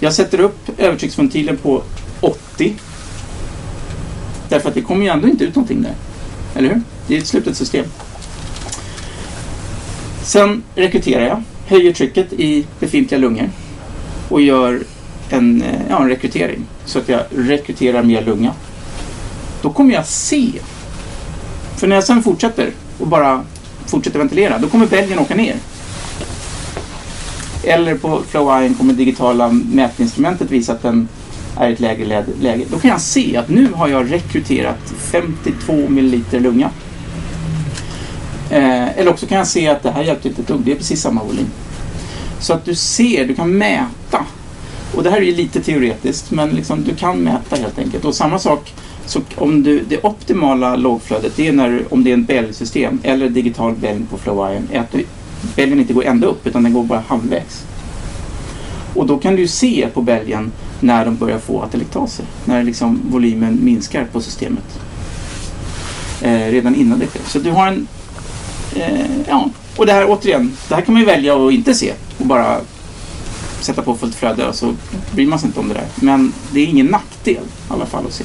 Jag 0.00 0.12
sätter 0.14 0.40
upp 0.40 0.70
övertrycksventilen 0.78 1.56
på 1.56 1.82
80. 2.20 2.76
Därför 4.48 4.68
att 4.68 4.74
det 4.74 4.82
kommer 4.82 5.04
ju 5.04 5.08
ändå 5.08 5.28
inte 5.28 5.44
ut 5.44 5.54
någonting 5.54 5.82
där. 5.82 5.94
Eller 6.54 6.68
hur? 6.68 6.82
Det 7.06 7.16
är 7.16 7.18
ett 7.18 7.26
slutet 7.26 7.56
system. 7.56 7.84
Sen 10.26 10.62
rekryterar 10.74 11.26
jag, 11.26 11.42
höjer 11.66 11.92
trycket 11.92 12.32
i 12.32 12.66
befintliga 12.80 13.20
lungor 13.20 13.50
och 14.28 14.40
gör 14.40 14.80
en, 15.30 15.62
eh, 15.62 15.80
ja, 15.90 16.02
en 16.02 16.08
rekrytering 16.08 16.66
så 16.84 16.98
att 16.98 17.08
jag 17.08 17.22
rekryterar 17.36 18.02
mer 18.02 18.24
lunga. 18.24 18.52
Då 19.62 19.70
kommer 19.70 19.94
jag 19.94 20.06
se. 20.06 20.52
För 21.76 21.86
när 21.86 21.96
jag 21.96 22.04
sen 22.04 22.22
fortsätter 22.22 22.70
och 22.98 23.06
bara 23.06 23.44
fortsätter 23.86 24.18
ventilera, 24.18 24.58
då 24.58 24.68
kommer 24.68 24.86
bälgen 24.86 25.18
åka 25.18 25.34
ner. 25.34 25.56
Eller 27.64 27.94
på 27.94 28.22
Flow 28.28 28.62
Ion 28.62 28.74
kommer 28.74 28.94
digitala 28.94 29.48
mätinstrumentet 29.48 30.50
visa 30.50 30.72
att 30.72 30.82
den 30.82 31.08
är 31.56 31.68
i 31.68 31.72
ett 31.72 31.80
lägre 31.80 32.24
läge. 32.40 32.64
Då 32.70 32.78
kan 32.78 32.90
jag 32.90 33.00
se 33.00 33.36
att 33.36 33.48
nu 33.48 33.68
har 33.72 33.88
jag 33.88 34.12
rekryterat 34.12 34.92
52 34.98 35.72
ml 35.72 36.22
lunga. 36.30 36.70
Eh, 38.50 38.98
eller 38.98 39.10
också 39.10 39.26
kan 39.26 39.38
jag 39.38 39.46
se 39.46 39.68
att 39.68 39.82
det 39.82 39.90
här 39.90 40.02
hjälpte 40.02 40.28
inte 40.28 40.42
ett 40.42 40.48
dugg, 40.48 40.60
det 40.64 40.72
är 40.72 40.76
precis 40.76 41.00
samma 41.00 41.24
volym. 41.24 41.50
Så 42.40 42.52
att 42.52 42.64
du 42.64 42.74
ser, 42.74 43.26
du 43.26 43.34
kan 43.34 43.58
mäta. 43.58 44.26
Och 44.94 45.02
det 45.02 45.10
här 45.10 45.16
är 45.16 45.22
ju 45.22 45.34
lite 45.34 45.60
teoretiskt, 45.60 46.30
men 46.30 46.50
liksom, 46.50 46.84
du 46.84 46.94
kan 46.94 47.18
mäta 47.18 47.56
helt 47.56 47.78
enkelt. 47.78 48.04
Och 48.04 48.14
samma 48.14 48.38
sak, 48.38 48.74
så 49.06 49.20
om 49.34 49.62
du, 49.62 49.84
det 49.88 50.04
optimala 50.04 50.76
lågflödet, 50.76 51.32
det 51.36 51.48
är 51.48 51.52
när, 51.52 51.84
om 51.90 52.04
det 52.04 52.10
är 52.10 52.14
en 52.14 52.24
bälgsystem 52.24 53.00
eller 53.02 53.28
digital 53.28 53.74
bälg 53.74 54.04
på 54.10 54.18
Flowiron, 54.18 54.68
är 54.72 54.80
att 54.80 54.92
du, 54.92 55.04
bälgen 55.56 55.80
inte 55.80 55.92
går 55.92 56.04
ända 56.04 56.26
upp 56.26 56.46
utan 56.46 56.62
den 56.62 56.72
går 56.72 56.84
bara 56.84 57.02
halvvägs. 57.08 57.64
Och 58.94 59.06
då 59.06 59.18
kan 59.18 59.36
du 59.36 59.48
se 59.48 59.88
på 59.94 60.02
bälgen 60.02 60.52
när 60.80 61.04
de 61.04 61.16
börjar 61.16 61.38
få 61.38 61.62
atelektaser, 61.62 62.26
när 62.44 62.62
liksom 62.62 63.00
volymen 63.10 63.58
minskar 63.62 64.04
på 64.12 64.20
systemet. 64.20 64.80
Eh, 66.22 66.50
redan 66.50 66.74
innan 66.74 66.98
det 66.98 67.06
sker. 67.06 67.20
Så 67.26 67.38
du 67.38 67.50
har 67.50 67.66
en 67.66 67.86
Eh, 68.76 69.06
ja, 69.28 69.50
och 69.76 69.86
det 69.86 69.92
här 69.92 70.06
återigen, 70.08 70.56
det 70.68 70.74
här 70.74 70.82
kan 70.82 70.94
man 70.94 71.02
ju 71.02 71.06
välja 71.06 71.46
att 71.46 71.52
inte 71.52 71.74
se 71.74 71.92
och 72.18 72.26
bara 72.26 72.60
sätta 73.60 73.82
på 73.82 73.94
fullt 73.94 74.14
flöde 74.14 74.48
och 74.48 74.54
så 74.54 74.74
bryr 75.14 75.26
man 75.26 75.38
sig 75.38 75.46
inte 75.46 75.60
om 75.60 75.68
det 75.68 75.74
där. 75.74 75.86
Men 75.94 76.32
det 76.52 76.60
är 76.60 76.66
ingen 76.66 76.86
nackdel 76.86 77.34
i 77.34 77.72
alla 77.72 77.86
fall 77.86 78.06
att 78.06 78.12
se. 78.12 78.24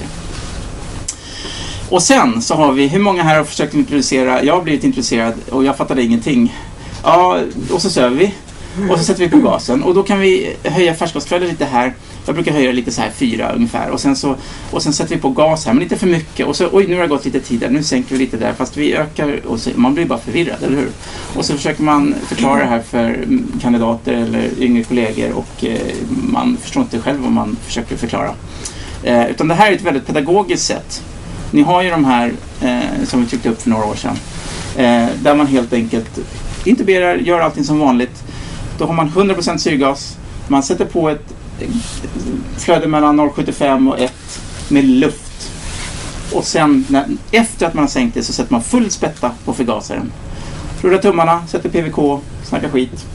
Och 1.90 2.04
sen 2.04 2.42
så 2.42 2.56
har 2.56 2.72
vi, 2.72 2.88
hur 2.88 3.00
många 3.00 3.24
här 3.24 3.38
har 3.38 3.44
försökt 3.44 3.74
introducera, 3.74 4.44
jag 4.44 4.54
har 4.54 4.62
blivit 4.62 4.84
intresserad 4.84 5.34
och 5.50 5.64
jag 5.64 5.78
fattade 5.78 6.04
ingenting. 6.04 6.56
Ja, 7.04 7.40
och 7.72 7.82
så 7.82 7.90
söver 7.90 8.18
vi. 8.18 8.34
Och 8.89 8.98
så 8.98 9.04
sätter 9.04 9.20
vi 9.20 9.30
på 9.30 9.38
gasen 9.38 9.84
och 9.84 9.94
då 9.94 10.04
kan 10.04 10.20
vi 10.20 10.56
höja 10.63 10.94
färskvattensflödet 10.94 11.50
lite 11.50 11.65
här 11.65 11.94
jag 12.26 12.36
brukar 12.36 12.52
höja 12.52 12.72
lite 12.72 12.91
så 12.91 13.02
här 13.02 13.10
fyra 13.10 13.52
ungefär 13.52 13.89
och 13.89 14.00
sen, 14.00 14.15
så, 14.15 14.36
och 14.72 14.84
sen 14.84 14.94
sätter 14.94 15.15
vi 15.15 15.22
på 15.22 15.30
gas 15.30 15.65
här 15.65 15.74
men 15.74 15.84
inte 15.84 15.98
för 15.98 16.08
mycket 16.08 16.46
och 16.48 16.56
så 16.56 16.70
oj 16.72 16.88
nu 16.88 16.96
har 16.96 17.02
det 17.02 17.08
gått 17.08 17.26
lite 17.26 17.39
tid 17.39 17.60
där, 17.60 17.70
nu 17.70 17.84
sänker 17.84 18.15
vi 18.15 18.20
lite 18.20 18.38
där 18.38 18.54
fast 18.54 18.78
vi 18.78 18.94
ökar 18.94 19.46
och 19.46 19.60
så, 19.60 19.70
man 19.76 19.94
blir 19.94 20.06
bara 20.06 20.20
förvirrad, 20.20 20.63
eller 20.63 20.78
hur? 20.78 20.89
Och 21.36 21.46
så 21.46 21.54
försöker 21.54 21.84
man 21.84 22.15
förklara 22.28 22.60
det 22.60 22.65
här 22.65 22.82
för 22.82 23.10
mm, 23.10 23.52
kandidater 23.62 24.13
eller 24.13 24.50
yngre 24.60 24.84
kollegor 24.84 25.32
och 25.32 25.65
eh, 25.65 25.78
man 26.08 26.58
förstår 26.62 26.84
inte 26.84 27.00
själv 27.00 27.20
vad 27.22 27.32
man 27.32 27.58
försöker 27.65 27.98
förklara. 27.98 28.34
Eh, 29.04 29.30
utan 29.30 29.48
det 29.48 29.56
här 29.56 29.72
är 29.72 29.76
ett 29.76 29.82
väldigt 29.82 30.08
pedagogiskt 30.08 30.65
sätt. 30.65 31.04
Ni 31.52 31.62
har 31.62 31.82
ju 31.82 31.89
de 31.89 32.06
här 32.06 32.34
eh, 32.62 33.06
som 33.06 33.22
vi 33.22 33.28
tryckte 33.28 33.50
upp 33.50 33.62
för 33.62 33.70
några 33.70 33.86
år 33.86 33.96
sedan 33.96 34.15
eh, 34.78 35.08
där 35.24 35.36
man 35.36 35.48
helt 35.48 35.74
enkelt 35.74 36.20
intuberar, 36.65 37.15
gör 37.15 37.39
allting 37.39 37.63
som 37.63 37.80
vanligt. 37.80 38.24
Då 38.82 38.88
har 38.88 38.94
man 38.94 39.10
100% 39.10 39.58
syrgas, 39.58 40.17
man 40.48 40.63
sätter 40.63 40.86
på 40.86 41.10
ett 41.10 41.34
flöde 42.58 42.88
mellan 42.88 43.20
0,75 43.20 43.89
och 43.89 44.00
1 44.00 44.13
med 44.70 44.86
luft. 44.86 45.52
Och 46.34 46.44
sen 46.44 46.86
när, 46.89 47.06
efter 47.32 47.67
att 47.67 47.74
man 47.74 47.84
har 47.84 47.89
sänkt 47.89 48.13
det 48.13 48.24
så 48.24 48.34
sätter 48.34 48.52
man 48.52 48.62
full 48.62 48.91
spätta 48.91 49.32
på 49.46 49.54
förgasaren. 49.54 50.12
Rullar 50.82 50.98
tummarna, 50.98 51.48
sätter 51.48 51.70
PVK, 51.70 52.24
snackar 52.44 52.70
skit. 52.70 53.06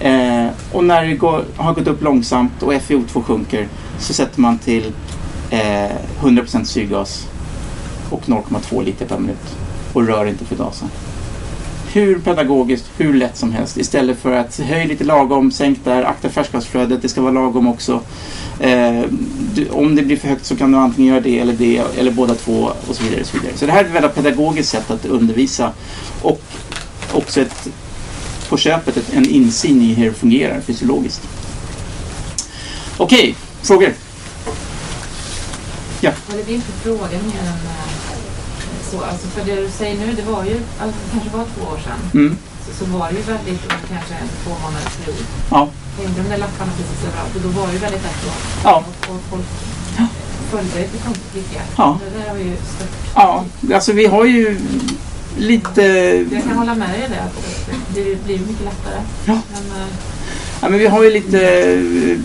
Eh, 0.00 0.46
och 0.72 0.84
när 0.84 1.04
det 1.04 1.14
går, 1.14 1.44
har 1.56 1.74
gått 1.74 1.86
upp 1.86 2.02
långsamt 2.02 2.62
och 2.62 2.72
FiO2 2.72 3.22
sjunker 3.22 3.68
så 3.98 4.12
sätter 4.12 4.40
man 4.40 4.58
till 4.58 4.92
eh, 5.50 5.90
100% 6.20 6.64
syrgas 6.64 7.28
och 8.10 8.22
0,2 8.22 8.84
liter 8.84 9.06
per 9.06 9.18
minut 9.18 9.56
och 9.92 10.06
rör 10.06 10.26
inte 10.26 10.44
förgasaren 10.44 10.90
hur 11.92 12.18
pedagogiskt, 12.18 12.90
hur 12.96 13.14
lätt 13.14 13.36
som 13.36 13.52
helst. 13.52 13.76
Istället 13.76 14.18
för 14.18 14.32
att 14.32 14.58
höj 14.58 14.86
lite 14.86 15.04
lagom, 15.04 15.52
sänk 15.52 15.78
där, 15.84 16.04
akta 16.04 16.28
färskvattenflödet, 16.28 17.02
det 17.02 17.08
ska 17.08 17.20
vara 17.20 17.32
lagom 17.32 17.68
också. 17.68 18.00
Eh, 18.60 19.02
du, 19.54 19.68
om 19.70 19.96
det 19.96 20.02
blir 20.02 20.16
för 20.16 20.28
högt 20.28 20.46
så 20.46 20.56
kan 20.56 20.72
du 20.72 20.78
antingen 20.78 21.12
göra 21.12 21.20
det 21.20 21.38
eller 21.38 21.52
det, 21.52 21.82
eller 21.98 22.10
båda 22.10 22.34
två 22.34 22.72
och 22.88 22.96
så 22.96 23.02
vidare. 23.02 23.24
Så, 23.24 23.38
vidare. 23.38 23.56
så 23.56 23.66
det 23.66 23.72
här 23.72 23.80
är 23.80 23.84
ett 23.84 23.94
väldigt 23.94 24.14
pedagogiskt 24.14 24.68
sätt 24.68 24.90
att 24.90 25.04
undervisa 25.04 25.72
och 26.22 26.42
också 27.12 27.40
ett, 27.40 27.68
på 28.48 28.56
köpet 28.56 28.96
ett, 28.96 29.14
en 29.14 29.30
insyn 29.30 29.82
i 29.82 29.94
hur 29.94 30.04
det 30.04 30.12
fungerar 30.12 30.60
fysiologiskt. 30.60 31.28
Okej, 32.96 33.34
frågor? 33.62 33.92
Ja, 36.00 36.12
det 36.36 36.44
blir 36.44 36.54
inte 36.54 36.72
frågan 36.82 37.10
mer 37.10 37.40
än 37.40 37.81
så. 38.92 38.98
Alltså 39.10 39.26
för 39.34 39.40
det 39.48 39.56
du 39.64 39.68
säger 39.80 39.96
nu, 40.02 40.06
det 40.20 40.26
var 40.32 40.42
ju, 40.50 40.56
alltså, 40.82 40.96
det 41.04 41.08
kanske 41.12 41.30
var 41.38 41.44
två 41.54 41.62
år 41.72 41.78
sedan. 41.86 42.00
Mm. 42.20 42.36
Så, 42.64 42.70
så 42.78 42.84
var 42.98 43.06
det 43.10 43.16
ju 43.20 43.24
väldigt, 43.34 43.62
kanske 43.92 44.14
en 44.22 44.28
två 44.44 44.50
månaders 44.62 44.96
period. 45.04 45.24
Ja. 45.50 45.62
Hängde 45.98 46.22
de 46.22 46.28
där 46.32 46.38
lapparna 46.44 46.72
precis 46.78 47.00
överallt 47.08 47.32
och 47.36 47.42
då 47.46 47.48
var 47.60 47.66
det 47.66 47.72
ju 47.72 47.78
väldigt 47.86 48.02
lätt 48.08 48.20
att 48.28 48.64
Ja. 48.64 48.76
och, 49.08 49.14
och 49.14 49.20
folk 49.30 49.44
Ja. 49.98 50.06
följde 50.50 50.78
det. 50.78 50.88
Ja. 51.76 51.98
Det 52.04 52.18
där 52.18 52.28
har 52.28 52.36
vi 52.36 52.44
ju 52.44 52.56
stört. 52.76 52.88
Ja, 53.14 53.44
alltså 53.74 53.92
vi 53.92 54.06
har 54.06 54.24
ju 54.24 54.60
lite... 55.38 55.82
Jag 56.32 56.42
kan 56.42 56.56
hålla 56.58 56.74
med 56.74 56.88
dig 56.90 56.98
i 56.98 57.08
det, 57.08 58.00
det 58.00 58.24
blir 58.24 58.38
mycket 58.38 58.64
lättare. 58.64 59.00
Ja. 59.24 59.38
Men, 59.52 59.80
eh, 59.80 59.86
Ja, 60.64 60.68
men 60.68 60.78
vi 60.78 60.86
har 60.86 61.02
ju 61.04 61.10
lite, 61.10 61.40
eh, 61.72 62.18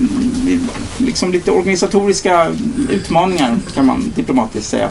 liksom 0.97 1.31
lite 1.31 1.51
organisatoriska 1.51 2.51
utmaningar 2.89 3.57
kan 3.75 3.85
man 3.85 4.11
diplomatiskt 4.15 4.69
säga. 4.69 4.89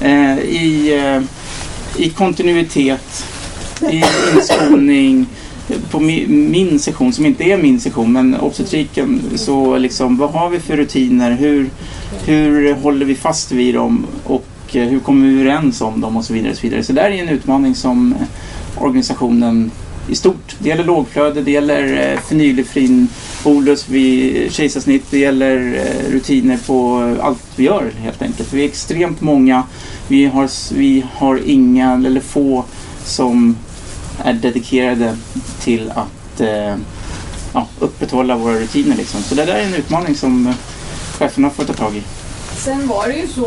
Eh, 0.00 0.38
I, 0.38 0.94
eh, 0.98 1.22
I 1.96 2.10
kontinuitet, 2.10 3.24
i 3.90 4.02
inskolning, 4.34 5.26
på 5.90 6.00
min 6.00 6.78
session 6.78 7.12
som 7.12 7.26
inte 7.26 7.44
är 7.44 7.56
min 7.56 7.80
session 7.80 8.12
men 8.12 8.36
obstetriken 8.40 9.22
så 9.34 9.78
liksom 9.78 10.16
vad 10.16 10.30
har 10.30 10.50
vi 10.50 10.60
för 10.60 10.76
rutiner? 10.76 11.30
Hur, 11.30 11.70
hur 12.24 12.74
håller 12.74 13.06
vi 13.06 13.14
fast 13.14 13.52
vid 13.52 13.74
dem? 13.74 14.06
Och 14.24 14.46
eh, 14.72 14.88
hur 14.88 15.00
kommer 15.00 15.26
vi 15.26 15.40
överens 15.40 15.80
om 15.80 16.00
dem 16.00 16.16
och 16.16 16.24
så 16.24 16.32
vidare. 16.32 16.50
Och 16.50 16.56
så, 16.56 16.62
vidare. 16.62 16.82
så 16.82 16.92
där 16.92 17.10
är 17.10 17.22
en 17.22 17.28
utmaning 17.28 17.74
som 17.74 18.12
eh, 18.12 18.82
organisationen 18.82 19.70
i 20.08 20.14
stort. 20.14 20.56
Det 20.58 20.68
gäller 20.68 20.84
lågflöde, 20.84 21.42
det 21.42 21.50
gäller 21.50 22.12
eh, 22.12 22.20
fenylefrin 22.20 23.08
bolus 23.44 23.88
vid 23.88 24.52
kejsarsnitt, 24.52 25.04
det 25.10 25.18
gäller 25.18 25.74
eh, 25.74 26.12
rutiner 26.12 26.58
på 26.66 26.98
allt 27.22 27.42
vi 27.56 27.64
gör 27.64 27.90
helt 27.98 28.22
enkelt. 28.22 28.52
Vi 28.52 28.64
är 28.64 28.68
extremt 28.68 29.20
många. 29.20 29.62
Vi 30.08 30.26
har, 30.26 30.74
vi 30.74 31.04
har 31.14 31.40
inga 31.46 31.92
eller 32.06 32.20
få 32.20 32.64
som 33.04 33.56
är 34.24 34.32
dedikerade 34.32 35.16
till 35.60 35.90
att 35.90 36.40
eh, 36.40 36.76
ja, 37.52 37.68
upprätthålla 37.78 38.36
våra 38.36 38.54
rutiner. 38.54 38.96
Liksom. 38.96 39.22
Så 39.22 39.34
det 39.34 39.44
där 39.44 39.54
är 39.54 39.64
en 39.64 39.74
utmaning 39.74 40.14
som 40.14 40.46
eh, 40.46 40.54
cheferna 41.18 41.50
får 41.50 41.64
ta 41.64 41.72
tag 41.72 41.96
i. 41.96 42.02
Sen 42.66 42.88
var 42.88 43.08
det 43.08 43.14
ju 43.14 43.26
så 43.28 43.46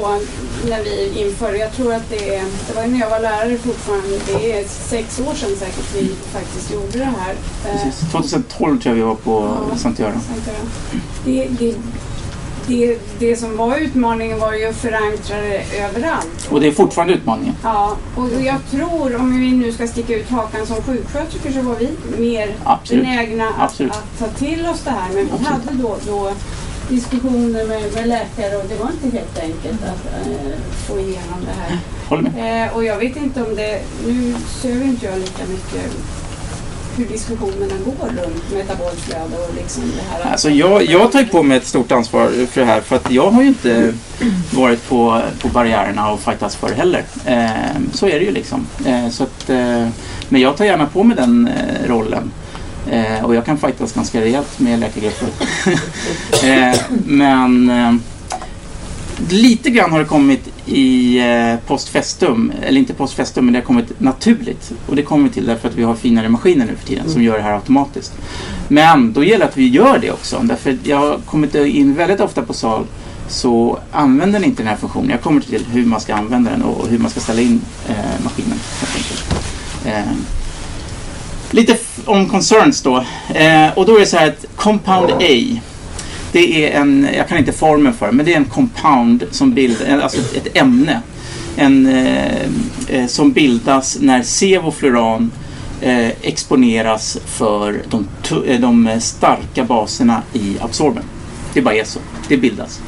när 0.70 0.84
vi 0.84 1.22
införde, 1.22 1.58
jag 1.58 1.74
tror 1.74 1.94
att 1.94 2.10
det, 2.10 2.36
är- 2.36 2.46
det 2.68 2.74
var 2.76 2.88
när 2.88 3.00
jag 3.00 3.10
var 3.10 3.20
lärare 3.20 3.58
fortfarande, 3.58 4.08
det 4.28 4.52
är 4.60 4.68
sex 4.68 5.20
år 5.20 5.34
sedan 5.34 5.50
säkert 5.60 5.96
vi 5.96 6.12
faktiskt 6.34 6.74
gjorde 6.74 6.98
det 6.98 7.04
här. 7.20 7.36
Eh, 7.66 7.72
Precis. 7.84 8.12
2012 8.12 8.80
tror 8.82 8.92
jag 8.92 8.96
vi 8.96 9.02
var 9.02 9.16
på 9.16 9.58
Ja. 9.72 9.78
Sankt 9.78 10.00
Göran. 10.00 10.22
Det, 11.26 11.48
det, 11.60 11.76
det, 12.68 12.98
det 13.20 13.36
som 13.36 13.58
var 13.58 13.78
utmaningen 13.78 14.40
var 14.40 14.54
ju 14.54 14.66
att 14.66 14.76
förankra 14.76 15.38
det 15.42 15.80
överallt. 15.80 16.48
Och 16.52 16.62
det 16.62 16.68
är 16.68 16.72
fortfarande 16.72 17.14
utmaningen. 17.14 17.56
Ja, 17.64 17.96
och 18.16 18.30
jag 18.42 18.56
tror 18.72 19.16
om 19.16 19.40
vi 19.42 19.52
nu 19.52 19.72
ska 19.72 19.88
sticka 19.88 20.16
ut 20.16 20.30
hakan 20.30 20.66
som 20.66 20.76
sjuksköterskor 20.76 21.52
så 21.52 21.62
var 21.62 21.76
vi 21.76 21.90
mer 22.18 22.56
Absolut. 22.64 23.04
benägna 23.04 23.50
att, 23.50 23.82
att 23.82 24.20
ta 24.20 24.28
till 24.28 24.66
oss 24.66 24.82
det 24.84 24.90
här. 24.92 25.08
Men 25.14 25.26
vi 25.26 25.32
Absolut. 25.32 25.66
hade 25.66 25.78
då, 25.84 25.98
då 26.08 26.32
diskussioner 26.90 27.68
med, 27.68 27.94
med 27.94 28.08
läkare 28.08 28.58
och 28.58 28.66
det 28.70 28.76
var 28.76 28.90
inte 28.92 29.18
helt 29.18 29.40
enkelt 29.40 29.84
att 29.84 30.06
eh, 30.06 30.60
få 30.88 31.00
igenom 31.00 31.46
det 31.46 31.56
här. 31.62 32.66
Eh, 32.66 32.76
och 32.76 32.84
jag 32.84 32.98
vet 32.98 33.16
inte 33.16 33.44
om 33.44 33.56
det, 33.56 33.82
nu 34.06 34.36
söver 34.62 34.86
inte 34.86 35.06
jag 35.06 35.20
lika 35.20 35.44
mycket 35.50 35.92
hur 37.00 37.06
diskussionerna 37.06 37.74
går 37.86 38.08
runt 38.08 38.54
metabolt 38.54 39.00
flöde 39.00 39.38
och 39.48 39.56
liksom 39.56 39.84
det 39.96 40.04
här. 40.12 40.32
Alltså 40.32 40.50
jag, 40.50 40.86
jag 40.86 41.12
tar 41.12 41.24
på 41.24 41.44
mig 41.44 41.58
ett 41.58 41.66
stort 41.68 41.92
ansvar 41.92 42.48
för 42.52 42.62
det 42.62 42.68
här 42.68 42.82
för 42.82 42.96
att 42.96 43.12
jag 43.12 43.32
har 43.32 43.42
ju 43.42 43.48
inte 43.48 43.94
varit 44.52 44.90
på, 44.90 45.22
på 45.42 45.48
barriärerna 45.48 46.12
och 46.12 46.20
fightats 46.20 46.56
för 46.56 46.70
heller. 46.70 47.04
Eh, 47.26 47.50
så 47.94 48.08
är 48.08 48.20
det 48.20 48.26
ju 48.26 48.32
liksom. 48.32 48.68
Eh, 48.86 49.10
så 49.10 49.24
att, 49.24 49.50
eh, 49.50 49.88
men 50.30 50.42
jag 50.42 50.58
tar 50.58 50.66
gärna 50.66 50.86
på 50.86 51.04
mig 51.04 51.18
den 51.18 51.48
eh, 51.48 51.88
rollen. 51.90 52.32
Eh, 52.88 53.26
och 53.26 53.36
jag 53.36 53.46
kan 53.46 53.58
fightas 53.58 53.94
ganska 53.94 54.22
rejält 54.22 54.60
med 54.60 54.80
läkargrupper. 54.80 55.30
eh, 56.72 56.80
men 57.06 57.70
eh, 57.70 57.94
lite 59.30 59.70
grann 59.70 59.92
har 59.92 60.00
det 60.00 60.06
kommit 60.06 60.50
i 60.66 61.20
eh, 61.20 61.56
postfestum, 61.68 62.52
eller 62.62 62.80
inte 62.80 62.94
postfestum, 62.94 63.46
men 63.46 63.54
det 63.54 63.60
har 63.60 63.66
kommit 63.66 64.00
naturligt. 64.00 64.72
Och 64.88 64.96
det 64.96 65.02
kommer 65.02 65.30
till 65.30 65.46
därför 65.46 65.70
att 65.70 65.76
vi 65.76 65.84
har 65.84 65.96
finare 65.96 66.30
maskiner 66.30 66.66
nu 66.66 66.76
för 66.76 66.88
tiden 66.88 67.10
som 67.10 67.24
gör 67.24 67.38
det 67.38 67.44
här 67.44 67.54
automatiskt. 67.54 68.14
Men 68.68 69.14
då 69.14 69.24
gäller 69.24 69.40
det 69.40 69.46
att 69.46 69.58
vi 69.58 69.68
gör 69.68 70.00
det 70.00 70.12
också. 70.12 70.40
Därför 70.44 70.72
att 70.72 70.88
jag 70.88 70.98
har 70.98 71.18
kommit 71.26 71.56
in 71.56 71.94
väldigt 71.94 72.20
ofta 72.20 72.42
på 72.42 72.54
sal 72.54 72.86
så 73.28 73.80
använder 73.92 74.40
ni 74.40 74.46
inte 74.46 74.64
den 74.64 74.68
här 74.68 74.78
funktionen. 74.78 75.10
Jag 75.10 75.22
kommer 75.22 75.42
till 75.42 75.66
hur 75.72 75.86
man 75.86 76.02
ska 76.02 76.16
använda 76.16 76.52
den 76.52 76.64
och 76.64 76.88
hur 76.88 77.00
man 77.00 77.12
ska 77.12 77.20
ställa 77.20 77.42
in 77.42 77.62
eh, 77.88 78.24
maskinen. 78.24 78.60
Helt 78.80 78.96
enkelt. 78.96 79.26
Eh, 79.86 80.18
lite 81.52 81.78
om 82.10 82.30
concerns 82.30 82.82
då. 82.82 83.06
Eh, 83.36 83.78
och 83.78 83.86
då 83.86 83.96
är 83.96 84.00
det 84.00 84.06
så 84.06 84.18
här 84.18 84.28
att 84.28 84.46
Compound 84.56 85.12
A 85.12 85.60
det 86.32 86.66
är 86.66 86.80
en, 86.82 87.08
jag 87.18 87.28
kan 87.28 87.38
inte 87.38 87.52
formen 87.52 87.94
för 87.94 88.06
det, 88.06 88.12
men 88.12 88.26
det 88.26 88.34
är 88.34 88.38
en 88.38 88.46
compound 88.46 89.24
som 89.32 89.54
bildar, 89.54 89.86
eh, 89.86 90.04
alltså 90.04 90.20
ett 90.20 90.58
ämne. 90.58 91.02
En, 91.56 91.88
eh, 91.88 92.42
eh, 92.88 93.08
som 93.08 93.32
bildas 93.32 93.98
när 94.02 94.24
sevofluran 94.24 95.32
eh, 95.82 96.08
exponeras 96.22 97.18
för 97.26 97.82
de, 97.90 98.08
eh, 98.46 98.60
de 98.60 98.90
starka 99.00 99.64
baserna 99.64 100.22
i 100.34 100.58
absorben. 100.62 101.04
Det 101.54 101.62
bara 101.62 101.76
är 101.76 101.84
så. 101.84 102.00
Det 102.28 102.38
bildas. 102.38 102.82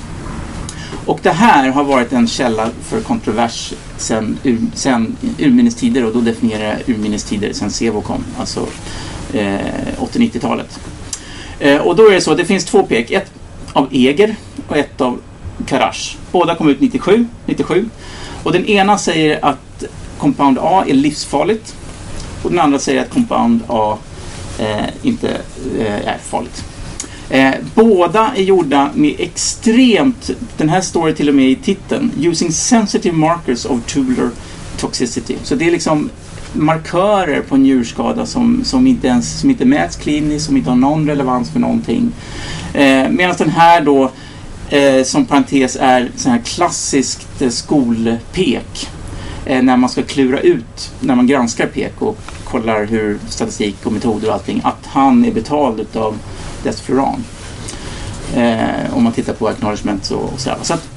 Och 1.05 1.19
det 1.23 1.31
här 1.31 1.69
har 1.69 1.83
varit 1.83 2.13
en 2.13 2.27
källa 2.27 2.69
för 2.83 3.01
kontrovers 3.01 3.73
sedan 3.97 4.37
ur, 4.43 4.59
sen 4.73 5.15
urminnes 5.39 5.75
tider 5.75 6.05
och 6.05 6.13
då 6.13 6.21
definierar 6.21 6.63
jag 6.65 6.95
urminnes 6.95 7.23
tider 7.23 7.53
sedan 7.53 7.71
Sevo 7.71 8.01
kom, 8.01 8.23
alltså 8.39 8.67
Eh, 9.33 9.59
80-90-talet. 9.99 10.79
Eh, 11.59 11.77
och 11.77 11.95
då 11.95 12.07
är 12.07 12.11
det 12.11 12.21
så, 12.21 12.31
att 12.31 12.37
det 12.37 12.45
finns 12.45 12.65
två 12.65 12.83
pek. 12.83 13.11
Ett 13.11 13.31
av 13.73 13.87
Eger 13.91 14.35
och 14.67 14.77
ett 14.77 15.01
av 15.01 15.19
Karash. 15.65 16.17
Båda 16.31 16.55
kom 16.55 16.69
ut 16.69 16.81
97, 16.81 17.27
97. 17.45 17.85
Och 18.43 18.51
den 18.51 18.65
ena 18.65 18.97
säger 18.97 19.45
att 19.45 19.83
Compound 20.17 20.57
A 20.61 20.83
är 20.87 20.93
livsfarligt. 20.93 21.75
Och 22.43 22.49
den 22.49 22.59
andra 22.59 22.79
säger 22.79 23.01
att 23.01 23.09
Compound 23.09 23.61
A 23.67 23.97
eh, 24.59 24.85
inte 25.01 25.29
eh, 25.79 26.07
är 26.07 26.17
farligt. 26.23 26.63
Eh, 27.29 27.51
båda 27.75 28.31
är 28.35 28.41
gjorda 28.41 28.89
med 28.93 29.15
extremt, 29.19 30.29
den 30.57 30.69
här 30.69 30.81
står 30.81 31.07
det 31.07 31.13
till 31.13 31.29
och 31.29 31.35
med 31.35 31.49
i 31.49 31.55
titeln, 31.55 32.11
using 32.21 32.51
sensitive 32.51 33.17
markers 33.17 33.65
of 33.65 33.79
tubular 33.85 34.29
toxicity. 34.77 35.35
Så 35.43 35.55
det 35.55 35.67
är 35.67 35.71
liksom 35.71 36.09
markörer 36.53 37.41
på 37.41 37.55
en 37.55 37.63
njurskada 37.63 38.25
som, 38.25 38.63
som, 38.63 38.87
inte 38.87 39.07
ens, 39.07 39.39
som 39.39 39.49
inte 39.49 39.65
mäts 39.65 39.95
kliniskt, 39.95 40.45
som 40.45 40.57
inte 40.57 40.69
har 40.69 40.77
någon 40.77 41.07
relevans 41.07 41.49
för 41.49 41.59
någonting. 41.59 42.11
Eh, 42.73 43.09
Medan 43.09 43.35
den 43.37 43.49
här 43.49 43.81
då 43.81 44.11
eh, 44.69 45.03
som 45.03 45.25
parentes 45.25 45.77
är 45.79 46.11
sån 46.15 46.31
här 46.31 46.39
klassiskt 46.39 47.41
eh, 47.41 47.49
skolpek. 47.49 48.89
Eh, 49.45 49.63
när 49.63 49.77
man 49.77 49.89
ska 49.89 50.01
klura 50.01 50.39
ut, 50.39 50.91
när 50.99 51.15
man 51.15 51.27
granskar 51.27 51.67
pek 51.67 52.01
och 52.01 52.17
kollar 52.43 52.85
hur 52.85 53.19
statistik 53.29 53.85
och 53.85 53.93
metoder 53.93 54.27
och 54.27 54.33
allting, 54.33 54.61
att 54.63 54.85
han 54.85 55.25
är 55.25 55.31
betald 55.31 55.79
utav 55.79 56.15
Desfloran. 56.63 57.23
Eh, 58.35 58.93
om 58.93 59.03
man 59.03 59.13
tittar 59.13 59.33
på 59.33 59.47
acknowledgements 59.47 60.11
och, 60.11 60.33
och 60.33 60.39
sådär. 60.39 60.57
Så 60.61 60.73
att 60.73 60.89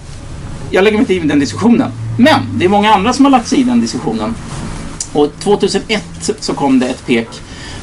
jag 0.70 0.84
lägger 0.84 0.96
mig 0.96 1.02
inte 1.02 1.14
i 1.14 1.28
den 1.28 1.40
diskussionen. 1.40 1.90
Men 2.18 2.40
det 2.58 2.64
är 2.64 2.68
många 2.68 2.94
andra 2.94 3.12
som 3.12 3.24
har 3.24 3.32
lagt 3.32 3.48
sig 3.48 3.60
i 3.60 3.62
den 3.62 3.80
diskussionen. 3.80 4.34
Och 5.14 5.32
2001 5.38 6.30
så 6.40 6.54
kom 6.54 6.78
det 6.78 6.86
ett 6.86 7.06
pek 7.06 7.28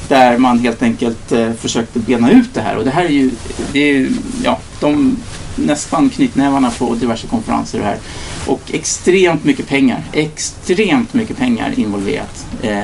där 0.08 0.38
man 0.38 0.60
helt 0.60 0.84
enkelt 0.84 1.32
eh, 1.32 1.54
försökte 1.54 2.00
bena 2.00 2.32
ut 2.32 2.54
det 2.54 2.62
här. 2.62 2.78
Och 2.78 2.84
det 2.84 2.92
här 2.92 3.06
är 3.06 3.10
ju, 3.10 3.32
det 3.72 3.80
är 3.80 3.94
ju 3.94 4.12
ja, 4.44 4.60
de 4.80 5.18
nästan 5.56 6.10
knytnävarna 6.10 6.72
på 6.72 6.96
diverse 6.96 7.28
konferenser 7.28 7.80
och 7.80 7.86
här. 7.86 7.98
Och 8.46 8.62
extremt 8.74 9.44
mycket 9.44 9.68
pengar, 9.68 10.04
extremt 10.14 11.14
mycket 11.14 11.38
pengar 11.38 11.74
involverat. 11.80 12.46
Eh, 12.62 12.84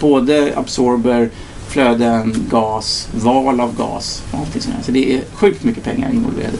både 0.00 0.52
absorber, 0.56 1.30
flöden, 1.68 2.46
gas, 2.50 3.08
val 3.14 3.60
av 3.60 3.76
gas 3.76 4.22
och 4.30 4.38
allting 4.38 4.62
sånt. 4.62 4.84
Så 4.84 4.92
det 4.92 5.14
är 5.14 5.22
sjukt 5.32 5.64
mycket 5.64 5.84
pengar 5.84 6.10
involverade. 6.12 6.56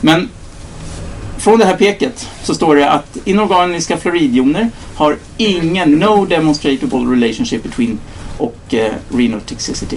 Men 0.00 0.28
från 1.38 1.58
det 1.58 1.64
här 1.64 1.76
peket 1.76 2.28
så 2.42 2.54
står 2.54 2.76
det 2.76 2.90
att 2.90 3.16
inorganiska 3.24 3.96
fluoridjoner 3.96 4.70
har 4.94 5.16
ingen, 5.36 5.90
no 5.90 6.24
demonstrable 6.24 6.98
relationship 6.98 7.62
between 7.62 7.98
och 8.38 8.74
eh, 8.74 8.92
renal 9.08 9.40
toxicity. 9.40 9.96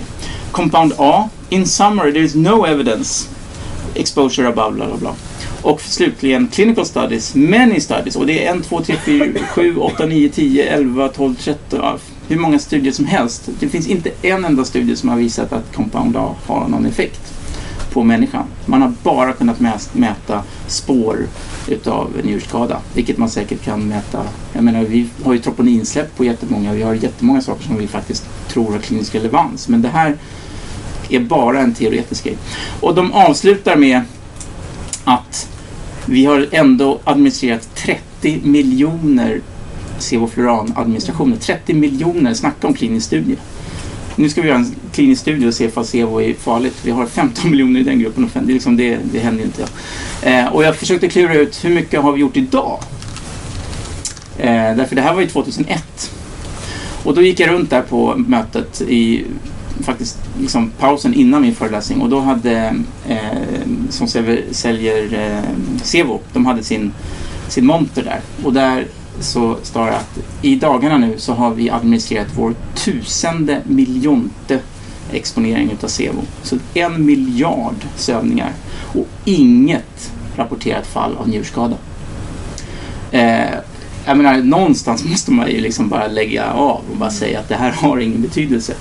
Compound 0.52 0.94
A, 0.98 1.30
in 1.50 1.66
summary 1.66 2.12
there 2.12 2.24
is 2.24 2.36
no 2.36 2.66
evidence 2.66 3.30
exposure 3.96 4.48
above 4.48 4.76
bla 4.76 4.86
bla 4.86 4.98
bla. 4.98 5.16
Och 5.62 5.82
slutligen 5.82 6.48
clinical 6.48 6.86
studies, 6.86 7.36
many 7.36 7.80
studies 7.80 8.16
och 8.16 8.26
det 8.26 8.46
är 8.46 8.56
1, 8.56 8.64
2, 8.64 8.82
3, 8.82 8.96
4, 9.06 9.26
7, 9.50 9.78
8, 9.78 10.06
9, 10.06 10.30
10, 10.30 10.64
11, 10.64 11.08
12, 11.08 11.36
13, 11.36 11.80
ja, 11.84 11.98
hur 12.28 12.38
många 12.38 12.60
studier 12.60 12.94
som 12.94 13.06
helst. 13.06 13.50
Det 13.60 13.70
finns 13.70 13.88
inte 13.88 14.12
en 14.22 14.46
enda 14.46 14.66
studie 14.66 14.96
som 14.96 15.10
har 15.10 15.18
visat 15.18 15.54
att 15.54 15.76
compound 15.76 16.18
A 16.18 16.36
har 16.48 16.68
någon 16.68 16.86
effekt 16.86 17.41
på 17.94 18.04
människan. 18.04 18.44
Man 18.66 18.82
har 18.82 18.94
bara 19.04 19.34
kunnat 19.34 19.60
mäta 19.94 20.44
spår 20.68 21.18
utav 21.68 22.10
njurskada, 22.24 22.78
vilket 22.94 23.18
man 23.18 23.30
säkert 23.30 23.64
kan 23.64 23.88
mäta. 23.88 24.24
Jag 24.54 24.64
menar, 24.64 24.82
vi 24.82 25.10
har 25.24 25.34
ju 25.34 25.40
troponinsläpp 25.40 26.18
på 26.18 26.26
jättemånga, 26.26 26.74
vi 26.74 26.84
har 26.84 26.94
jättemånga 26.94 27.42
saker 27.42 27.64
som 27.64 27.78
vi 27.78 27.88
faktiskt 27.88 28.26
tror 28.48 28.72
har 28.72 28.80
klinisk 28.80 29.16
relevans, 29.16 29.68
men 29.68 29.82
det 29.82 29.90
här 29.90 30.18
är 31.10 31.20
bara 31.20 31.60
en 31.60 31.74
teoretisk 31.74 32.24
grej. 32.24 32.38
Och 32.80 32.96
de 32.96 33.14
avslutar 33.14 33.76
med 33.76 34.02
att 35.04 35.50
vi 36.06 36.26
har 36.26 36.48
ändå 36.52 37.00
administrerat 37.04 37.76
30 37.76 38.40
miljoner 38.44 39.42
sevofluran-administrationer. 40.02 41.38
30 41.38 41.74
miljoner, 41.74 42.34
snacka 42.34 42.68
om 42.68 42.74
klinisk 42.74 43.06
studie. 43.06 43.36
Nu 44.16 44.30
ska 44.30 44.42
vi 44.42 44.48
göra 44.48 44.58
en 44.58 44.76
klinisk 44.92 45.22
studie 45.22 45.48
och 45.48 45.54
se 45.54 45.66
ifall 45.66 45.86
Sevo 45.86 46.22
är 46.22 46.34
farligt. 46.34 46.76
Vi 46.84 46.92
har 46.92 47.06
15 47.06 47.52
miljoner 47.52 47.80
i 47.80 47.84
den 47.84 48.00
gruppen 48.00 48.24
och 48.24 48.30
det, 48.34 48.54
liksom 48.54 48.78
det, 48.78 49.00
det 49.12 49.20
händer 49.20 49.40
ju 49.40 49.46
inte. 49.46 49.66
Eh, 50.22 50.54
och 50.54 50.64
jag 50.64 50.76
försökte 50.76 51.10
klura 51.10 51.34
ut 51.34 51.66
hur 51.66 51.70
mycket 51.70 52.02
har 52.02 52.12
vi 52.12 52.22
gjort 52.22 52.38
idag? 52.38 52.80
Eh, 54.38 54.76
därför 54.76 54.96
det 54.96 55.02
här 55.02 55.14
var 55.14 55.22
ju 55.22 55.28
2001. 55.28 56.12
Och 57.04 57.16
då 57.16 57.22
gick 57.22 57.40
jag 57.40 57.50
runt 57.50 57.70
där 57.70 57.82
på 57.82 58.16
mötet 58.18 58.82
i 58.82 59.26
faktiskt 59.84 60.18
liksom 60.40 60.72
pausen 60.80 61.14
innan 61.14 61.42
min 61.42 61.56
föreläsning 61.56 62.02
och 62.02 62.10
då 62.10 62.20
hade 62.20 62.76
eh, 63.08 63.18
som 63.90 64.08
säljer, 64.08 64.44
säljer 64.52 65.14
eh, 65.14 65.84
Sevo, 65.84 66.20
de 66.34 66.46
hade 66.46 66.64
sin, 66.64 66.92
sin 67.48 67.66
monter 67.66 68.04
där 68.04 68.20
och 68.44 68.54
där 68.54 68.88
så 69.20 69.58
står 69.64 69.86
det 69.86 69.98
att 69.98 70.20
i 70.42 70.56
dagarna 70.56 70.98
nu 70.98 71.14
så 71.18 71.34
har 71.34 71.52
vi 71.52 71.70
administrerat 71.70 72.28
vår 72.36 72.56
tusende 72.76 73.62
miljonte 73.68 74.60
exponering 75.14 75.72
utav 75.72 75.88
Sevo. 75.88 76.22
Så 76.44 76.58
en 76.74 77.06
miljard 77.06 77.76
sövningar 77.96 78.52
och 78.94 79.08
inget 79.26 80.12
rapporterat 80.36 80.88
fall 80.88 81.18
av 81.18 81.30
njurskada. 81.30 81.76
Eh, 83.12 83.56
jag 84.06 84.18
menar, 84.18 84.38
någonstans 84.38 85.04
måste 85.10 85.32
man 85.32 85.52
ju 85.52 85.62
liksom 85.62 85.90
bara 85.90 86.08
lägga 86.08 86.52
av 86.52 86.82
och 86.92 86.98
bara 86.98 87.12
säga 87.12 87.40
att 87.40 87.50
det 87.50 87.56
här 87.56 87.72
har 87.72 87.98
ingen 87.98 88.22
betydelse. 88.22 88.74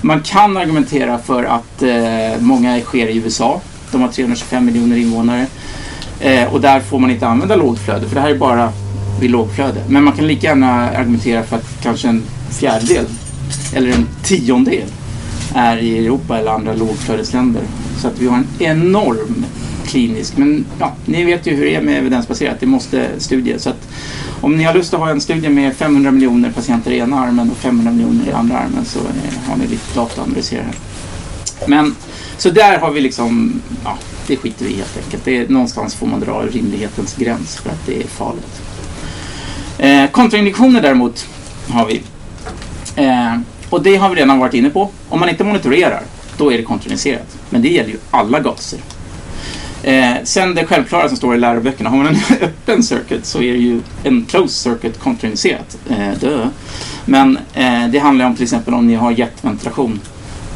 Man 0.00 0.20
kan 0.20 0.56
argumentera 0.56 1.18
för 1.18 1.44
att 1.44 1.82
eh, 1.82 2.40
många 2.40 2.80
sker 2.80 3.06
i 3.06 3.16
USA. 3.16 3.60
De 3.92 4.00
har 4.00 4.08
325 4.08 4.64
miljoner 4.64 4.96
invånare. 4.96 5.46
Eh, 6.20 6.54
och 6.54 6.60
där 6.60 6.80
får 6.80 6.98
man 6.98 7.10
inte 7.10 7.26
använda 7.26 7.56
lågflöde, 7.56 8.08
för 8.08 8.14
det 8.14 8.20
här 8.20 8.30
är 8.30 8.38
bara 8.38 8.72
vid 9.20 9.30
lågflöde. 9.30 9.80
Men 9.88 10.04
man 10.04 10.12
kan 10.12 10.26
lika 10.26 10.46
gärna 10.46 10.90
argumentera 10.90 11.42
för 11.42 11.56
att 11.56 11.82
kanske 11.82 12.08
en 12.08 12.22
fjärdedel 12.50 13.06
eller 13.74 13.90
en 13.90 14.08
tiondel 14.22 14.88
är 15.56 15.76
i 15.76 15.98
Europa 15.98 16.38
eller 16.38 16.50
andra 16.50 16.74
lågflödesländer. 16.74 17.62
Så 17.98 18.08
att 18.08 18.18
vi 18.18 18.26
har 18.26 18.36
en 18.36 18.46
enorm 18.58 19.44
klinisk, 19.86 20.36
men 20.36 20.66
ja, 20.78 20.92
ni 21.04 21.24
vet 21.24 21.46
ju 21.46 21.54
hur 21.54 21.64
det 21.64 21.74
är 21.74 21.82
med 21.82 21.98
evidensbaserat, 21.98 22.60
det 22.60 22.66
måste 22.66 23.08
studier. 23.18 23.58
Så 23.58 23.70
att 23.70 23.88
om 24.40 24.56
ni 24.56 24.64
har 24.64 24.74
lust 24.74 24.94
att 24.94 25.00
ha 25.00 25.10
en 25.10 25.20
studie 25.20 25.48
med 25.48 25.76
500 25.76 26.10
miljoner 26.10 26.50
patienter 26.50 26.90
i 26.90 26.98
ena 26.98 27.20
armen 27.20 27.50
och 27.50 27.56
500 27.56 27.92
miljoner 27.92 28.28
i 28.28 28.32
andra 28.32 28.58
armen 28.58 28.84
så 28.84 28.98
eh, 28.98 29.48
har 29.48 29.56
ni 29.56 29.66
lite 29.66 29.94
data 29.94 30.20
att 30.20 30.28
analysera 30.28 30.62
här. 30.62 30.74
Men 31.66 31.94
så 32.36 32.50
där 32.50 32.78
har 32.78 32.90
vi 32.90 33.00
liksom, 33.00 33.60
ja, 33.84 33.98
det 34.26 34.36
skiter 34.36 34.64
vi 34.64 34.70
i 34.70 34.76
helt 34.76 34.96
enkelt. 35.04 35.24
Det 35.24 35.36
är, 35.36 35.48
någonstans 35.48 35.94
får 35.94 36.06
man 36.06 36.20
dra 36.20 36.42
rimlighetens 36.42 37.14
gräns 37.16 37.56
för 37.56 37.70
att 37.70 37.86
det 37.86 38.02
är 38.02 38.06
farligt. 38.06 38.62
Eh, 39.78 40.10
kontraindikationer 40.10 40.82
däremot 40.82 41.26
har 41.68 41.86
vi. 41.86 42.02
Eh, 42.96 43.34
och 43.70 43.82
det 43.82 43.96
har 43.96 44.10
vi 44.10 44.16
redan 44.16 44.38
varit 44.38 44.54
inne 44.54 44.70
på. 44.70 44.90
Om 45.08 45.20
man 45.20 45.28
inte 45.28 45.44
monitorerar, 45.44 46.02
då 46.36 46.52
är 46.52 46.56
det 46.56 46.62
kontraindicerat. 46.62 47.38
Men 47.50 47.62
det 47.62 47.68
gäller 47.68 47.90
ju 47.90 47.98
alla 48.10 48.40
gaser. 48.40 48.80
Eh, 49.82 50.14
sen 50.24 50.54
det 50.54 50.66
självklara 50.66 51.08
som 51.08 51.16
står 51.16 51.34
i 51.34 51.38
läroböckerna, 51.38 51.90
har 51.90 51.96
man 51.96 52.06
en 52.06 52.16
öppen 52.40 52.82
circuit 52.82 53.26
så 53.26 53.38
är 53.38 53.52
det 53.52 53.58
ju 53.58 53.80
en 54.04 54.24
closed 54.24 54.50
circuit 54.50 54.98
kontraindicerat. 54.98 55.78
Eh, 55.90 56.18
dö. 56.20 56.48
Men 57.04 57.38
eh, 57.54 57.88
det 57.88 57.98
handlar 57.98 58.26
om 58.26 58.34
till 58.34 58.42
exempel 58.42 58.74
om 58.74 58.86
ni 58.86 58.94
har 58.94 59.10
jetventilation 59.10 60.00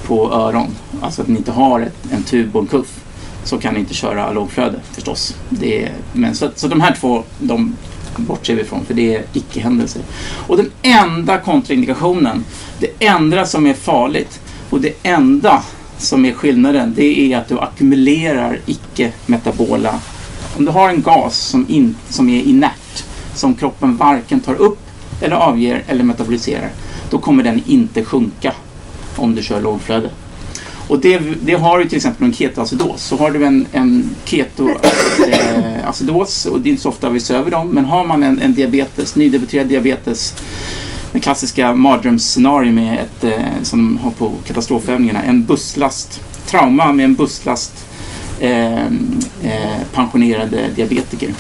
på 0.07 0.33
öron, 0.33 0.77
alltså 1.03 1.23
att 1.23 1.29
ni 1.29 1.37
inte 1.37 1.53
har 1.53 1.81
ett, 1.81 1.97
en 2.13 2.23
tub 2.23 2.57
och 2.57 2.63
en 2.63 2.69
kuff, 2.69 3.01
så 3.45 3.59
kan 3.59 3.75
ni 3.75 3.81
inte 3.81 3.95
köra 3.95 4.33
lågflöde 4.33 4.79
förstås. 4.93 5.37
Det 5.49 5.85
är, 5.85 5.93
men 6.13 6.35
så, 6.35 6.51
så 6.55 6.69
de 6.69 6.81
här 6.81 6.95
två, 7.01 7.23
de 7.39 7.77
bortser 8.17 8.55
vi 8.55 8.63
ifrån 8.63 8.85
för 8.85 8.95
det 8.95 9.15
är 9.15 9.25
icke-händelser. 9.33 10.03
Och 10.47 10.57
den 10.57 10.71
enda 10.83 11.39
kontraindikationen, 11.39 12.45
det 12.81 13.07
enda 13.07 13.47
som 13.47 13.67
är 13.67 13.75
farligt 13.75 14.41
och 14.71 14.81
det 14.81 14.93
enda 15.03 15.63
som 15.99 16.25
är 16.25 16.33
skillnaden, 16.33 16.95
det 16.97 17.33
är 17.33 17.39
att 17.39 17.49
du 17.49 17.59
ackumulerar 17.59 18.59
icke-metabola. 18.67 20.01
Om 20.57 20.65
du 20.65 20.71
har 20.71 20.89
en 20.89 21.03
gas 21.03 21.37
som, 21.39 21.67
in, 21.69 21.97
som 22.09 22.29
är 22.29 22.43
inert, 22.43 23.05
som 23.35 23.55
kroppen 23.55 23.97
varken 23.97 24.41
tar 24.41 24.55
upp 24.55 24.79
eller 25.21 25.37
avger 25.37 25.83
eller 25.87 26.05
metaboliserar, 26.05 26.71
då 27.11 27.19
kommer 27.19 27.43
den 27.43 27.63
inte 27.67 28.05
sjunka 28.05 28.53
om 29.17 29.35
du 29.35 29.43
kör 29.43 29.61
lågflöde. 29.61 30.11
Och 30.89 31.01
det, 31.01 31.19
det 31.43 31.55
har 31.55 31.79
du 31.79 31.89
till 31.89 31.97
exempel 31.97 32.25
en 32.27 32.33
ketoacidos. 32.33 33.03
Så 33.03 33.17
har 33.17 33.31
du 33.31 33.45
en, 33.45 33.67
en 33.73 34.11
ketoacidos, 34.25 34.87
eh, 36.47 36.53
och 36.53 36.61
det 36.61 36.69
är 36.69 36.71
inte 36.71 36.83
så 36.83 36.89
ofta 36.89 37.11
vi 37.11 37.21
söver 37.21 37.51
dem, 37.51 37.69
men 37.69 37.85
har 37.85 38.05
man 38.05 38.23
en, 38.23 38.41
en 38.41 38.55
diabetes, 38.55 39.17
nydebuterad 39.17 39.67
diabetes, 39.67 40.35
den 41.13 41.21
klassiska 41.21 41.75
mardrömsscenario 41.75 42.73
med 42.73 42.99
ett, 43.01 43.25
eh, 43.25 43.63
som 43.63 43.79
de 43.79 43.99
har 43.99 44.11
på 44.11 44.33
katastrofövningarna, 44.47 45.23
en 45.23 45.45
busslast, 45.45 46.21
trauma 46.47 46.93
med 46.93 47.05
en 47.05 47.15
busslast 47.15 47.73
eh, 48.41 48.85
eh, 49.43 49.81
pensionerade 49.95 50.69
diabetiker. 50.77 51.35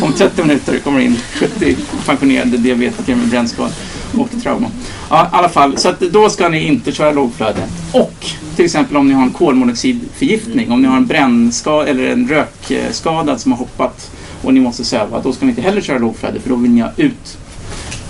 Om 0.00 0.12
30 0.12 0.42
minuter 0.42 0.78
kommer 0.78 1.00
in 1.00 1.18
70 1.32 1.76
pensionerade 2.06 2.56
diabetiker 2.56 3.14
med 3.14 3.28
brännskador 3.28 3.72
och 4.18 4.42
trauma. 4.42 4.68
Ja, 5.10 5.24
i 5.24 5.28
alla 5.32 5.48
fall, 5.48 5.78
så 5.78 5.88
att 5.88 6.00
då 6.00 6.30
ska 6.30 6.48
ni 6.48 6.66
inte 6.66 6.92
köra 6.92 7.12
lågflöde. 7.12 7.62
Och 7.92 8.26
till 8.56 8.64
exempel 8.64 8.96
om 8.96 9.08
ni 9.08 9.14
har 9.14 9.22
en 9.22 9.30
kolmonoxidförgiftning, 9.30 10.72
om 10.72 10.82
ni 10.82 10.88
har 10.88 10.96
en 10.96 11.06
brännskada 11.06 11.88
eller 11.88 12.06
en 12.06 12.28
rökskada 12.28 13.38
som 13.38 13.52
har 13.52 13.58
hoppat 13.58 14.10
och 14.44 14.54
ni 14.54 14.60
måste 14.60 14.84
söva, 14.84 15.20
då 15.20 15.32
ska 15.32 15.44
ni 15.44 15.50
inte 15.50 15.62
heller 15.62 15.80
köra 15.80 15.98
lågflöde 15.98 16.40
för 16.40 16.48
då 16.48 16.56
vill 16.56 16.70
ni 16.70 16.80
ha 16.80 16.90
ut 16.96 17.38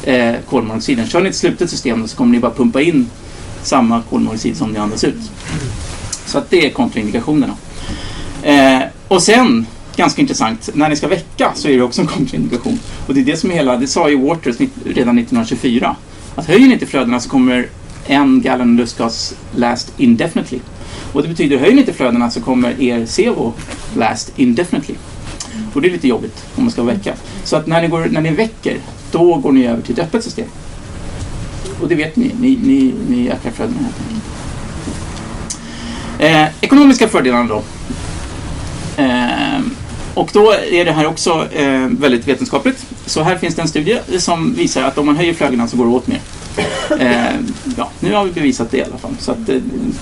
eh, 0.03 0.35
kolmonoxiden. 0.49 1.07
Kör 1.07 1.21
ni 1.21 1.29
ett 1.29 1.37
slutet 1.37 1.71
system 1.71 2.09
så 2.09 2.17
kommer 2.17 2.33
ni 2.33 2.41
bara 2.41 2.53
pumpa 2.53 2.81
in 2.81 3.11
samma 3.63 4.03
kolmonoxid 4.03 4.57
som 4.57 4.71
ni 4.71 4.79
andas 4.79 5.05
ut. 5.05 5.31
Så 6.27 6.39
att 6.39 6.51
det 6.51 6.67
är 6.67 6.71
kontraindikationerna. 6.71 7.55
Eh, 8.43 8.81
och 9.09 9.23
sen, 9.23 9.67
ganska 9.97 10.23
intressant, 10.23 10.71
när 10.75 10.89
ni 10.89 10.97
ska 10.97 11.09
väcka 11.09 11.53
så 11.55 11.69
är 11.69 11.77
det 11.77 11.83
också 11.83 12.01
en 12.01 12.07
kontraindikation. 12.07 12.79
Och 13.07 13.15
det 13.15 13.21
är 13.21 13.25
det 13.25 13.37
som 13.37 13.51
är 13.51 13.55
hela, 13.55 13.77
det 13.77 13.87
sa 13.87 14.11
ju 14.11 14.21
Waters 14.21 14.57
redan 14.85 15.19
1924, 15.19 15.97
att 16.35 16.47
höjer 16.47 16.67
ni 16.67 16.73
inte 16.73 16.87
flödena 16.87 17.21
så 17.21 17.29
kommer 17.29 17.69
en 18.07 18.43
gallon 18.43 18.77
lustgas 18.77 19.35
last 19.57 19.93
indefinitely. 19.97 20.59
Och 21.13 21.23
det 21.23 21.29
betyder, 21.29 21.59
höjer 21.59 21.75
ni 21.75 21.81
inte 21.81 21.93
flödena 21.93 22.31
så 22.31 22.41
kommer 22.41 22.83
er 22.83 23.07
Sevo 23.07 23.53
last 23.97 24.33
indefinitely. 24.37 24.95
Och 25.75 25.83
det 25.83 25.89
är 25.89 25.93
lite 25.93 26.09
jobbigt 26.09 26.45
om 26.57 26.65
man 26.65 26.71
ska 26.71 26.83
väcka. 26.83 27.15
Så 27.45 27.57
att 27.57 27.67
när 27.67 27.83
ni, 27.83 27.89
går, 27.89 28.07
när 28.11 28.21
ni 28.21 28.31
väcker, 28.31 28.79
då 29.11 29.35
går 29.35 29.53
ni 29.53 29.67
över 29.67 29.83
till 29.83 29.93
ett 29.93 29.99
öppet 30.07 30.25
system. 30.25 30.47
Och 31.81 31.89
det 31.89 31.95
vet 31.95 32.17
ni, 32.17 32.35
ni, 32.41 32.59
ni, 32.63 32.95
ni 33.09 33.29
ökar 33.29 33.51
flödena 33.51 33.79
helt 33.79 33.97
enkelt. 34.01 34.25
Eh, 36.19 36.47
ekonomiska 36.61 37.09
fördelarna 37.09 37.45
då. 37.49 37.63
Eh, 39.03 39.61
och 40.15 40.31
då 40.33 40.55
är 40.71 40.85
det 40.85 40.93
här 40.93 41.07
också 41.07 41.49
eh, 41.53 41.87
väldigt 41.87 42.29
vetenskapligt. 42.29 42.87
Så 43.07 43.23
här 43.23 43.37
finns 43.37 43.55
det 43.55 43.63
en 43.63 43.69
studie 43.69 43.99
som 44.19 44.55
visar 44.55 44.83
att 44.83 44.99
om 44.99 45.07
man 45.07 45.17
höjer 45.17 45.35
flödena 45.35 45.69
så 45.69 45.77
går 45.77 45.85
det 45.85 45.91
åt 45.91 46.07
mer. 46.07 46.21
Eh, 47.01 47.35
ja, 47.77 47.91
nu 48.01 48.15
har 48.15 48.25
vi 48.25 48.31
bevisat 48.31 48.71
det 48.71 48.77
i 48.77 48.83
alla 48.83 48.99
fall. 48.99 49.15
Så 49.19 49.33
att 49.33 49.49
eh, 49.49 49.57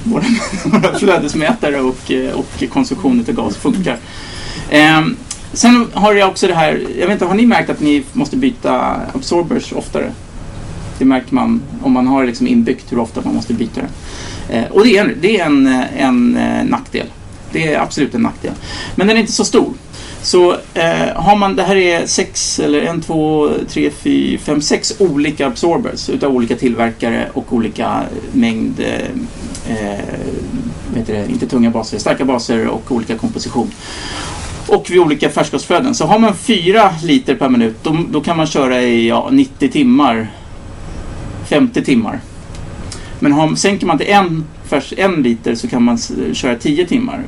våra, 0.04 0.24
våra 0.64 0.98
flödesmätare 0.98 1.80
och, 1.80 2.10
eh, 2.10 2.32
och 2.32 2.64
konsumtion 2.72 3.24
av 3.28 3.34
gas 3.34 3.56
funkar. 3.56 3.96
Eh, 4.70 5.00
Sen 5.52 5.86
har 5.92 6.14
jag 6.14 6.28
också 6.28 6.46
det 6.46 6.54
här, 6.54 6.86
jag 6.98 7.06
vet 7.06 7.10
inte, 7.10 7.24
har 7.24 7.34
ni 7.34 7.46
märkt 7.46 7.70
att 7.70 7.80
ni 7.80 8.02
måste 8.12 8.36
byta 8.36 9.00
absorbers 9.14 9.72
oftare? 9.72 10.12
Det 10.98 11.04
märker 11.04 11.34
man 11.34 11.62
om 11.82 11.92
man 11.92 12.06
har 12.06 12.24
liksom 12.26 12.46
inbyggt 12.46 12.92
hur 12.92 12.98
ofta 12.98 13.20
man 13.24 13.34
måste 13.34 13.54
byta 13.54 13.80
det. 13.80 13.88
Eh, 14.56 14.70
och 14.70 14.84
det 14.84 14.96
är, 14.96 15.14
det 15.20 15.40
är 15.40 15.46
en, 15.46 15.66
eh, 15.66 16.02
en, 16.02 16.36
eh, 16.36 16.64
nackdel. 16.64 17.06
Det 17.52 17.72
är 17.72 17.80
absolut 17.80 18.14
en 18.14 18.22
nackdel. 18.22 18.52
Men 18.94 19.06
den 19.06 19.16
är 19.16 19.20
inte 19.20 19.32
så 19.32 19.44
stor. 19.44 19.72
Så 20.22 20.52
eh, 20.74 21.14
har 21.14 21.36
man, 21.36 21.56
det 21.56 21.62
här 21.62 21.76
är 21.76 22.06
sex 22.06 22.58
eller 22.58 22.82
en, 22.82 23.00
två, 23.00 23.50
tre, 23.68 23.90
fyra, 23.90 24.38
fem, 24.38 24.60
sex 24.60 24.92
olika 24.98 25.46
absorbers 25.46 26.08
utav 26.08 26.34
olika 26.34 26.56
tillverkare 26.56 27.28
och 27.32 27.52
olika 27.52 28.02
mängd, 28.32 28.80
eh, 28.80 29.76
eh 29.76 30.00
vet 30.94 31.06
det, 31.06 31.26
inte 31.30 31.46
tunga 31.46 31.70
baser, 31.70 31.98
starka 31.98 32.24
baser 32.24 32.68
och 32.68 32.92
olika 32.92 33.16
komposition. 33.16 33.70
Och 34.68 34.90
vid 34.90 34.98
olika 34.98 35.28
färskvattensflöden. 35.28 35.94
Så 35.94 36.06
har 36.06 36.18
man 36.18 36.36
fyra 36.36 36.94
liter 37.02 37.34
per 37.34 37.48
minut 37.48 37.76
då, 37.82 37.98
då 38.10 38.20
kan 38.20 38.36
man 38.36 38.46
köra 38.46 38.82
i 38.82 39.08
ja, 39.08 39.28
90 39.32 39.68
timmar, 39.68 40.30
50 41.48 41.84
timmar. 41.84 42.20
Men 43.18 43.32
har, 43.32 43.54
sänker 43.54 43.86
man 43.86 43.98
till 43.98 44.10
en, 44.10 44.44
färs, 44.64 44.94
en 44.96 45.22
liter 45.22 45.54
så 45.54 45.68
kan 45.68 45.82
man 45.82 45.98
köra 46.32 46.56
10 46.56 46.86
timmar. 46.86 47.24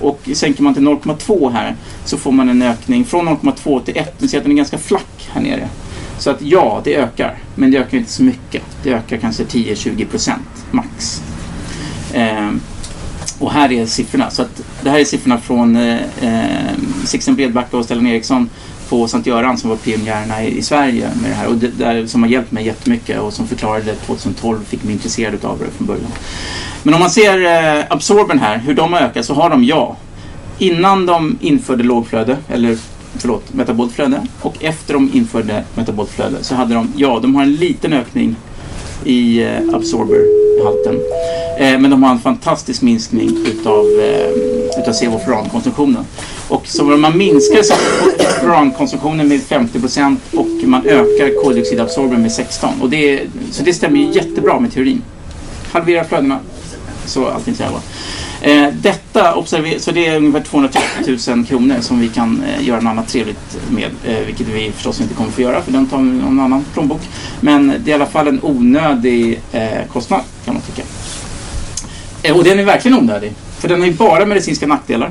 Och 0.00 0.28
sänker 0.32 0.62
man 0.62 0.74
till 0.74 0.82
0,2 0.82 1.50
här 1.52 1.76
så 2.04 2.18
får 2.18 2.32
man 2.32 2.48
en 2.48 2.62
ökning 2.62 3.04
från 3.04 3.28
0,2 3.28 3.84
till 3.84 3.96
1. 3.96 4.20
Ni 4.20 4.28
ser 4.28 4.38
att 4.38 4.44
den 4.44 4.52
är 4.52 4.56
ganska 4.56 4.78
flack 4.78 5.30
här 5.32 5.40
nere. 5.40 5.68
Så 6.18 6.30
att 6.30 6.42
ja, 6.42 6.80
det 6.84 6.96
ökar. 6.96 7.38
Men 7.54 7.70
det 7.70 7.78
ökar 7.78 7.98
inte 7.98 8.10
så 8.10 8.22
mycket. 8.22 8.62
Det 8.82 8.90
ökar 8.90 9.16
kanske 9.16 9.44
10-20 9.44 10.06
procent 10.06 10.66
max. 10.70 11.22
Eh, 12.12 12.50
och 13.38 13.52
här 13.52 13.72
är 13.72 13.86
siffrorna. 13.86 14.30
Så 14.30 14.42
att 14.42 14.62
det 14.82 14.90
här 14.90 14.98
är 14.98 15.04
siffrorna 15.04 15.38
från 15.38 15.76
eh, 15.76 15.98
eh 16.22 16.72
Sixten 17.04 17.34
Bredbacka 17.34 17.76
och 17.76 17.84
Stellan 17.84 18.06
Eriksson 18.06 18.50
på 18.88 19.08
Sankt 19.08 19.26
Göran 19.26 19.58
som 19.58 19.70
var 19.70 19.76
pionjärerna 19.76 20.44
i, 20.44 20.58
i 20.58 20.62
Sverige 20.62 21.10
med 21.22 21.30
det 21.30 21.34
här 21.34 21.48
och 21.48 21.56
det, 21.56 21.78
där, 21.78 22.06
som 22.06 22.22
har 22.22 22.30
hjälpt 22.30 22.52
mig 22.52 22.66
jättemycket 22.66 23.20
och 23.20 23.32
som 23.32 23.46
förklarade 23.46 23.94
2012 23.94 24.64
fick 24.64 24.84
mig 24.84 24.92
intresserad 24.92 25.44
av 25.44 25.58
det 25.58 25.70
från 25.76 25.86
början. 25.86 26.10
Men 26.82 26.94
om 26.94 27.00
man 27.00 27.10
ser 27.10 27.44
eh, 27.78 27.84
Absorben 27.90 28.38
här, 28.38 28.58
hur 28.58 28.74
de 28.74 28.92
har 28.92 29.00
ökat 29.00 29.26
så 29.26 29.34
har 29.34 29.50
de 29.50 29.64
ja. 29.64 29.96
Innan 30.58 31.06
de 31.06 31.38
införde 31.40 31.82
lågflöde, 31.82 32.36
eller 32.48 32.78
förlåt, 33.16 33.54
metabolt 33.54 33.92
flöde 33.92 34.26
och 34.40 34.64
efter 34.64 34.94
de 34.94 35.10
införde 35.14 35.64
metabolt 35.74 36.10
flöde 36.10 36.44
så 36.44 36.54
hade 36.54 36.74
de, 36.74 36.92
ja, 36.96 37.18
de 37.22 37.34
har 37.34 37.42
en 37.42 37.54
liten 37.54 37.92
ökning 37.92 38.36
i 39.04 39.42
eh, 39.42 39.74
absorberhalten. 39.74 41.00
Eh, 41.58 41.78
men 41.78 41.90
de 41.90 42.02
har 42.02 42.10
en 42.10 42.18
fantastisk 42.18 42.82
minskning 42.82 43.30
utav, 43.46 43.86
eh, 44.00 44.80
utav 44.80 44.92
sevofurankonsumtionen. 44.92 46.04
Och 46.48 46.66
så 46.66 46.94
om 46.94 47.00
man 47.00 47.18
minskar 47.18 47.62
sevofurankonsumtionen 47.62 49.28
med 49.28 49.42
50 49.42 49.80
procent 49.80 50.20
och 50.34 50.48
man 50.64 50.86
ökar 50.86 51.42
koldioxidabsorbern 51.42 52.22
med 52.22 52.32
16. 52.32 52.70
Och 52.82 52.90
det, 52.90 53.20
så 53.50 53.62
det 53.62 53.74
stämmer 53.74 53.98
ju 53.98 54.12
jättebra 54.12 54.60
med 54.60 54.72
teorin. 54.72 55.02
Halvera 55.72 56.04
flödena 56.04 56.38
så 57.06 57.26
allting 57.26 57.54
så 57.54 57.62
här 57.62 57.70
va. 57.70 57.80
Eh, 58.44 58.68
detta, 58.82 59.34
observer- 59.34 59.78
så 59.78 59.90
det 59.90 60.06
är 60.06 60.16
ungefär 60.16 60.40
230 60.40 61.18
000 61.36 61.44
kronor 61.46 61.76
som 61.80 62.00
vi 62.00 62.08
kan 62.08 62.42
eh, 62.42 62.66
göra 62.68 62.80
något 62.80 62.90
annat 62.90 63.08
trevligt 63.08 63.58
med. 63.70 63.90
Eh, 64.04 64.26
vilket 64.26 64.48
vi 64.48 64.72
förstås 64.72 65.00
inte 65.00 65.14
kommer 65.14 65.30
få 65.30 65.40
göra 65.42 65.62
för 65.62 65.72
den 65.72 65.86
tar 65.86 65.98
vi 65.98 66.04
någon 66.04 66.40
annan 66.40 66.64
plånbok. 66.72 67.00
Men 67.40 67.68
det 67.68 67.90
är 67.90 67.92
i 67.92 67.92
alla 67.92 68.06
fall 68.06 68.28
en 68.28 68.40
onödig 68.42 69.40
eh, 69.52 69.68
kostnad 69.92 70.20
kan 70.44 70.54
man 70.54 70.62
tycka. 70.62 70.82
Eh, 72.22 72.36
och 72.36 72.44
den 72.44 72.58
är 72.58 72.64
verkligen 72.64 72.98
onödig. 72.98 73.32
För 73.58 73.68
den 73.68 73.80
har 73.80 73.86
ju 73.86 73.94
bara 73.94 74.26
medicinska 74.26 74.66
nackdelar. 74.66 75.10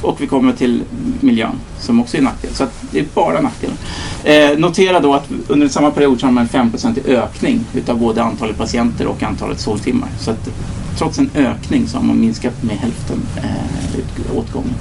Och 0.00 0.20
vi 0.20 0.26
kommer 0.26 0.52
till 0.52 0.82
miljön 1.20 1.60
som 1.80 2.00
också 2.00 2.16
är 2.16 2.22
nackdel. 2.22 2.54
Så 2.54 2.64
att 2.64 2.72
det 2.90 2.98
är 2.98 3.04
bara 3.14 3.40
nackdelar. 3.40 3.76
Eh, 4.24 4.58
notera 4.58 5.00
då 5.00 5.14
att 5.14 5.28
under 5.48 5.68
samma 5.68 5.90
period 5.90 6.20
så 6.20 6.26
har 6.26 6.32
man 6.32 6.48
en 6.52 6.70
5% 6.72 7.06
ökning 7.08 7.60
utav 7.74 7.98
både 7.98 8.22
antalet 8.22 8.58
patienter 8.58 9.06
och 9.06 9.22
antalet 9.22 9.60
soltimmar. 9.60 10.08
Så 10.20 10.30
att 10.30 10.48
trots 10.98 11.18
en 11.18 11.30
ökning 11.34 11.88
så 11.88 11.98
har 11.98 12.04
man 12.04 12.20
minskat 12.20 12.62
med 12.62 12.76
hälften 12.76 13.22
eh, 13.36 14.36
åtgången. 14.36 14.74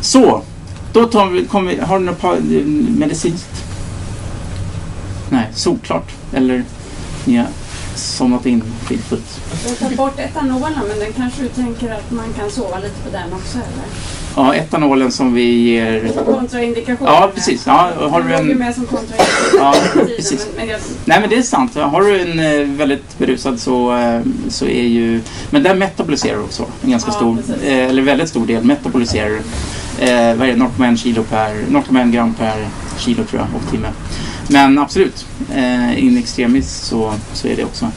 Så, 0.00 0.42
då 0.92 1.06
tar 1.06 1.30
vi, 1.30 1.44
kommer 1.44 1.70
vi, 1.70 1.80
har 1.80 1.98
du 1.98 2.04
något 2.04 2.44
medicinskt? 2.98 3.64
Nej, 5.30 5.46
solklart. 5.54 6.12
Eller 6.32 6.64
ni 7.24 7.36
har 7.36 7.46
somnat 7.94 8.46
in 8.46 8.62
fridfullt. 8.86 9.40
Jag 9.66 9.78
tar 9.78 9.96
bort 9.96 10.18
etanolen 10.18 10.72
men 10.88 10.98
den 10.98 11.12
kanske 11.12 11.42
du 11.42 11.48
tänker 11.48 11.92
att 11.94 12.10
man 12.10 12.24
kan 12.38 12.50
sova 12.50 12.78
lite 12.78 13.00
på 13.04 13.10
den 13.10 13.32
också 13.32 13.58
eller? 13.58 13.84
Ja, 14.36 14.54
etanolen 14.54 15.12
som 15.12 15.34
vi 15.34 15.42
ger... 15.42 16.08
Kontraindikation. 16.24 17.06
Ja, 17.06 17.30
precis. 17.34 17.66
Ja, 17.66 17.90
har 18.10 18.22
du 18.22 18.28
Den 18.28 18.36
låg 18.38 18.46
ju 18.46 18.52
en... 18.52 18.58
med 18.58 18.74
som 18.74 18.86
kontraindikation. 18.86 19.58
Ja, 19.58 19.74
precis. 20.06 20.46
Men, 20.46 20.56
men 20.56 20.68
jag, 20.68 20.80
Nej 21.04 21.20
men 21.20 21.30
det 21.30 21.36
är 21.36 21.42
sant. 21.42 21.74
Har 21.74 22.00
du 22.02 22.20
en 22.20 22.38
eh, 22.60 22.66
väldigt 22.76 23.18
berusad 23.18 23.60
så, 23.60 23.96
eh, 23.96 24.20
så 24.48 24.66
är 24.66 24.82
ju... 24.82 25.20
Men 25.50 25.62
där 25.62 25.74
metaboliserar 25.74 26.40
också. 26.40 26.66
En 26.84 26.90
ganska 26.90 27.10
Ja, 27.10 27.16
stor, 27.16 27.36
precis. 27.36 27.62
eh, 27.62 27.88
eller 27.88 28.02
väldigt 28.02 28.28
stor 28.28 28.46
del 28.46 28.64
metaboliserar. 28.64 29.30
Eh, 29.98 30.34
vad 30.36 30.48
är 30.48 30.52
det? 30.52 30.54
0,1 30.78 30.96
kilo 30.96 31.22
per, 31.22 31.54
0,1 31.54 32.12
gram 32.12 32.34
per 32.34 32.66
kilo 32.98 33.24
tror 33.24 33.42
jag 33.42 33.62
och 33.62 33.70
timme. 33.70 33.88
Men 34.48 34.78
absolut, 34.78 35.26
eh, 35.54 36.04
in 36.04 36.18
extremis 36.18 36.80
så, 36.80 37.14
så 37.32 37.48
är 37.48 37.56
det 37.56 37.64
också. 37.64 37.90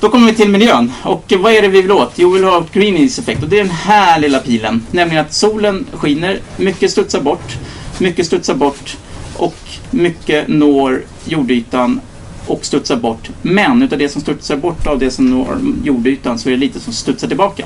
Då 0.00 0.08
kommer 0.08 0.26
vi 0.26 0.34
till 0.34 0.48
miljön. 0.48 0.92
Och 1.02 1.32
vad 1.38 1.52
är 1.52 1.62
det 1.62 1.68
vi 1.68 1.82
vill 1.82 1.92
åt? 1.92 2.12
Jo, 2.14 2.30
vi 2.30 2.38
vill 2.38 2.48
ha 2.48 2.66
Greenies 2.72 3.18
effekt. 3.18 3.42
Och 3.42 3.48
det 3.48 3.58
är 3.58 3.64
den 3.64 3.74
här 3.74 4.20
lilla 4.20 4.38
pilen. 4.38 4.86
Nämligen 4.90 5.24
att 5.24 5.32
solen 5.32 5.86
skiner, 5.92 6.40
mycket 6.56 6.90
studsar 6.90 7.20
bort, 7.20 7.56
mycket 7.98 8.26
studsar 8.26 8.54
bort 8.54 8.96
och 9.36 9.56
mycket 9.90 10.48
når 10.48 11.02
jordytan 11.24 12.00
och 12.46 12.64
studsar 12.64 12.96
bort. 12.96 13.30
Men 13.42 13.82
utav 13.82 13.98
det 13.98 14.08
som 14.08 14.22
studsar 14.22 14.56
bort 14.56 14.86
av 14.86 14.98
det 14.98 15.10
som 15.10 15.30
når 15.30 15.58
jordytan 15.84 16.38
så 16.38 16.48
är 16.48 16.50
det 16.50 16.58
lite 16.58 16.80
som 16.80 16.92
studsar 16.92 17.28
tillbaka. 17.28 17.64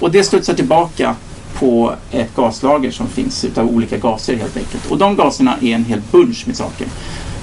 Och 0.00 0.10
det 0.10 0.24
studsar 0.24 0.54
tillbaka 0.54 1.16
på 1.58 1.94
ett 2.10 2.36
gaslager 2.36 2.90
som 2.90 3.06
finns 3.06 3.44
utav 3.44 3.68
olika 3.68 3.96
gaser 3.96 4.36
helt 4.36 4.56
enkelt. 4.56 4.90
Och 4.90 4.98
de 4.98 5.16
gaserna 5.16 5.56
är 5.62 5.74
en 5.74 5.84
hel 5.84 6.00
bunch 6.10 6.46
med 6.46 6.56
saker. 6.56 6.86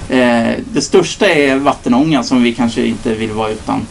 Eh, 0.09 0.53
det 0.73 0.81
största 0.81 1.29
är 1.29 1.55
vattenånga 1.55 2.23
som 2.23 2.43
vi 2.43 2.53
kanske 2.53 2.85
inte 2.85 3.15
vill 3.15 3.31
vara 3.31 3.49
utan. 3.49 3.81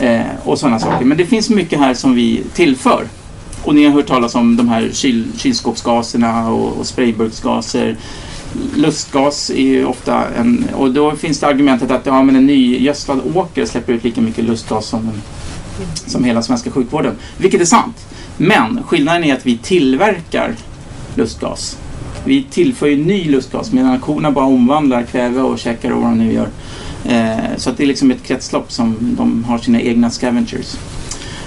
Eh, 0.00 0.20
och 0.44 0.58
sådana 0.58 0.78
saker. 0.78 1.04
Men 1.04 1.18
det 1.18 1.26
finns 1.26 1.50
mycket 1.50 1.78
här 1.78 1.94
som 1.94 2.14
vi 2.14 2.42
tillför. 2.54 3.04
Och 3.62 3.74
ni 3.74 3.84
har 3.84 3.92
hört 3.92 4.06
talas 4.06 4.34
om 4.34 4.56
de 4.56 4.68
här 4.68 4.90
kyl, 4.92 5.24
kylskåpsgaserna 5.36 6.50
och, 6.50 6.78
och 6.78 6.86
sprayburksgaser. 6.86 7.96
Lustgas 8.76 9.50
är 9.50 9.62
ju 9.62 9.84
ofta 9.84 10.24
en... 10.38 10.66
Och 10.76 10.90
då 10.90 11.16
finns 11.16 11.40
det 11.40 11.46
argumentet 11.46 11.90
att 11.90 12.06
ja, 12.06 12.22
men 12.22 12.36
en 12.36 12.46
nygödslad 12.46 13.20
åker 13.34 13.66
släpper 13.66 13.92
ut 13.92 14.04
lika 14.04 14.20
mycket 14.20 14.44
lustgas 14.44 14.86
som, 14.86 15.00
en, 15.00 15.22
som 16.06 16.24
hela 16.24 16.42
svenska 16.42 16.70
sjukvården. 16.70 17.14
Vilket 17.38 17.60
är 17.60 17.64
sant. 17.64 18.06
Men 18.36 18.82
skillnaden 18.82 19.24
är 19.24 19.34
att 19.34 19.46
vi 19.46 19.58
tillverkar 19.58 20.54
lustgas. 21.14 21.78
Vi 22.24 22.42
tillför 22.50 22.86
ju 22.86 23.04
ny 23.04 23.30
lustgas 23.30 23.72
medan 23.72 24.00
korna 24.00 24.30
bara 24.30 24.44
omvandlar 24.44 25.02
kväve 25.02 25.40
och 25.40 25.58
käkar 25.58 25.90
och 25.90 26.02
vad 26.02 26.10
de 26.10 26.18
nu 26.18 26.32
gör. 26.32 26.48
Eh, 27.04 27.56
så 27.56 27.70
att 27.70 27.76
det 27.76 27.82
är 27.82 27.86
liksom 27.86 28.10
ett 28.10 28.22
kretslopp 28.22 28.72
som 28.72 28.96
de 29.00 29.44
har 29.44 29.58
sina 29.58 29.80
egna 29.80 30.10
scavengers. 30.10 30.76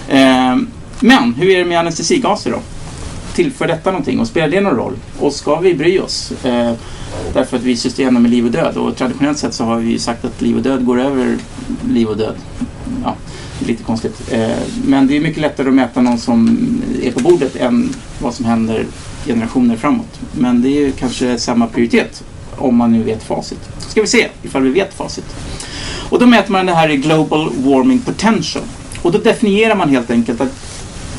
Eh, 0.09 0.55
men 0.99 1.33
hur 1.33 1.49
är 1.49 1.59
det 1.59 1.65
med 1.65 1.79
anestesigaser 1.79 2.51
då? 2.51 2.59
Tillför 3.35 3.67
detta 3.67 3.91
någonting 3.91 4.19
och 4.19 4.27
spelar 4.27 4.47
det 4.47 4.61
någon 4.61 4.75
roll? 4.75 4.93
Och 5.19 5.33
ska 5.33 5.59
vi 5.59 5.73
bry 5.73 5.99
oss? 5.99 6.31
Eh, 6.45 6.73
därför 7.33 7.57
att 7.57 7.63
vi 7.63 7.75
systemet 7.75 8.21
med 8.21 8.31
liv 8.31 8.45
och 8.45 8.51
död 8.51 8.77
och 8.77 8.95
traditionellt 8.95 9.37
sett 9.37 9.53
så 9.53 9.63
har 9.63 9.77
vi 9.77 9.91
ju 9.91 9.99
sagt 9.99 10.25
att 10.25 10.41
liv 10.41 10.55
och 10.55 10.61
död 10.61 10.85
går 10.85 11.01
över 11.01 11.37
liv 11.89 12.07
och 12.07 12.17
död. 12.17 12.35
Ja, 13.03 13.15
lite 13.67 13.83
konstigt. 13.83 14.31
Eh, 14.31 14.49
men 14.85 15.07
det 15.07 15.17
är 15.17 15.21
mycket 15.21 15.41
lättare 15.41 15.67
att 15.67 15.73
mäta 15.73 16.01
någon 16.01 16.17
som 16.17 16.57
är 17.03 17.11
på 17.11 17.19
bordet 17.19 17.55
än 17.55 17.95
vad 18.19 18.33
som 18.33 18.45
händer 18.45 18.85
generationer 19.25 19.75
framåt. 19.75 20.19
Men 20.31 20.61
det 20.61 20.69
är 20.69 20.79
ju 20.79 20.91
kanske 20.91 21.37
samma 21.37 21.67
prioritet 21.67 22.23
om 22.57 22.75
man 22.75 22.91
nu 22.91 23.03
vet 23.03 23.23
facit. 23.23 23.59
Ska 23.87 24.01
vi 24.01 24.07
se 24.07 24.27
ifall 24.43 24.63
vi 24.63 24.69
vet 24.69 24.93
facit. 24.93 25.25
Och 26.09 26.19
då 26.19 26.25
mäter 26.25 26.51
man 26.51 26.65
det 26.65 26.73
här 26.73 26.89
i 26.89 26.97
Global 26.97 27.49
Warming 27.57 27.99
Potential. 27.99 28.63
Och 29.01 29.11
då 29.11 29.17
definierar 29.17 29.75
man 29.75 29.89
helt 29.89 30.11
enkelt 30.11 30.41
att 30.41 30.53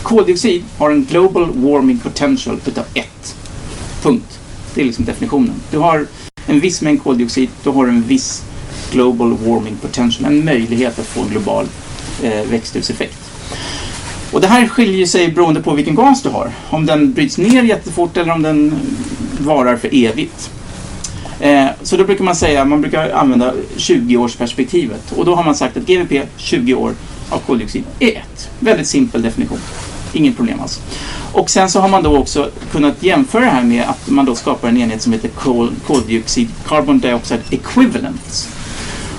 koldioxid 0.03 0.65
har 0.79 0.91
en 0.91 1.05
Global 1.05 1.53
Warming 1.55 1.99
Potential 1.99 2.61
utav 2.67 2.85
1. 2.95 3.37
Punkt. 4.03 4.39
Det 4.75 4.81
är 4.81 4.85
liksom 4.85 5.05
definitionen. 5.05 5.55
Du 5.71 5.79
har 5.79 6.07
en 6.47 6.61
viss 6.61 6.83
mängd 6.83 7.03
koldioxid, 7.03 7.49
då 7.63 7.73
har 7.73 7.85
du 7.85 7.91
en 7.91 8.03
viss 8.03 8.45
Global 8.93 9.37
Warming 9.37 9.77
Potential. 9.77 10.33
En 10.33 10.45
möjlighet 10.45 10.99
att 10.99 11.07
få 11.07 11.25
global 11.25 11.67
Eh, 12.23 12.45
växthuseffekt. 12.51 13.19
Och 14.33 14.41
det 14.41 14.47
här 14.47 14.69
skiljer 14.69 15.07
sig 15.07 15.29
beroende 15.29 15.61
på 15.63 15.75
vilken 15.75 15.95
gas 15.95 16.23
du 16.23 16.29
har. 16.29 16.51
Om 16.71 16.87
den 16.87 17.13
bryts 17.13 17.39
ner 17.39 17.63
jättefort 17.63 18.17
eller 18.17 18.33
om 18.33 18.43
den 18.43 18.75
varar 19.39 19.77
för 19.77 19.89
evigt. 19.93 20.51
Eh, 21.41 21.67
så 21.83 21.97
då 21.97 22.05
brukar 22.05 22.25
man 22.25 22.37
säga, 22.37 22.65
man 22.65 22.81
brukar 22.81 23.11
använda 23.11 23.53
20-årsperspektivet. 23.77 25.13
Och 25.17 25.25
då 25.25 25.35
har 25.35 25.45
man 25.45 25.55
sagt 25.55 25.77
att 25.77 25.87
GVP 25.87 26.23
20 26.37 26.75
år 26.75 26.95
av 27.31 27.39
koldioxid 27.39 27.85
är 28.01 28.09
ett. 28.09 28.49
Väldigt 28.61 28.87
simpel 28.87 29.23
definition. 29.23 29.59
Inget 30.13 30.37
problem 30.37 30.61
alls. 30.61 30.81
Och 31.33 31.51
sen 31.51 31.71
så 31.71 31.81
har 31.81 31.89
man 31.89 32.03
då 32.03 32.17
också 32.17 32.51
kunnat 32.73 33.03
jämföra 33.03 33.45
det 33.45 33.51
här 33.51 33.63
med 33.65 33.85
att 33.89 34.09
man 34.11 34.25
då 34.25 34.35
skapar 34.35 34.69
en 34.69 34.77
enhet 34.77 35.03
som 35.03 35.13
heter 35.13 35.29
kol- 35.29 35.73
koldioxid 35.87 36.49
carbon 36.69 36.99
dioxide 36.99 37.41
equivalents. 37.51 38.49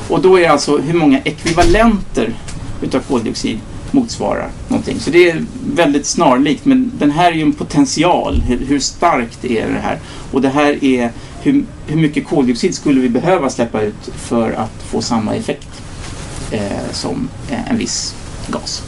Och 0.07 0.21
då 0.21 0.35
är 0.37 0.41
det 0.41 0.47
alltså 0.47 0.77
hur 0.77 0.93
många 0.93 1.19
ekvivalenter 1.19 2.33
utav 2.81 2.99
koldioxid 2.99 3.59
motsvarar 3.91 4.49
någonting. 4.67 4.99
Så 4.99 5.09
det 5.09 5.29
är 5.29 5.45
väldigt 5.73 6.05
snarlikt 6.05 6.65
men 6.65 6.91
den 6.99 7.11
här 7.11 7.31
är 7.31 7.35
ju 7.35 7.41
en 7.41 7.53
potential. 7.53 8.35
Hur, 8.35 8.65
hur 8.65 8.79
starkt 8.79 9.45
är 9.45 9.67
det 9.67 9.79
här? 9.79 9.99
Och 10.31 10.41
det 10.41 10.49
här 10.49 10.83
är 10.83 11.11
hur, 11.41 11.65
hur 11.87 11.97
mycket 11.97 12.27
koldioxid 12.27 12.75
skulle 12.75 13.01
vi 13.01 13.09
behöva 13.09 13.49
släppa 13.49 13.81
ut 13.81 14.09
för 14.15 14.51
att 14.51 14.83
få 14.83 15.01
samma 15.01 15.35
effekt 15.35 15.81
eh, 16.51 16.91
som 16.91 17.29
eh, 17.49 17.71
en 17.71 17.77
viss 17.77 18.15
gas. 18.47 18.83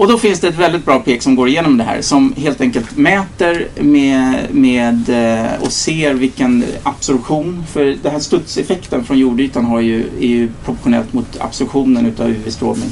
Och 0.00 0.08
då 0.08 0.18
finns 0.18 0.40
det 0.40 0.48
ett 0.48 0.58
väldigt 0.58 0.84
bra 0.84 0.98
pek 0.98 1.22
som 1.22 1.36
går 1.36 1.48
igenom 1.48 1.76
det 1.76 1.84
här 1.84 2.02
som 2.02 2.34
helt 2.36 2.60
enkelt 2.60 2.96
mäter 2.96 3.68
med, 3.80 4.54
med 4.54 5.08
eh, 5.08 5.62
och 5.62 5.72
ser 5.72 6.14
vilken 6.14 6.64
absorption, 6.82 7.64
för 7.72 7.84
den 8.02 8.12
här 8.12 8.18
studseffekten 8.18 9.04
från 9.04 9.18
jordytan 9.18 9.64
har 9.64 9.80
ju, 9.80 10.04
är 10.20 10.26
ju 10.26 10.48
proportionellt 10.64 11.12
mot 11.12 11.40
absorptionen 11.40 12.06
utav 12.06 12.28
UV-strålning. 12.28 12.90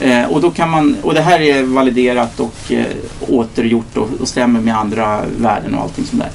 Eh, 0.00 0.24
och, 0.24 0.40
då 0.40 0.50
kan 0.50 0.70
man, 0.70 0.96
och 1.02 1.14
det 1.14 1.20
här 1.20 1.40
är 1.40 1.62
validerat 1.62 2.40
och 2.40 2.72
eh, 2.72 2.86
återgjort 3.28 3.96
och, 3.96 4.08
och 4.20 4.28
stämmer 4.28 4.60
med 4.60 4.76
andra 4.78 5.20
värden 5.38 5.74
och 5.74 5.82
allting 5.82 6.04
sånt 6.04 6.22
där. 6.22 6.30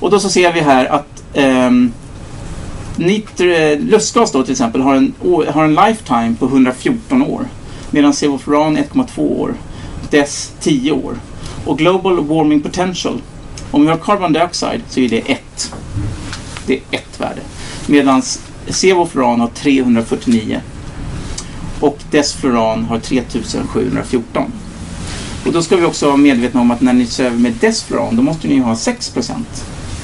Och 0.00 0.10
då 0.10 0.20
så 0.20 0.28
ser 0.28 0.52
vi 0.52 0.60
här 0.60 0.86
att 0.86 1.22
ehm, 1.34 1.92
eh, 2.98 3.04
nitr, 3.06 3.76
lustgas 3.90 4.32
då 4.32 4.42
till 4.42 4.52
exempel 4.52 4.80
har 4.80 4.94
en, 4.94 5.12
har 5.48 5.64
en 5.64 5.74
lifetime 5.74 6.34
på 6.38 6.46
114 6.46 7.22
år 7.22 7.46
medan 7.92 8.14
sevofluran 8.14 8.76
1,2 8.76 9.20
år, 9.20 9.54
Dess 10.10 10.52
10 10.60 10.92
år. 10.92 11.16
Och 11.64 11.78
Global 11.78 12.26
Warming 12.26 12.60
Potential, 12.60 13.22
om 13.70 13.82
vi 13.82 13.88
har 13.88 13.96
carbon 13.96 14.32
dioxide 14.32 14.80
så 14.88 15.00
är 15.00 15.08
det 15.08 15.18
1. 15.18 15.74
Det 16.66 16.74
är 16.74 16.80
ett 16.90 17.20
värde. 17.20 17.40
Medan 17.86 18.22
sevofluran 18.68 19.40
har 19.40 19.48
349 19.48 20.60
och 21.80 21.98
desfluran 22.10 22.84
har 22.84 22.98
3714. 22.98 24.52
Och 25.46 25.52
då 25.52 25.62
ska 25.62 25.76
vi 25.76 25.84
också 25.84 26.06
vara 26.06 26.16
medvetna 26.16 26.60
om 26.60 26.70
att 26.70 26.80
när 26.80 26.92
ni 26.92 27.06
söver 27.06 27.36
med 27.36 27.52
desfluran 27.60 28.16
då 28.16 28.22
måste 28.22 28.48
ni 28.48 28.58
ha 28.58 28.76
6 28.76 29.16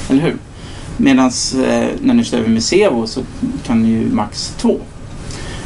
Eller 0.09 0.23
hur? 0.23 0.37
Medan 0.97 1.27
eh, 1.27 1.89
när 2.01 2.15
ni 2.15 2.25
söver 2.25 2.49
med 2.49 2.63
sevo 2.63 3.07
så 3.07 3.21
kan 3.67 3.83
ni 3.83 3.89
ju 3.89 4.11
max 4.13 4.55
2. 4.59 4.81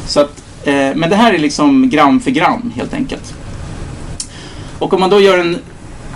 Så 0.07 0.19
att, 0.19 0.42
Eh, 0.65 0.95
men 0.95 1.09
det 1.09 1.15
här 1.15 1.33
är 1.33 1.37
liksom 1.37 1.89
gram 1.89 2.19
för 2.19 2.31
gram 2.31 2.73
helt 2.75 2.93
enkelt. 2.93 3.33
Och 4.79 4.93
om 4.93 4.99
man 4.99 5.09
då 5.09 5.19
gör 5.19 5.37
en, 5.37 5.57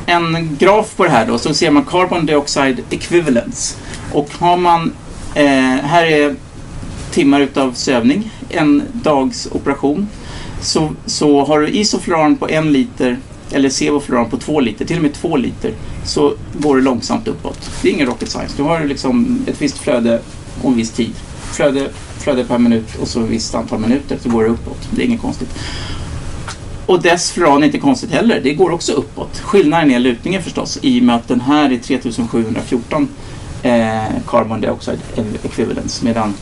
en 0.05 0.55
graf 0.59 0.95
på 0.95 1.03
det 1.03 1.09
här 1.09 1.27
då 1.27 1.37
så 1.37 1.53
ser 1.53 1.71
man 1.71 1.85
carbon 1.85 2.25
dioxide 2.25 2.79
equivalence. 2.89 3.75
Och 4.13 4.29
har 4.39 4.57
man, 4.57 4.93
eh, 5.35 5.83
här 5.83 6.05
är 6.05 6.35
timmar 7.11 7.39
utav 7.39 7.71
sövning, 7.73 8.31
en 8.49 8.83
dags 8.93 9.47
operation. 9.51 10.07
Så, 10.61 10.89
så 11.05 11.45
har 11.45 11.59
du 11.59 11.69
isofluran 11.69 12.35
på 12.35 12.49
en 12.49 12.73
liter 12.73 13.17
eller 13.51 13.69
sevofluran 13.69 14.29
på 14.29 14.37
två 14.37 14.59
liter, 14.59 14.85
till 14.85 14.97
och 14.97 15.03
med 15.03 15.13
två 15.13 15.37
liter, 15.37 15.71
så 16.05 16.33
går 16.53 16.75
det 16.77 16.81
långsamt 16.81 17.27
uppåt. 17.27 17.71
Det 17.81 17.89
är 17.89 17.93
ingen 17.93 18.07
rocket 18.07 18.29
science. 18.29 18.53
Du 18.57 18.63
har 18.63 18.85
liksom 18.85 19.39
ett 19.47 19.61
visst 19.61 19.77
flöde 19.77 20.19
och 20.61 20.69
en 20.69 20.77
viss 20.77 20.91
tid. 20.91 21.13
Flöde, 21.51 21.89
flöde 22.28 22.43
per 22.43 22.57
minut 22.57 22.95
och 23.01 23.07
så 23.07 23.23
ett 23.23 23.30
visst 23.30 23.55
antal 23.55 23.80
minuter 23.80 24.17
så 24.21 24.30
går 24.30 24.43
det 24.43 24.49
uppåt. 24.49 24.88
Det 24.91 25.01
är 25.01 25.05
inget 25.05 25.21
konstigt. 25.21 25.49
Och 26.86 27.01
desfluran 27.01 27.61
är 27.61 27.65
inte 27.65 27.80
konstigt 27.80 28.11
heller. 28.11 28.41
Det 28.43 28.53
går 28.53 28.71
också 28.71 28.91
uppåt. 28.91 29.39
Skillnaden 29.39 29.91
är 29.91 29.99
lutningen 29.99 30.43
förstås 30.43 30.80
i 30.82 30.99
och 30.99 31.03
med 31.03 31.15
att 31.15 31.28
den 31.28 31.41
här 31.41 31.71
är 31.71 31.78
3714 31.78 33.07
eh, 33.63 34.03
carbon 34.28 34.61
dioxide 34.61 34.99
equivalence 35.43 36.05
medan 36.05 36.34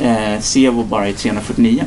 eh, 0.00 0.40
Sevo 0.40 0.84
bara 0.84 1.08
är 1.08 1.12
349. 1.12 1.84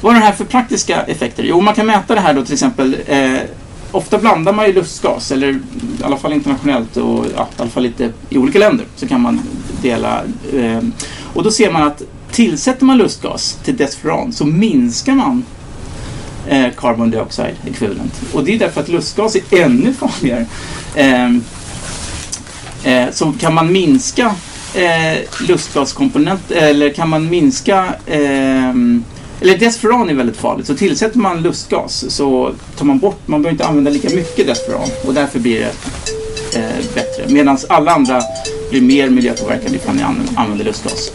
Vad 0.00 0.16
är 0.16 0.20
det 0.20 0.24
här 0.24 0.32
för 0.32 0.44
praktiska 0.44 1.02
effekter? 1.02 1.44
Jo, 1.44 1.60
man 1.60 1.74
kan 1.74 1.86
mäta 1.86 2.14
det 2.14 2.20
här 2.20 2.34
då 2.34 2.44
till 2.44 2.54
exempel. 2.54 2.96
Eh, 3.06 3.38
ofta 3.90 4.18
blandar 4.18 4.52
man 4.52 4.66
ju 4.66 4.72
lustgas, 4.72 5.32
eller 5.32 5.48
i 5.48 5.60
alla 6.02 6.16
fall 6.16 6.32
internationellt 6.32 6.96
och 6.96 7.26
ja, 7.36 7.48
i 7.58 7.60
alla 7.60 7.70
fall 7.70 7.82
lite 7.82 8.12
i 8.28 8.38
olika 8.38 8.58
länder 8.58 8.86
så 8.96 9.08
kan 9.08 9.20
man 9.20 9.40
dela. 9.82 10.22
Eh, 10.54 10.80
och 11.34 11.42
då 11.42 11.50
ser 11.50 11.70
man 11.70 11.82
att 11.82 12.02
tillsätter 12.38 12.84
man 12.84 12.98
lustgas 12.98 13.58
till 13.64 13.76
desfluran 13.76 14.32
så 14.32 14.46
minskar 14.46 15.14
man 15.14 15.44
eh, 16.48 16.66
carbon 16.76 17.10
dioxide 17.10 17.54
equivalent. 17.66 18.20
Och 18.32 18.44
det 18.44 18.54
är 18.54 18.58
därför 18.58 18.80
att 18.80 18.88
lustgas 18.88 19.36
är 19.36 19.62
ännu 19.62 19.92
farligare. 19.94 20.46
Eh, 20.94 21.34
eh, 22.84 23.10
så 23.12 23.32
kan 23.40 23.54
man 23.54 23.72
minska 23.72 24.34
eh, 24.74 25.18
lustgaskomponent 25.48 26.50
eller 26.50 26.90
kan 26.90 27.08
man 27.08 27.30
minska 27.30 27.94
eh, 28.06 28.70
eller 29.40 29.58
desfluran 29.58 30.08
är 30.08 30.14
väldigt 30.14 30.36
farligt, 30.36 30.66
så 30.66 30.74
tillsätter 30.74 31.18
man 31.18 31.42
lustgas 31.42 32.04
så 32.08 32.52
tar 32.76 32.84
man 32.84 32.98
bort, 32.98 33.28
man 33.28 33.42
behöver 33.42 33.54
inte 33.54 33.66
använda 33.66 33.90
lika 33.90 34.10
mycket 34.10 34.46
desfluran 34.46 34.88
och 35.06 35.14
därför 35.14 35.38
blir 35.38 35.60
det 35.60 35.72
eh, 36.58 36.84
bättre. 36.94 37.34
Medan 37.34 37.58
alla 37.68 37.92
andra 37.92 38.22
blir 38.70 38.80
mer 38.80 39.08
miljöpåverkande 39.10 39.76
ifall 39.76 39.94
ni 39.94 40.02
använder 40.36 40.64
lustgas. 40.64 41.12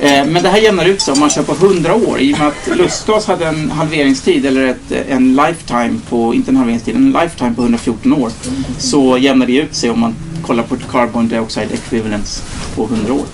Eh, 0.00 0.26
men 0.26 0.42
det 0.42 0.48
här 0.48 0.58
jämnar 0.58 0.84
ut 0.84 1.00
sig 1.02 1.12
om 1.12 1.20
man 1.20 1.30
kör 1.30 1.42
på 1.42 1.52
100 1.52 1.94
år. 1.94 2.20
I 2.20 2.34
och 2.34 2.38
med 2.38 2.48
att 2.48 2.78
lustgas 2.78 3.26
hade 3.26 3.46
en 3.46 3.70
halveringstid, 3.70 4.46
eller 4.46 4.66
ett, 4.66 4.92
en 5.08 5.36
lifetime 5.36 6.00
på, 6.08 6.34
inte 6.34 6.50
en 6.50 6.56
halveringstid, 6.56 6.96
en 6.96 7.12
lifetime 7.12 7.54
på 7.54 7.62
114 7.62 8.12
år. 8.12 8.30
Så 8.78 9.18
jämnar 9.18 9.46
det 9.46 9.56
ut 9.56 9.74
sig 9.74 9.90
om 9.90 10.00
man 10.00 10.14
kollar 10.42 10.62
på 10.62 10.76
carbon 10.76 11.28
dioxide 11.28 11.72
equivalence 11.72 12.42
på 12.74 12.84
100 12.84 13.12
år. 13.12 13.26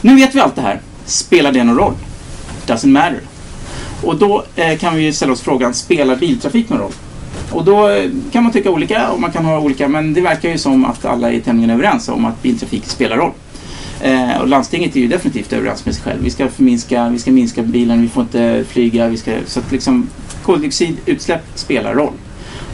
Nu 0.00 0.16
vet 0.16 0.34
vi 0.34 0.40
allt 0.40 0.56
det 0.56 0.62
här. 0.62 0.80
Spelar 1.04 1.52
det 1.52 1.64
någon 1.64 1.78
roll? 1.78 1.94
Doesn't 2.66 2.86
matter. 2.86 3.20
Och 4.02 4.16
då 4.16 4.44
eh, 4.56 4.78
kan 4.78 4.96
vi 4.96 5.12
ställa 5.12 5.32
oss 5.32 5.40
frågan, 5.40 5.74
spelar 5.74 6.16
biltrafik 6.16 6.68
någon 6.68 6.78
roll? 6.78 6.92
Och 7.50 7.64
då 7.64 7.88
eh, 7.88 8.10
kan 8.32 8.42
man 8.42 8.52
tycka 8.52 8.70
olika 8.70 9.08
och 9.08 9.20
man 9.20 9.32
kan 9.32 9.44
ha 9.44 9.58
olika, 9.58 9.88
men 9.88 10.14
det 10.14 10.20
verkar 10.20 10.48
ju 10.48 10.58
som 10.58 10.84
att 10.84 11.04
alla 11.04 11.32
är 11.32 11.40
tämligen 11.40 11.70
överens 11.70 12.08
om 12.08 12.24
att 12.24 12.42
biltrafik 12.42 12.84
spelar 12.86 13.16
roll. 13.16 13.32
Eh, 14.00 14.40
och 14.40 14.48
landstinget 14.48 14.96
är 14.96 15.00
ju 15.00 15.08
definitivt 15.08 15.52
överens 15.52 15.84
med 15.86 15.94
sig 15.94 16.04
själv. 16.04 16.22
Vi 16.22 16.30
ska, 16.30 16.48
förminska, 16.48 17.08
vi 17.08 17.18
ska 17.18 17.30
minska 17.30 17.62
bilen, 17.62 18.02
vi 18.02 18.08
får 18.08 18.22
inte 18.22 18.64
flyga. 18.68 19.08
Vi 19.08 19.16
ska, 19.16 19.32
så 19.46 19.60
att 19.60 19.72
liksom, 19.72 20.08
koldioxidutsläpp 20.42 21.42
spelar 21.54 21.94
roll. 21.94 22.12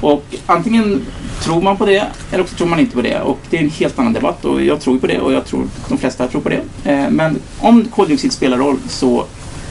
Och 0.00 0.24
antingen 0.46 1.06
tror 1.42 1.62
man 1.62 1.76
på 1.76 1.86
det 1.86 2.06
eller 2.30 2.42
också 2.42 2.56
tror 2.56 2.68
man 2.68 2.80
inte 2.80 2.94
på 2.94 3.02
det. 3.02 3.20
Och 3.20 3.38
det 3.50 3.58
är 3.58 3.62
en 3.62 3.70
helt 3.70 3.98
annan 3.98 4.12
debatt 4.12 4.44
och 4.44 4.62
jag 4.62 4.80
tror 4.80 4.98
på 4.98 5.06
det 5.06 5.18
och 5.18 5.32
jag 5.32 5.44
tror 5.44 5.66
de 5.88 5.98
flesta 5.98 6.28
tror 6.28 6.40
på 6.40 6.48
det. 6.48 6.60
Eh, 6.84 7.10
men 7.10 7.38
om 7.58 7.84
koldioxid 7.84 8.32
spelar 8.32 8.58
roll 8.58 8.78
så 8.88 9.24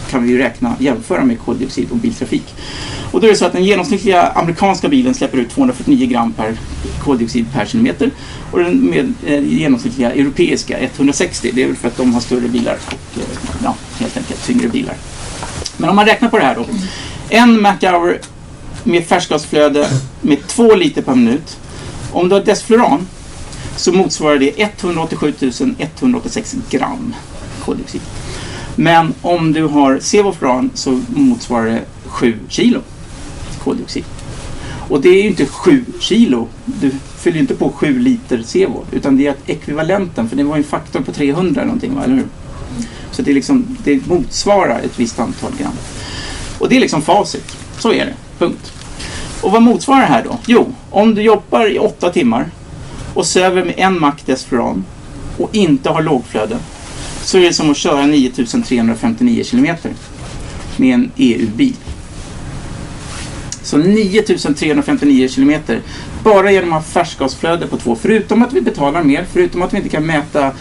kan 0.10 0.24
vi 0.24 0.30
ju 0.30 0.38
räkna, 0.38 0.76
jämföra 0.80 1.26
med 1.26 1.39
koldioxid 1.39 1.91
och 1.91 1.97
biltrafik. 1.97 2.56
Och 3.12 3.22
då 3.22 3.28
är 3.28 3.32
det 3.32 3.38
så 3.38 3.45
att 3.45 3.53
den 3.53 3.64
genomsnittliga 3.64 4.22
amerikanska 4.22 4.89
bilen 4.89 5.14
släpper 5.14 5.38
ut 5.38 5.49
249 5.49 6.07
gram 6.07 6.34
per 6.34 6.55
koldioxid 7.03 7.45
per 7.53 7.66
kilometer 7.66 8.12
och 8.51 8.59
den 8.59 8.86
med, 8.89 9.14
eh, 9.26 9.43
genomsnittliga 9.43 10.12
europeiska 10.12 10.80
160. 10.80 11.51
Det 11.53 11.64
är 11.64 11.68
väl 11.68 11.76
för 11.76 11.88
att 11.88 11.97
de 11.97 12.14
har 12.14 12.22
större 12.22 12.47
bilar 12.47 12.78
och 12.86 13.20
eh, 13.20 13.28
ja, 13.64 13.76
helt 13.99 14.18
enkelt 14.18 14.45
tyngre 14.45 14.68
bilar. 14.68 14.95
Men 15.78 15.89
om 15.89 15.95
man 15.95 16.05
räknar 16.05 16.30
på 16.30 16.38
det 16.38 16.43
här 16.43 16.55
då. 16.55 16.66
En 17.30 17.62
Machour 17.62 18.20
med 18.84 19.05
färskgasflöde 19.05 19.89
med 20.22 20.47
2 20.47 20.76
liter 20.76 21.01
per 21.01 21.16
minut. 21.16 21.57
Om 22.12 22.30
du 22.30 22.36
har 22.36 22.43
desfluran 22.43 23.07
så 23.76 23.91
motsvarar 23.91 24.38
det 24.38 24.53
187 24.57 25.34
186 25.78 26.55
gram 26.70 27.16
koldioxid. 27.66 28.01
Men 28.76 29.14
om 29.22 29.53
du 29.53 29.64
har 29.64 29.99
sevofluran 29.99 30.72
så 30.74 31.01
motsvarar 31.09 31.66
det 31.66 31.82
7 32.05 32.39
kilo 32.49 32.82
koldioxid. 33.64 34.03
Och 34.89 35.01
det 35.01 35.09
är 35.09 35.22
ju 35.22 35.28
inte 35.28 35.45
7 35.45 35.86
kilo. 35.99 36.47
Du 36.66 36.91
fyller 37.18 37.39
inte 37.39 37.55
på 37.55 37.70
7 37.70 37.99
liter 37.99 38.43
sevo. 38.43 38.86
Utan 38.91 39.18
det 39.18 39.28
är 39.28 39.36
ekvivalenten. 39.45 40.30
För 40.30 40.36
det 40.36 40.43
var 40.43 40.55
ju 40.55 40.59
en 40.59 40.64
faktor 40.64 41.01
på 41.01 41.12
300 41.12 41.62
eller 41.62 41.66
någonting, 41.66 41.95
va? 41.95 42.03
eller 42.03 42.16
hur? 42.16 42.28
Så 43.12 43.22
det, 43.22 43.32
är 43.32 43.36
liksom, 43.36 43.78
det 43.84 44.07
motsvarar 44.07 44.80
ett 44.80 44.99
visst 44.99 45.20
antal 45.20 45.51
gram. 45.59 45.74
Och 46.59 46.70
det 46.70 46.76
är 46.76 46.80
liksom 46.80 47.01
facit. 47.01 47.57
Så 47.80 47.93
är 47.93 48.05
det. 48.05 48.14
Punkt. 48.39 48.74
Och 49.41 49.51
vad 49.51 49.62
motsvarar 49.62 50.01
det 50.01 50.07
här 50.07 50.24
då? 50.24 50.39
Jo, 50.47 50.74
om 50.89 51.16
du 51.16 51.22
jobbar 51.22 51.72
i 51.72 51.80
åtta 51.80 52.09
timmar 52.09 52.51
och 53.14 53.26
söver 53.26 53.66
med 53.66 53.74
en 53.78 53.99
mack 53.99 54.26
desfluran 54.26 54.86
och 55.38 55.55
inte 55.55 55.89
har 55.89 56.01
lågflöde 56.01 56.57
så 57.24 57.38
är 57.38 57.41
det 57.41 57.53
som 57.53 57.72
att 57.72 57.78
köra 57.78 58.05
9359 58.05 59.43
kilometer 59.43 59.91
med 60.78 60.93
en 60.93 61.12
EU-bil. 61.16 61.76
Så 63.72 63.78
9359 63.78 65.28
kilometer 65.28 65.82
bara 66.24 66.51
genom 66.51 66.74
att 66.74 66.76
ha 66.76 66.82
färskgasflöde 66.82 67.67
på 67.67 67.78
två. 67.78 67.97
Förutom 68.01 68.43
att 68.43 68.53
vi 68.53 68.61
betalar 68.61 69.03
mer, 69.03 69.26
förutom 69.34 69.61
att 69.61 69.74
vi 69.74 69.78
inte 69.78 69.89
kan 69.89 70.05
mäta 70.05 70.51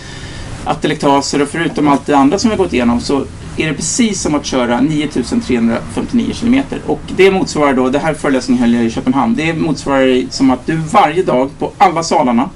atelektaser 0.64 1.42
och 1.42 1.48
förutom 1.48 1.88
allt 1.88 2.06
det 2.06 2.16
andra 2.16 2.38
som 2.38 2.50
vi 2.50 2.56
har 2.56 2.64
gått 2.64 2.72
igenom 2.72 3.00
så 3.00 3.24
är 3.56 3.68
det 3.68 3.74
precis 3.74 4.20
som 4.20 4.34
att 4.34 4.46
köra 4.46 4.80
9359 4.80 6.32
kilometer. 6.34 6.80
Och 6.86 7.00
det 7.16 7.30
motsvarar 7.30 7.74
då, 7.74 7.88
det 7.88 7.98
här 7.98 8.14
föreläsningen 8.14 8.62
höll 8.62 8.74
jag 8.74 8.84
i 8.84 8.90
Köpenhamn, 8.90 9.34
det 9.34 9.54
motsvarar 9.54 10.30
som 10.30 10.50
att 10.50 10.66
du 10.66 10.76
varje 10.76 11.22
dag 11.22 11.50
på 11.58 11.72
alla 11.78 12.02
salarna 12.02 12.50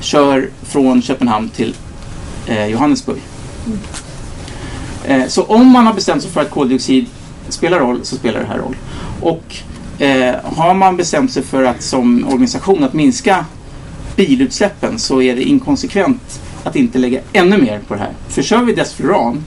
kör 0.00 0.50
från 0.62 1.02
Köpenhamn 1.02 1.48
till 1.48 1.74
eh, 2.46 2.66
Johannesburg. 2.66 3.20
Eh, 5.04 5.26
så 5.28 5.42
om 5.42 5.66
man 5.66 5.86
har 5.86 5.94
bestämt 5.94 6.22
sig 6.22 6.30
för 6.30 6.40
att 6.40 6.50
koldioxid 6.50 7.06
spelar 7.48 7.78
roll 7.78 8.00
så 8.02 8.16
spelar 8.16 8.40
det 8.40 8.46
här 8.46 8.58
roll. 8.58 8.76
Och 9.24 9.56
eh, 9.98 10.34
har 10.42 10.74
man 10.74 10.96
bestämt 10.96 11.32
sig 11.32 11.42
för 11.42 11.64
att 11.64 11.82
som 11.82 12.26
organisation 12.26 12.84
att 12.84 12.92
minska 12.92 13.44
bilutsläppen 14.16 14.98
så 14.98 15.22
är 15.22 15.36
det 15.36 15.42
inkonsekvent 15.42 16.40
att 16.64 16.76
inte 16.76 16.98
lägga 16.98 17.20
ännu 17.32 17.58
mer 17.58 17.80
på 17.88 17.94
det 17.94 18.00
här. 18.00 18.12
För 18.28 18.42
kör 18.42 18.64
vi 18.64 18.72
Desfluran 18.72 19.44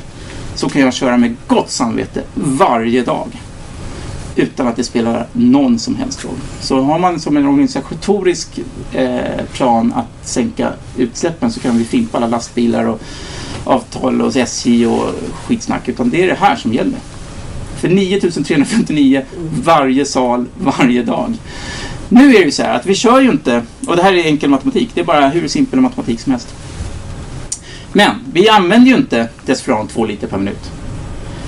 så 0.56 0.70
kan 0.70 0.82
jag 0.82 0.94
köra 0.94 1.18
med 1.18 1.36
gott 1.48 1.70
samvete 1.70 2.24
varje 2.34 3.04
dag 3.04 3.28
utan 4.36 4.68
att 4.68 4.76
det 4.76 4.84
spelar 4.84 5.28
någon 5.32 5.80
som 5.80 5.96
helst 5.96 6.26
roll. 6.26 6.38
Så 6.62 6.82
har 6.82 7.00
man 7.00 7.20
som 7.20 7.38
en 7.38 7.48
organisatorisk 7.48 8.60
eh, 8.94 9.46
plan 9.54 9.94
att 9.94 10.28
sänka 10.28 10.74
utsläppen 10.98 11.52
så 11.52 11.60
kan 11.60 11.78
vi 11.78 11.84
fimpa 11.84 12.18
alla 12.18 12.28
lastbilar 12.28 12.86
och 12.86 13.02
avtal 13.64 14.22
och 14.22 14.36
SJ 14.36 14.88
och 14.88 15.10
skitsnack. 15.46 15.90
Utan 15.90 16.10
det 16.10 16.24
är 16.24 16.28
det 16.28 16.38
här 16.40 16.56
som 16.56 16.74
gäller. 16.74 17.00
För 17.78 17.90
9359 17.90 19.26
varje 19.64 20.06
sal, 20.06 20.46
varje 20.60 21.04
dag. 21.04 21.34
Nu 22.10 22.30
är 22.30 22.40
det 22.40 22.46
ju 22.46 22.52
så 22.52 22.64
här 22.64 22.76
att 22.76 22.86
vi 22.86 22.96
kör 22.96 23.22
ju 23.22 23.32
inte, 23.32 23.64
och 23.88 23.96
det 23.96 24.04
här 24.04 24.14
är 24.14 24.24
enkel 24.24 24.50
matematik, 24.50 24.90
det 24.94 25.02
är 25.02 25.06
bara 25.06 25.30
hur 25.30 25.48
simpel 25.48 25.82
matematik 25.82 26.20
som 26.20 26.32
helst. 26.32 26.56
Men 27.94 28.12
vi 28.34 28.50
använder 28.50 28.92
ju 28.92 28.98
inte 28.98 29.30
Desferan 29.46 29.88
2 29.88 30.06
liter 30.06 30.28
per 30.28 30.38
minut. 30.38 30.72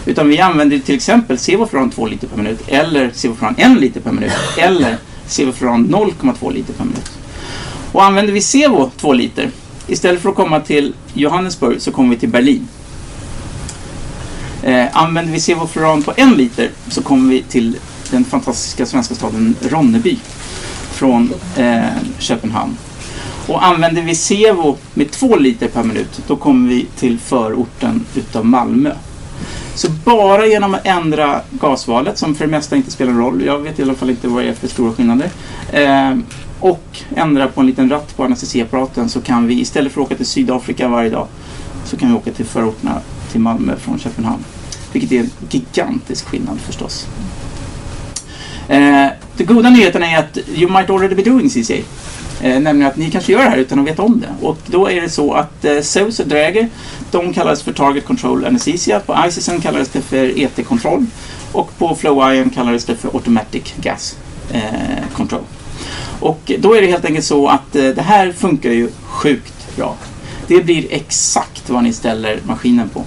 Utan 0.06 0.30
vi 0.30 0.40
använder 0.40 0.80
till 0.80 0.96
exempel 0.96 1.38
Sevofran 1.38 1.90
2 1.90 2.08
liter 2.08 2.28
per 2.28 2.38
minut 2.38 2.60
eller 2.68 3.12
Sevofran 3.14 3.56
1 3.58 3.80
liter 3.80 4.02
per 4.02 4.12
minut 4.12 4.32
eller 4.58 4.98
Sevofran 5.28 5.88
0,2 5.88 6.54
liter 6.54 6.74
per 6.74 6.86
minut. 6.86 7.12
Och 7.92 8.04
använder 8.04 8.34
vi 8.34 8.42
Sevo 8.42 8.92
2 8.98 9.14
liter 9.14 9.50
istället 9.88 10.22
för 10.22 10.30
att 10.30 10.36
komma 10.36 10.60
till 10.60 10.94
Johannesburg 11.14 11.82
så 11.82 11.92
kommer 11.92 12.10
vi 12.10 12.20
till 12.20 12.30
Berlin. 12.30 12.68
Eh, 14.64 14.86
använder 14.93 15.34
vi 15.34 15.39
Sevofluran 15.39 16.03
på 16.03 16.14
en 16.16 16.34
liter 16.34 16.70
så 16.88 17.01
kommer 17.01 17.30
vi 17.30 17.41
till 17.41 17.78
den 18.12 18.24
fantastiska 18.24 18.86
svenska 18.86 19.16
staden 19.16 19.55
Ronneby 19.62 20.18
från 20.91 21.34
eh, 21.57 21.84
Köpenhamn. 22.18 22.78
Och 23.47 23.66
använder 23.66 24.01
vi 24.01 24.16
Sevo 24.16 24.78
med 24.93 25.12
två 25.12 25.36
liter 25.36 25.68
per 25.68 25.84
minut 25.84 26.22
då 26.28 26.36
kommer 26.36 26.70
vi 26.70 26.86
till 26.95 27.20
förorten 27.20 28.05
utav 28.16 28.45
Malmö. 28.45 28.91
Så 29.76 29.89
bara 30.05 30.47
genom 30.47 30.74
att 30.74 30.88
ändra 30.88 31.41
gasvalet, 31.51 32.18
som 32.18 32.36
för 32.36 32.45
det 32.45 32.51
mesta 32.51 32.76
inte 32.76 32.91
spelar 32.91 33.12
någon 33.12 33.22
roll, 33.22 33.45
jag 33.45 33.60
vet 33.60 33.80
i 33.80 33.84
alla 33.84 33.93
fall 33.93 34.10
inte 34.10 34.28
vad 34.28 34.43
det 34.43 34.49
är 34.49 34.53
för 34.53 34.68
stora 34.68 34.93
skillnader, 34.93 35.30
eh, 35.72 36.18
och 36.60 36.99
ändra 37.16 37.47
på 37.47 37.62
en 37.62 37.68
liten 37.68 37.89
ratt 37.89 38.18
på 38.18 38.24
anestesiapparaten 38.24 39.10
så 39.10 39.22
kan 39.22 39.47
vi 39.47 39.62
istället 39.62 39.93
för 39.93 40.01
att 40.01 40.05
åka 40.05 40.16
till 40.16 40.26
Sydafrika 40.26 40.88
varje 40.88 41.10
dag 41.10 41.28
så 41.86 41.97
kan 41.97 42.10
vi 42.10 42.16
åka 42.16 42.32
till 42.32 42.45
förorterna 42.45 43.01
till 43.32 43.40
Malmö 43.40 43.76
från 43.76 44.00
Köpenhamn. 44.00 44.44
Vilket 44.92 45.12
är 45.12 45.20
en 45.20 45.30
gigantisk 45.50 46.26
skillnad 46.26 46.60
förstås. 46.60 47.08
Eh, 48.68 49.08
den 49.38 49.48
goda 49.48 49.70
nyheten 49.70 50.04
är 50.04 50.20
att 50.20 50.38
you 50.56 50.72
might 50.72 50.90
already 50.90 51.16
be 51.16 51.24
doing 51.24 51.50
CCA. 51.50 51.84
Eh, 52.42 52.60
nämligen 52.60 52.92
att 52.92 52.98
ni 52.98 53.12
kanske 53.12 53.32
gör 53.32 53.44
det 53.44 53.50
här 53.50 53.58
utan 53.58 53.80
att 53.80 53.88
veta 53.88 54.02
om 54.02 54.20
det. 54.20 54.46
Och 54.46 54.58
då 54.66 54.90
är 54.90 55.02
det 55.02 55.10
så 55.10 55.34
att 55.34 55.66
eh, 55.66 55.82
Zeus 55.82 56.20
och 56.20 56.28
Dräger, 56.28 56.70
de 57.12 57.34
kallas 57.34 57.62
för 57.62 57.74
Target 57.74 58.06
Control 58.06 58.46
Anesthesia. 58.46 59.00
På 59.00 59.16
ICESen 59.28 59.62
kallades 59.62 59.90
det 59.90 60.02
för 60.02 60.40
ET-kontroll. 60.40 61.06
Och 61.52 61.78
på 61.78 61.96
Flow 61.96 62.34
Ion 62.34 62.50
kallades 62.50 62.86
det 62.86 62.96
för 62.96 63.10
Automatic 63.14 63.74
Gas 63.82 64.18
eh, 64.52 64.62
Control. 65.14 65.44
Och 66.20 66.52
då 66.60 66.74
är 66.74 66.82
det 66.82 66.88
helt 66.88 67.06
enkelt 67.06 67.26
så 67.26 67.48
att 67.48 67.76
eh, 67.76 67.84
det 67.84 68.02
här 68.02 68.32
funkar 68.32 68.72
ju 68.72 68.90
sjukt 69.04 69.76
bra. 69.76 69.96
Det 70.50 70.62
blir 70.62 70.88
exakt 70.89 71.70
vad 71.70 71.84
ni 71.84 71.93
ställer 71.93 72.39
maskinen 72.43 72.89
på. 72.89 73.04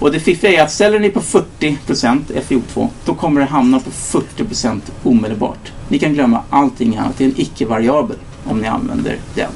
Och 0.00 0.12
det 0.12 0.20
fiffiga 0.20 0.60
är 0.60 0.62
att 0.62 0.72
ställer 0.72 0.98
ni 0.98 1.10
på 1.10 1.20
40% 1.20 2.20
FiO2 2.48 2.88
då 3.04 3.14
kommer 3.14 3.40
det 3.40 3.46
hamna 3.46 3.80
på 3.80 3.90
40% 3.90 4.80
omedelbart. 5.02 5.72
Ni 5.88 5.98
kan 5.98 6.14
glömma 6.14 6.42
allting 6.50 6.96
annat. 6.96 7.18
Det 7.18 7.24
är 7.24 7.28
en 7.28 7.40
icke-variabel 7.40 8.16
om 8.44 8.60
ni 8.60 8.68
använder 8.68 9.18
den. 9.34 9.50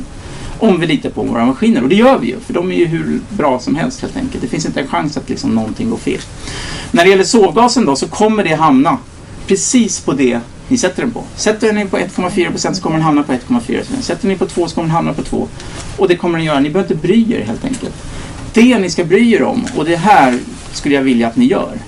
Om 0.58 0.80
vi 0.80 0.86
litar 0.86 1.10
på 1.10 1.22
våra 1.22 1.46
maskiner. 1.46 1.82
Och 1.82 1.88
det 1.88 1.94
gör 1.94 2.18
vi 2.18 2.26
ju, 2.26 2.40
för 2.40 2.54
de 2.54 2.72
är 2.72 2.76
ju 2.76 2.86
hur 2.86 3.20
bra 3.28 3.58
som 3.58 3.74
helst 3.74 4.00
helt 4.00 4.16
enkelt. 4.16 4.42
Det 4.42 4.48
finns 4.48 4.66
inte 4.66 4.80
en 4.80 4.88
chans 4.88 5.16
att 5.16 5.28
liksom 5.28 5.54
någonting 5.54 5.90
går 5.90 5.96
fel. 5.96 6.20
När 6.90 7.04
det 7.04 7.10
gäller 7.10 7.24
sovgasen 7.24 7.84
då 7.84 7.96
så 7.96 8.08
kommer 8.08 8.44
det 8.44 8.54
hamna 8.54 8.98
precis 9.46 10.00
på 10.00 10.12
det 10.12 10.40
ni 10.68 10.78
sätter 10.78 11.02
den 11.02 11.10
på. 11.10 11.24
Sätter 11.36 11.72
ni 11.72 11.86
på 11.86 11.98
1,4% 11.98 12.72
så 12.72 12.82
kommer 12.82 12.96
den 12.96 13.04
hamna 13.04 13.22
på 13.22 13.32
1,4%. 13.32 14.00
Sätter 14.00 14.28
ni 14.28 14.36
på 14.36 14.46
2 14.46 14.68
så 14.68 14.74
kommer 14.74 14.88
den 14.88 14.96
hamna 14.96 15.12
på 15.12 15.22
2. 15.22 15.48
Och 15.96 16.08
det 16.08 16.16
kommer 16.16 16.38
den 16.38 16.46
göra. 16.46 16.60
Ni 16.60 16.70
behöver 16.70 16.94
inte 16.94 17.06
bry 17.06 17.32
er 17.32 17.44
helt 17.44 17.64
enkelt. 17.64 17.94
Det 18.52 18.78
ni 18.78 18.90
ska 18.90 19.04
bry 19.04 19.32
er 19.32 19.42
om, 19.42 19.66
och 19.76 19.84
det 19.84 19.96
här 19.96 20.38
skulle 20.72 20.94
jag 20.94 21.02
vilja 21.02 21.28
att 21.28 21.36
ni 21.36 21.46
gör, 21.46 21.78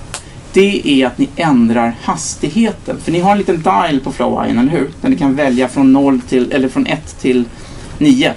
det 0.53 1.01
är 1.01 1.07
att 1.07 1.17
ni 1.17 1.29
ändrar 1.35 1.95
hastigheten. 2.01 2.97
För 3.03 3.11
ni 3.11 3.19
har 3.19 3.31
en 3.31 3.37
liten 3.37 3.61
dial 3.61 3.99
på 3.99 4.11
Flow-Ion, 4.11 4.59
eller 4.59 4.71
hur? 4.71 4.89
Där 5.01 5.09
ni 5.09 5.17
kan 5.17 5.35
välja 5.35 5.67
från 5.67 5.93
0 5.93 6.21
till, 6.21 6.51
eller 6.51 6.69
från 6.69 6.87
1 6.87 7.19
till 7.19 7.45
9. 7.97 8.33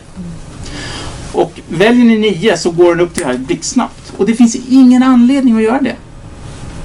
Och 1.32 1.61
väljer 1.68 2.05
ni 2.05 2.18
9 2.18 2.57
så 2.57 2.70
går 2.70 2.95
den 2.95 3.07
upp 3.07 3.14
till 3.14 3.22
det 3.22 3.28
här 3.28 3.38
blixtsnabbt. 3.38 4.12
Och 4.16 4.26
det 4.26 4.34
finns 4.34 4.57
ingen 4.68 5.03
anledning 5.03 5.57
att 5.57 5.62
göra 5.62 5.80
det. 5.80 5.97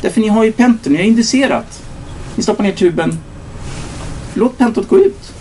Därför 0.02 0.22
ni 0.22 0.28
har 0.28 0.44
ju 0.44 0.52
pentor, 0.52 0.92
ni 0.92 0.98
har 0.98 1.04
inducerat. 1.04 1.82
Ni 2.36 2.44
stoppar 2.44 2.64
ner 2.64 2.72
tuben. 2.72 3.18
Låt 4.38 4.58
pentot 4.58 4.88
gå 4.88 4.98
ut. 4.98 5.34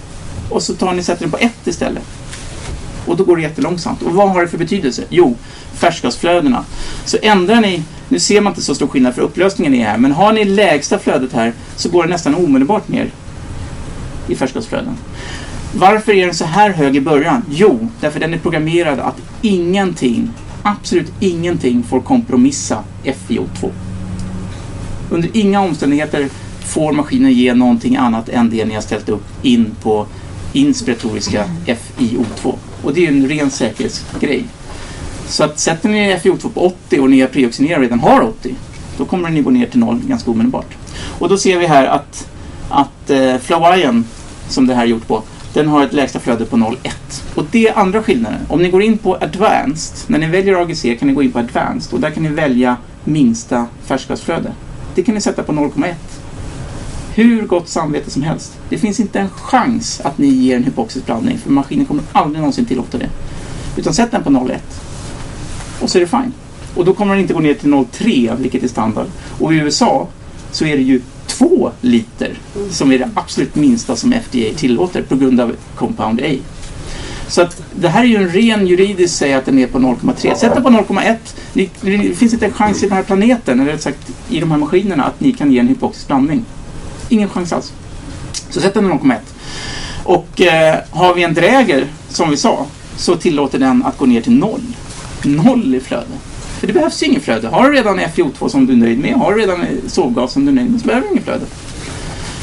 Och 0.50 0.62
så 0.62 0.74
tar 0.74 0.92
ni 0.92 1.02
sätter 1.02 1.22
den 1.22 1.30
på 1.30 1.38
1 1.38 1.52
istället. 1.64 2.02
Och 3.06 3.16
då 3.16 3.24
går 3.24 3.36
det 3.36 3.42
jättelångsamt. 3.42 4.02
Och 4.02 4.12
vad 4.12 4.30
har 4.30 4.42
det 4.42 4.48
för 4.48 4.58
betydelse? 4.58 5.04
Jo, 5.08 5.36
färskgasflödena. 5.74 6.64
Så 7.04 7.18
ändrar 7.22 7.60
ni, 7.60 7.82
nu 8.08 8.18
ser 8.18 8.40
man 8.40 8.50
inte 8.50 8.62
så 8.62 8.74
stor 8.74 8.86
skillnad 8.86 9.14
för 9.14 9.22
upplösningen 9.22 9.74
är 9.74 9.84
här, 9.84 9.98
men 9.98 10.12
har 10.12 10.32
ni 10.32 10.44
lägsta 10.44 10.98
flödet 10.98 11.32
här 11.32 11.52
så 11.76 11.88
går 11.88 12.02
det 12.02 12.08
nästan 12.08 12.34
omedelbart 12.34 12.88
ner 12.88 13.10
i 14.28 14.34
färskgasflöden. 14.34 14.96
Varför 15.74 16.12
är 16.12 16.26
den 16.26 16.34
så 16.34 16.44
här 16.44 16.70
hög 16.70 16.96
i 16.96 17.00
början? 17.00 17.42
Jo, 17.50 17.88
därför 18.00 18.20
den 18.20 18.34
är 18.34 18.38
programmerad 18.38 19.00
att 19.00 19.16
ingenting, 19.42 20.30
absolut 20.62 21.12
ingenting 21.20 21.82
får 21.82 22.00
kompromissa 22.00 22.78
FiO2. 23.04 23.70
Under 25.10 25.30
inga 25.32 25.60
omständigheter 25.60 26.28
får 26.64 26.92
maskinen 26.92 27.32
ge 27.32 27.54
någonting 27.54 27.96
annat 27.96 28.28
än 28.28 28.50
det 28.50 28.64
ni 28.64 28.74
har 28.74 28.82
ställt 28.82 29.08
upp 29.08 29.24
in 29.42 29.74
på 29.82 30.06
inspiratoriska 30.52 31.44
FiO2. 31.66 32.54
Och 32.82 32.94
det 32.94 33.06
är 33.06 33.10
ju 33.10 33.18
en 33.18 33.28
ren 33.28 33.50
säkerhetsgrej. 33.50 34.44
Så 35.26 35.44
att 35.44 35.58
sätter 35.58 35.88
ni 35.88 36.14
FiO2 36.14 36.48
på 36.48 36.60
80 36.66 37.00
och 37.00 37.10
ni 37.10 37.20
har 37.20 37.28
preoxinerat 37.28 37.76
och 37.76 37.82
redan 37.82 38.00
har 38.00 38.22
80, 38.22 38.54
då 38.98 39.04
kommer 39.04 39.28
den 39.28 39.36
ju 39.36 39.42
gå 39.42 39.50
ner 39.50 39.66
till 39.66 39.80
noll 39.80 40.00
ganska 40.06 40.30
omedelbart. 40.30 40.76
Och 41.18 41.28
då 41.28 41.36
ser 41.38 41.58
vi 41.58 41.66
här 41.66 41.86
att, 41.86 42.28
att 42.68 43.10
eh, 43.10 43.36
Flowion, 43.38 44.04
som 44.48 44.66
det 44.66 44.74
här 44.74 44.82
är 44.82 44.86
gjort 44.86 45.06
på, 45.06 45.22
den 45.52 45.68
har 45.68 45.84
ett 45.84 45.92
lägsta 45.92 46.20
flöde 46.20 46.44
på 46.44 46.56
0,1. 46.56 46.90
Och 47.34 47.44
det 47.50 47.68
är 47.68 47.78
andra 47.78 48.02
skillnaden. 48.02 48.40
Om 48.48 48.62
ni 48.62 48.70
går 48.70 48.82
in 48.82 48.98
på 48.98 49.14
Advanced, 49.14 49.96
när 50.06 50.18
ni 50.18 50.26
väljer 50.26 50.62
AGC 50.62 50.82
kan 50.82 51.08
ni 51.08 51.14
gå 51.14 51.22
in 51.22 51.32
på 51.32 51.38
Advanced 51.38 51.94
och 51.94 52.00
där 52.00 52.10
kan 52.10 52.22
ni 52.22 52.28
välja 52.28 52.76
minsta 53.04 53.66
färskgasflöde. 53.84 54.52
Det 54.94 55.02
kan 55.02 55.14
ni 55.14 55.20
sätta 55.20 55.42
på 55.42 55.52
0,1. 55.52 55.94
Hur 57.16 57.42
gott 57.42 57.68
samvete 57.68 58.10
som 58.10 58.22
helst. 58.22 58.58
Det 58.68 58.78
finns 58.78 59.00
inte 59.00 59.20
en 59.20 59.28
chans 59.28 60.00
att 60.04 60.18
ni 60.18 60.26
ger 60.26 60.56
en 60.56 60.64
hypoxisk 60.64 61.06
blandning 61.06 61.38
för 61.38 61.50
maskinen 61.50 61.86
kommer 61.86 62.04
aldrig 62.12 62.40
någonsin 62.40 62.64
tillåta 62.64 62.98
det. 62.98 63.08
Utan 63.76 63.94
sätt 63.94 64.10
den 64.10 64.22
på 64.22 64.30
0,1 64.30 64.58
och 65.80 65.90
så 65.90 65.98
är 65.98 66.00
det 66.00 66.06
fine. 66.06 66.32
Och 66.74 66.84
då 66.84 66.94
kommer 66.94 67.14
den 67.14 67.22
inte 67.22 67.34
gå 67.34 67.40
ner 67.40 67.54
till 67.54 67.74
0,3 67.74 68.36
vilket 68.40 68.62
är 68.62 68.68
standard. 68.68 69.06
Och 69.40 69.54
i 69.54 69.56
USA 69.56 70.08
så 70.50 70.64
är 70.64 70.76
det 70.76 70.82
ju 70.82 71.00
2 71.26 71.70
liter 71.80 72.38
som 72.70 72.92
är 72.92 72.98
det 72.98 73.10
absolut 73.14 73.54
minsta 73.54 73.96
som 73.96 74.12
FDA 74.12 74.56
tillåter 74.56 75.02
på 75.02 75.16
grund 75.16 75.40
av 75.40 75.52
Compound 75.74 76.20
A. 76.20 76.36
Så 77.28 77.42
att 77.42 77.62
det 77.74 77.88
här 77.88 78.02
är 78.02 78.06
ju 78.06 78.16
en 78.16 78.28
ren 78.28 78.66
juridisk 78.66 79.14
säga 79.14 79.38
att 79.38 79.46
den 79.46 79.58
är 79.58 79.66
på 79.66 79.78
0,3. 79.78 80.34
Sätt 80.34 80.54
den 80.54 80.62
på 80.62 80.70
0,1. 80.70 81.16
Det 81.52 82.14
finns 82.14 82.32
inte 82.32 82.46
en 82.46 82.52
chans 82.52 82.82
i 82.82 82.86
den 82.86 82.96
här 82.96 83.02
planeten, 83.02 83.60
eller 83.60 83.72
rätt 83.72 83.82
sagt 83.82 84.10
i 84.28 84.40
de 84.40 84.50
här 84.50 84.58
maskinerna, 84.58 85.04
att 85.04 85.20
ni 85.20 85.32
kan 85.32 85.52
ge 85.52 85.58
en 85.58 85.68
hypoxisk 85.68 86.06
blandning. 86.06 86.44
Ingen 87.08 87.28
chans 87.28 87.52
alls. 87.52 87.72
Så 88.50 88.60
sätt 88.60 88.74
den 88.74 88.92
0,1. 88.92 89.18
Och 90.04 90.40
eh, 90.40 90.78
har 90.90 91.14
vi 91.14 91.22
en 91.22 91.34
dräger, 91.34 91.86
som 92.08 92.30
vi 92.30 92.36
sa, 92.36 92.66
så 92.96 93.16
tillåter 93.16 93.58
den 93.58 93.82
att 93.84 93.98
gå 93.98 94.06
ner 94.06 94.20
till 94.20 94.32
noll. 94.32 94.62
Noll 95.22 95.74
i 95.74 95.80
flöde. 95.80 96.06
För 96.58 96.66
det 96.66 96.72
behövs 96.72 97.02
ju 97.02 97.06
inget 97.06 97.22
flöde. 97.22 97.48
Har 97.48 97.70
du 97.70 97.76
redan 97.76 98.00
FiO2 98.00 98.48
som 98.48 98.66
du 98.66 98.72
är 98.72 98.76
nöjd 98.76 98.98
med, 98.98 99.14
har 99.14 99.32
du 99.32 99.40
redan 99.40 99.66
sovgas 99.86 100.32
som 100.32 100.44
du 100.46 100.50
är 100.50 100.54
nöjd 100.54 100.70
med, 100.70 100.80
så 100.80 100.86
behöver 100.86 101.06
du 101.06 101.12
inget 101.12 101.24
flöde. 101.24 101.46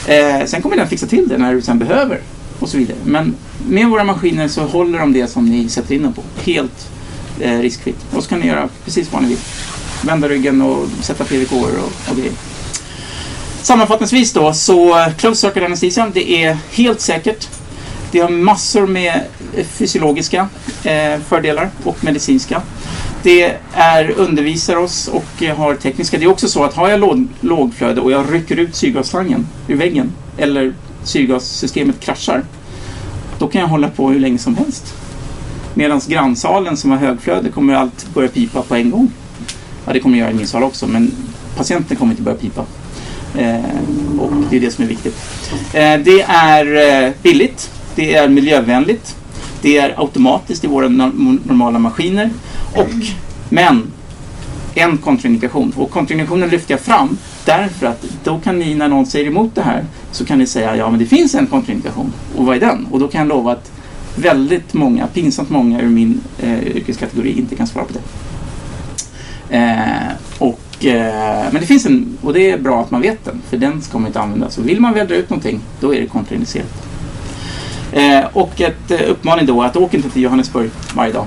Eh, 0.08 0.46
sen 0.46 0.62
kommer 0.62 0.78
den 0.78 0.88
fixa 0.88 1.08
till 1.08 1.28
det 1.28 1.38
när 1.38 1.54
du 1.54 1.62
sen 1.62 1.80
behöver 1.80 2.22
och 2.60 2.70
så 2.70 2.78
vidare. 2.78 2.98
Men 3.04 3.36
med 3.68 3.90
våra 3.90 4.04
maskiner 4.04 4.48
så 4.48 4.62
håller 4.62 5.00
de 5.00 5.14
det 5.14 5.28
som 5.28 5.46
ni 5.46 5.70
sätter 5.70 5.96
in 5.96 6.04
dem 6.04 6.14
på. 6.14 6.24
Helt 6.44 6.90
eh, 7.40 7.60
riskfritt. 7.60 8.06
Och 8.16 8.24
så 8.24 8.30
kan 8.30 8.40
ni 8.40 8.48
göra 8.48 8.70
precis 8.86 9.12
vad 9.12 9.22
ni 9.22 9.30
vill. 9.30 9.38
Vända 10.04 10.28
ryggen 10.28 10.62
och 10.62 10.88
sätta 11.02 11.24
PVK 11.24 11.52
och, 11.52 12.10
och 12.10 12.16
grejer. 12.16 12.34
Sammanfattningsvis 13.62 14.34
då, 14.34 14.54
så 14.54 15.00
eh, 15.00 15.14
closed 15.14 15.38
circuit 15.38 15.66
anesthesia, 15.66 16.12
det 16.14 16.44
är 16.44 16.58
helt 16.72 17.02
säkert. 17.02 17.50
Det 18.12 18.20
har 18.20 18.30
massor 18.30 18.88
med 18.88 19.22
fysiologiska 19.72 20.50
eh, 20.84 21.20
fördelar 21.28 21.70
och 21.84 22.04
medicinska. 22.04 22.62
Det 23.24 23.58
är 23.74 24.12
undervisar 24.12 24.76
oss 24.76 25.08
och 25.08 25.44
eh, 25.44 25.58
har 25.58 25.76
tekniska. 25.76 26.18
Det 26.18 26.26
är 26.26 26.30
också 26.30 26.48
så 26.48 26.64
att 26.64 26.74
har 26.74 26.90
jag 26.90 27.00
låg, 27.00 27.28
lågflöde 27.40 28.02
och 28.02 28.12
jag 28.12 28.34
rycker 28.34 28.60
ut 28.60 28.76
syrgasslangen 28.76 29.48
ur 29.68 29.76
väggen 29.76 30.12
eller 30.38 30.74
syrgassystemet 31.04 32.00
kraschar. 32.00 32.44
Då 33.40 33.48
kan 33.48 33.62
jag 33.62 33.68
hålla 33.68 33.90
på 33.90 34.10
hur 34.10 34.20
länge 34.20 34.38
som 34.38 34.58
helst. 34.58 34.94
Medan 35.74 36.02
grannsalen 36.08 36.78
som 36.78 36.92
har 36.92 36.98
högflöde 36.98 37.50
kommer 37.50 37.74
allt 37.74 38.14
börja 38.14 38.30
pipa 38.30 38.62
på 38.62 38.76
en 38.76 38.92
gång. 38.92 39.12
Ja, 39.86 39.94
det 39.94 40.00
kommer 40.00 40.18
göra 40.18 40.32
i 40.32 40.34
min 40.34 40.48
sal 40.48 40.64
också, 40.64 40.88
men 40.88 41.12
patienten 41.58 41.98
kommer 41.98 42.12
inte 42.12 42.24
börja 42.24 42.38
pipa. 42.38 42.66
Eh, 43.38 44.20
och 44.20 44.32
det 44.50 44.58
är 44.58 44.60
det 44.60 44.72
som 44.72 44.84
är 44.84 44.88
viktigt. 44.88 45.16
Eh, 45.74 46.00
det 46.00 46.22
är 46.28 47.06
eh, 47.06 47.12
billigt, 47.24 47.72
det 47.96 48.16
är 48.16 48.30
miljövänligt, 48.30 49.16
det 49.62 49.78
är 49.78 50.00
automatiskt 50.00 50.64
i 50.64 50.68
våra 50.68 50.88
normala 50.88 51.80
maskiner. 51.80 52.30
Och, 52.76 52.90
men, 53.50 53.92
en 54.76 54.98
kontraindikation. 54.98 55.74
Och 55.78 55.92
kontraindikationen 55.92 56.50
lyfter 56.50 56.74
jag 56.74 56.82
fram 56.82 57.18
därför 57.46 57.86
att 57.86 58.06
då 58.24 58.40
kan 58.40 58.60
ni, 58.60 58.76
när 58.76 58.88
någon 58.88 59.06
säger 59.06 59.28
emot 59.28 59.56
det 59.56 59.62
här, 59.62 59.86
så 60.12 60.26
kan 60.26 60.40
ni 60.40 60.48
säga 60.48 60.76
ja 60.76 60.90
men 60.90 61.00
det 61.00 61.06
finns 61.06 61.36
en 61.36 61.48
kontraindikation. 61.48 62.14
Och 62.38 62.46
vad 62.46 62.56
är 62.56 62.60
den? 62.60 62.88
Och 62.92 63.00
då 63.00 63.08
kan 63.08 63.20
jag 63.20 63.28
lova 63.28 63.52
att 63.52 63.72
väldigt 64.16 64.74
många, 64.74 65.08
pinsamt 65.08 65.50
många 65.50 65.82
ur 65.82 65.90
min 65.90 66.22
eh, 66.40 66.64
yrkeskategori 66.68 67.40
inte 67.40 67.56
kan 67.56 67.68
svara 67.68 67.86
på 67.86 67.94
det. 67.94 68.00
Eh, 69.58 70.12
och, 70.82 70.86
eh, 70.88 71.48
men 71.52 71.62
det 71.62 71.68
finns 71.68 71.86
en, 71.86 72.18
och 72.22 72.34
det 72.34 72.52
är 72.52 72.58
bra 72.58 72.82
att 72.82 72.92
man 72.92 73.02
vet 73.02 73.26
den, 73.26 73.42
för 73.50 73.58
den 73.58 73.82
ska 73.82 73.98
man 73.98 74.08
inte 74.08 74.20
använda. 74.20 74.50
Så 74.50 74.62
vill 74.62 74.80
man 74.80 74.94
vädra 74.94 75.16
ut 75.16 75.30
någonting, 75.30 75.60
då 75.80 75.94
är 75.96 76.02
det 76.02 76.08
kontraindicerat. 76.08 76.88
Eh, 77.92 78.24
och 78.34 78.62
ett 78.62 78.92
eh, 78.92 79.00
uppmaning 79.10 79.46
då 79.46 79.62
att 79.62 79.76
åk 79.76 79.94
inte 79.94 80.10
till 80.10 80.22
Johannesburg 80.22 80.70
varje 80.96 81.14
dag. 81.14 81.26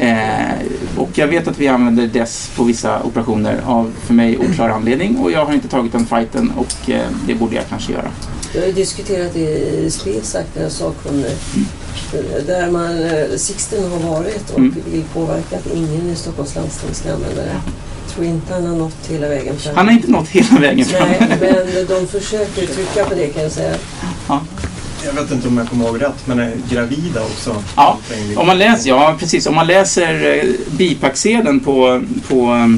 Eh, 0.00 0.54
och 0.96 1.10
jag 1.14 1.26
vet 1.26 1.48
att 1.48 1.58
vi 1.58 1.68
använder 1.68 2.06
DES 2.06 2.50
på 2.56 2.64
vissa 2.64 3.02
operationer 3.02 3.60
av 3.66 3.92
för 4.06 4.14
mig 4.14 4.38
oklar 4.38 4.68
anledning 4.68 5.16
och 5.16 5.30
jag 5.30 5.44
har 5.46 5.54
inte 5.54 5.68
tagit 5.68 5.92
den 5.92 6.06
fighten 6.06 6.52
och 6.56 6.90
eh, 6.90 7.00
det 7.26 7.34
borde 7.34 7.54
jag 7.54 7.64
kanske 7.68 7.92
göra. 7.92 8.08
Jag 8.54 8.62
har 8.62 8.72
diskuterat 8.72 9.36
i 9.36 9.90
där 10.54 10.62
jag 10.62 10.72
sakkunnig. 10.72 11.32
Där 12.46 12.70
man, 12.70 13.02
eh, 13.02 13.36
Sixten 13.36 13.90
har 13.90 14.10
varit 14.10 14.50
och 14.50 14.58
Mm. 14.58 14.74
vill 14.92 15.04
påverka 15.14 15.56
att 15.56 15.74
ingen 15.74 16.10
i 16.10 16.14
Stockholms 16.16 16.54
landsting 16.54 16.94
ska 16.94 17.12
använda 17.12 17.42
det. 17.42 17.60
Tror 18.08 18.26
inte 18.26 18.54
han 18.54 18.66
har 18.66 18.76
nått 18.76 19.06
hela 19.08 19.28
vägen 19.28 19.58
fram. 19.58 19.76
Han 19.76 19.86
har 19.86 19.92
inte 19.94 20.10
nått 20.10 20.28
hela 20.28 20.60
vägen 20.60 20.84
fram. 20.86 21.08
Nej, 21.08 21.38
men 21.40 21.86
de 21.88 22.06
försöker 22.06 22.66
trycka 22.66 23.04
på 23.04 23.14
det 23.14 23.26
kan 23.26 23.42
jag 23.42 23.52
säga. 23.52 23.76
Jag 25.04 25.12
vet 25.12 25.30
inte 25.30 25.48
om 25.48 25.58
jag 25.58 25.68
kommer 25.68 25.84
ihåg 25.84 26.02
rätt, 26.02 26.26
men 26.26 26.38
är 26.38 26.52
gravida 26.70 27.22
också? 27.22 27.62
Ja, 27.76 27.98
Om 28.36 28.46
man 28.46 28.58
läser, 28.58 28.88
ja 28.88 29.16
precis, 29.18 29.46
om 29.46 29.54
man 29.54 29.66
läser 29.66 30.36
eh, 30.36 30.50
bipacksedeln 30.76 31.60
på, 31.60 32.02
på 32.28 32.68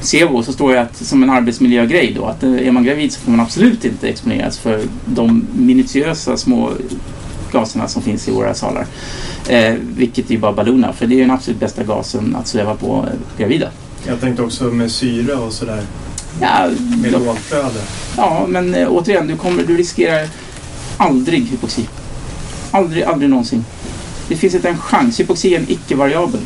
SEVO 0.00 0.42
så 0.42 0.52
står 0.52 0.72
det 0.72 0.80
att, 0.80 0.96
som 0.96 1.22
en 1.22 1.30
arbetsmiljögrej 1.30 2.12
då 2.16 2.24
att 2.24 2.42
eh, 2.42 2.66
är 2.66 2.70
man 2.70 2.84
gravid 2.84 3.12
så 3.12 3.20
får 3.20 3.30
man 3.30 3.40
absolut 3.40 3.84
inte 3.84 4.08
exponeras 4.08 4.58
för 4.58 4.80
de 5.04 5.46
minutiösa 5.52 6.36
små 6.36 6.70
gaserna 7.52 7.88
som 7.88 8.02
finns 8.02 8.28
i 8.28 8.30
våra 8.30 8.54
salar. 8.54 8.86
Eh, 9.48 9.74
vilket 9.96 10.30
är 10.30 10.34
ju 10.34 10.38
bara 10.38 10.52
balloner, 10.52 10.92
för 10.92 11.06
det 11.06 11.14
är 11.14 11.16
ju 11.16 11.22
den 11.22 11.30
absolut 11.30 11.60
bästa 11.60 11.84
gasen 11.84 12.36
att 12.36 12.46
sväva 12.46 12.74
på 12.74 13.06
eh, 13.06 13.38
gravida. 13.38 13.70
Jag 14.06 14.20
tänkte 14.20 14.42
också 14.42 14.64
med 14.64 14.90
syra 14.92 15.38
och 15.38 15.52
sådär, 15.52 15.82
Ja, 16.40 16.68
med 17.02 17.12
då, 17.12 17.18
lågflöde. 17.18 17.80
ja 18.16 18.46
men 18.48 18.74
eh, 18.74 18.88
återigen, 18.88 19.26
du, 19.26 19.36
kommer, 19.36 19.62
du 19.62 19.76
riskerar 19.76 20.28
aldrig 20.96 21.46
hypoxi. 21.46 21.88
Aldrig, 22.70 23.02
aldrig 23.04 23.30
någonsin. 23.30 23.64
Det 24.28 24.36
finns 24.36 24.54
inte 24.54 24.68
en 24.68 24.78
chans. 24.78 25.20
Hypoxi 25.20 25.54
är 25.54 25.58
en 25.58 25.70
icke-variabel. 25.70 26.40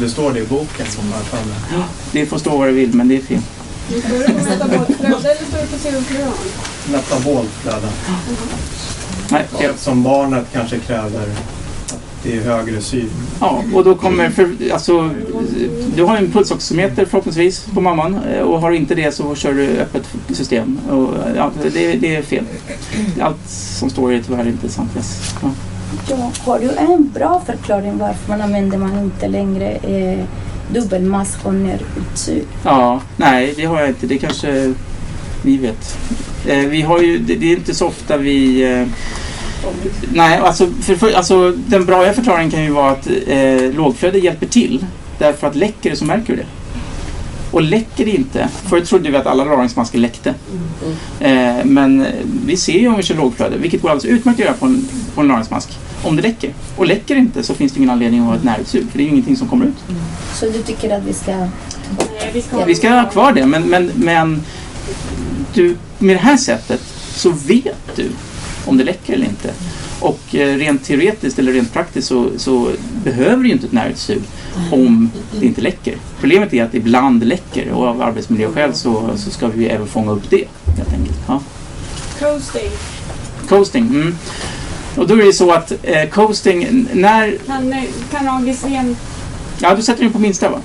Det 0.00 0.08
står 0.08 0.32
det 0.32 0.40
i 0.40 0.46
boken 0.46 0.86
som 0.88 1.12
har 1.12 1.20
för 1.20 1.36
mig. 1.48 1.84
Det 2.12 2.26
får 2.26 2.38
stå 2.38 2.58
vad 2.58 2.68
det 2.68 2.72
vill, 2.72 2.94
men 2.94 3.08
det 3.08 3.16
är 3.16 3.20
fel. 3.20 3.40
Står 3.88 4.18
det 4.18 4.24
på 4.24 4.32
metabolflöde 4.44 5.30
eller 5.32 5.46
står 5.80 5.90
det 5.92 6.24
på? 6.86 6.92
Metabolflöde. 6.92 7.88
Nej, 9.30 9.44
fel. 9.58 9.72
Som 9.78 10.02
barnet 10.02 10.44
kanske 10.52 10.78
kräver 10.78 11.28
är 12.36 12.42
högre 12.42 12.80
syre. 12.80 13.06
Ja, 13.40 13.62
och 13.74 13.84
då 13.84 13.94
kommer, 13.94 14.30
för, 14.30 14.48
alltså, 14.72 15.10
du 15.96 16.04
har 16.04 16.16
en 16.16 16.30
pulsoximeter 16.30 17.04
förhoppningsvis 17.04 17.66
på 17.74 17.80
mamman 17.80 18.18
eh, 18.32 18.40
och 18.40 18.60
har 18.60 18.70
du 18.70 18.76
inte 18.76 18.94
det 18.94 19.14
så 19.14 19.34
kör 19.34 19.52
du 19.52 19.68
öppet 19.68 20.08
system. 20.32 20.78
Och, 20.90 21.14
ja, 21.36 21.50
det, 21.62 21.92
det 21.92 22.16
är 22.16 22.22
fel. 22.22 22.44
Allt 23.20 23.48
som 23.48 23.90
står 23.90 24.12
är 24.12 24.22
tyvärr 24.22 24.48
inte 24.48 24.68
sant. 24.68 24.90
Yes. 24.96 25.34
Ja. 25.42 25.50
Ja, 26.08 26.32
har 26.44 26.58
du 26.58 26.70
en 26.70 27.10
bra 27.14 27.42
förklaring 27.46 27.98
varför 27.98 28.28
man 28.28 28.40
använder 28.40 28.78
man 28.78 28.98
inte 28.98 29.28
längre 29.28 29.70
eh, 29.70 30.24
dubbelmask 30.72 31.46
och 31.46 31.54
närutsug? 31.54 32.44
ja, 32.64 33.00
nej 33.16 33.54
det 33.56 33.64
har 33.64 33.80
jag 33.80 33.88
inte. 33.88 34.06
Det 34.06 34.18
kanske 34.18 34.74
ni 35.42 35.56
vet. 35.56 35.98
Eh, 36.46 36.58
vi 36.58 36.82
har 36.82 37.00
ju, 37.00 37.18
det, 37.18 37.34
det 37.34 37.52
är 37.52 37.56
inte 37.56 37.74
så 37.74 37.86
ofta 37.86 38.16
vi 38.16 38.62
eh, 38.72 38.86
Nej, 40.12 40.38
alltså, 40.38 40.66
för, 40.82 40.94
för, 40.94 41.12
alltså 41.12 41.52
den 41.56 41.84
bra 41.84 42.12
förklaringen 42.12 42.50
kan 42.50 42.62
ju 42.62 42.70
vara 42.70 42.90
att 42.90 43.08
eh, 43.26 43.72
lågflöde 43.74 44.18
hjälper 44.18 44.46
till. 44.46 44.86
Därför 45.18 45.46
att 45.46 45.56
läcker 45.56 45.90
det 45.90 45.96
så 45.96 46.04
märker 46.04 46.26
du 46.26 46.36
det. 46.36 46.46
Och 47.50 47.62
läcker 47.62 48.04
det 48.04 48.10
inte, 48.10 48.48
förut 48.68 48.88
trodde 48.88 49.10
vi 49.10 49.16
att 49.16 49.26
alla 49.26 49.44
röringsmasker 49.44 49.98
läckte. 49.98 50.34
Eh, 51.20 51.64
men 51.64 52.06
vi 52.46 52.56
ser 52.56 52.78
ju 52.78 52.88
om 52.88 52.96
vi 52.96 53.02
kör 53.02 53.14
lågflöde, 53.14 53.58
vilket 53.58 53.82
går 53.82 53.90
alldeles 53.90 54.18
utmärkt 54.18 54.40
att 54.40 54.46
göra 54.46 54.54
på 54.54 54.66
en, 54.66 54.88
på 55.14 55.20
en 55.20 55.30
röringsmask, 55.30 55.78
om 56.02 56.16
det 56.16 56.22
läcker. 56.22 56.54
Och 56.76 56.86
läcker 56.86 57.14
det 57.14 57.20
inte 57.20 57.42
så 57.42 57.54
finns 57.54 57.72
det 57.72 57.78
ingen 57.78 57.90
anledning 57.90 58.20
att 58.20 58.26
ha 58.26 58.34
ett 58.34 58.44
närutsug, 58.44 58.90
för 58.90 58.98
det 58.98 59.02
är 59.02 59.04
ju 59.04 59.10
ingenting 59.10 59.36
som 59.36 59.48
kommer 59.48 59.66
ut. 59.66 59.84
Så 60.34 60.46
du 60.46 60.62
tycker 60.62 60.96
att 60.96 61.04
vi 61.04 61.12
ska... 61.12 61.36
Nej, 61.36 61.50
vi 62.32 62.42
ska, 62.42 62.64
Vi 62.64 62.74
ska 62.74 62.90
ha 62.90 63.10
kvar 63.10 63.32
det, 63.32 63.46
men, 63.46 63.62
men, 63.62 63.90
men 63.94 64.42
du, 65.54 65.76
med 65.98 66.16
det 66.16 66.20
här 66.20 66.36
sättet 66.36 66.80
så 67.14 67.30
vet 67.30 67.96
du 67.96 68.10
om 68.68 68.76
det 68.76 68.84
läcker 68.84 69.12
eller 69.12 69.26
inte. 69.26 69.52
Och 70.00 70.34
eh, 70.34 70.56
rent 70.56 70.84
teoretiskt 70.84 71.38
eller 71.38 71.52
rent 71.52 71.72
praktiskt 71.72 72.08
så, 72.08 72.30
så 72.36 72.70
behöver 73.04 73.42
du 73.42 73.48
ju 73.48 73.54
inte 73.54 73.66
ett 73.66 73.72
närutsug 73.72 74.22
om 74.72 75.10
det 75.40 75.46
inte 75.46 75.60
läcker. 75.60 75.94
Problemet 76.20 76.54
är 76.54 76.64
att 76.64 76.74
ibland 76.74 77.24
läcker 77.26 77.72
och 77.72 77.86
av 77.86 78.02
arbetsmiljöskäl 78.02 78.74
så, 78.74 79.10
så 79.16 79.30
ska 79.30 79.48
vi 79.48 79.66
även 79.66 79.86
fånga 79.86 80.12
upp 80.12 80.30
det. 80.30 80.44
Helt 80.76 80.92
enkelt. 80.92 81.18
Ja. 81.26 81.40
Coasting. 82.18 82.70
Coasting. 83.48 83.86
Mm. 83.86 84.16
Och 84.96 85.06
då 85.06 85.14
är 85.14 85.24
det 85.24 85.32
så 85.32 85.52
att 85.52 85.72
eh, 85.82 86.08
coasting, 86.08 86.86
när... 86.92 87.38
Kan, 87.46 87.74
kan 88.10 88.28
AGC'n 88.28 88.96
Ja, 89.60 89.74
du 89.74 89.82
sätter 89.82 90.02
den 90.02 90.12
på 90.12 90.18
minsta 90.18 90.50
va? 90.50 90.60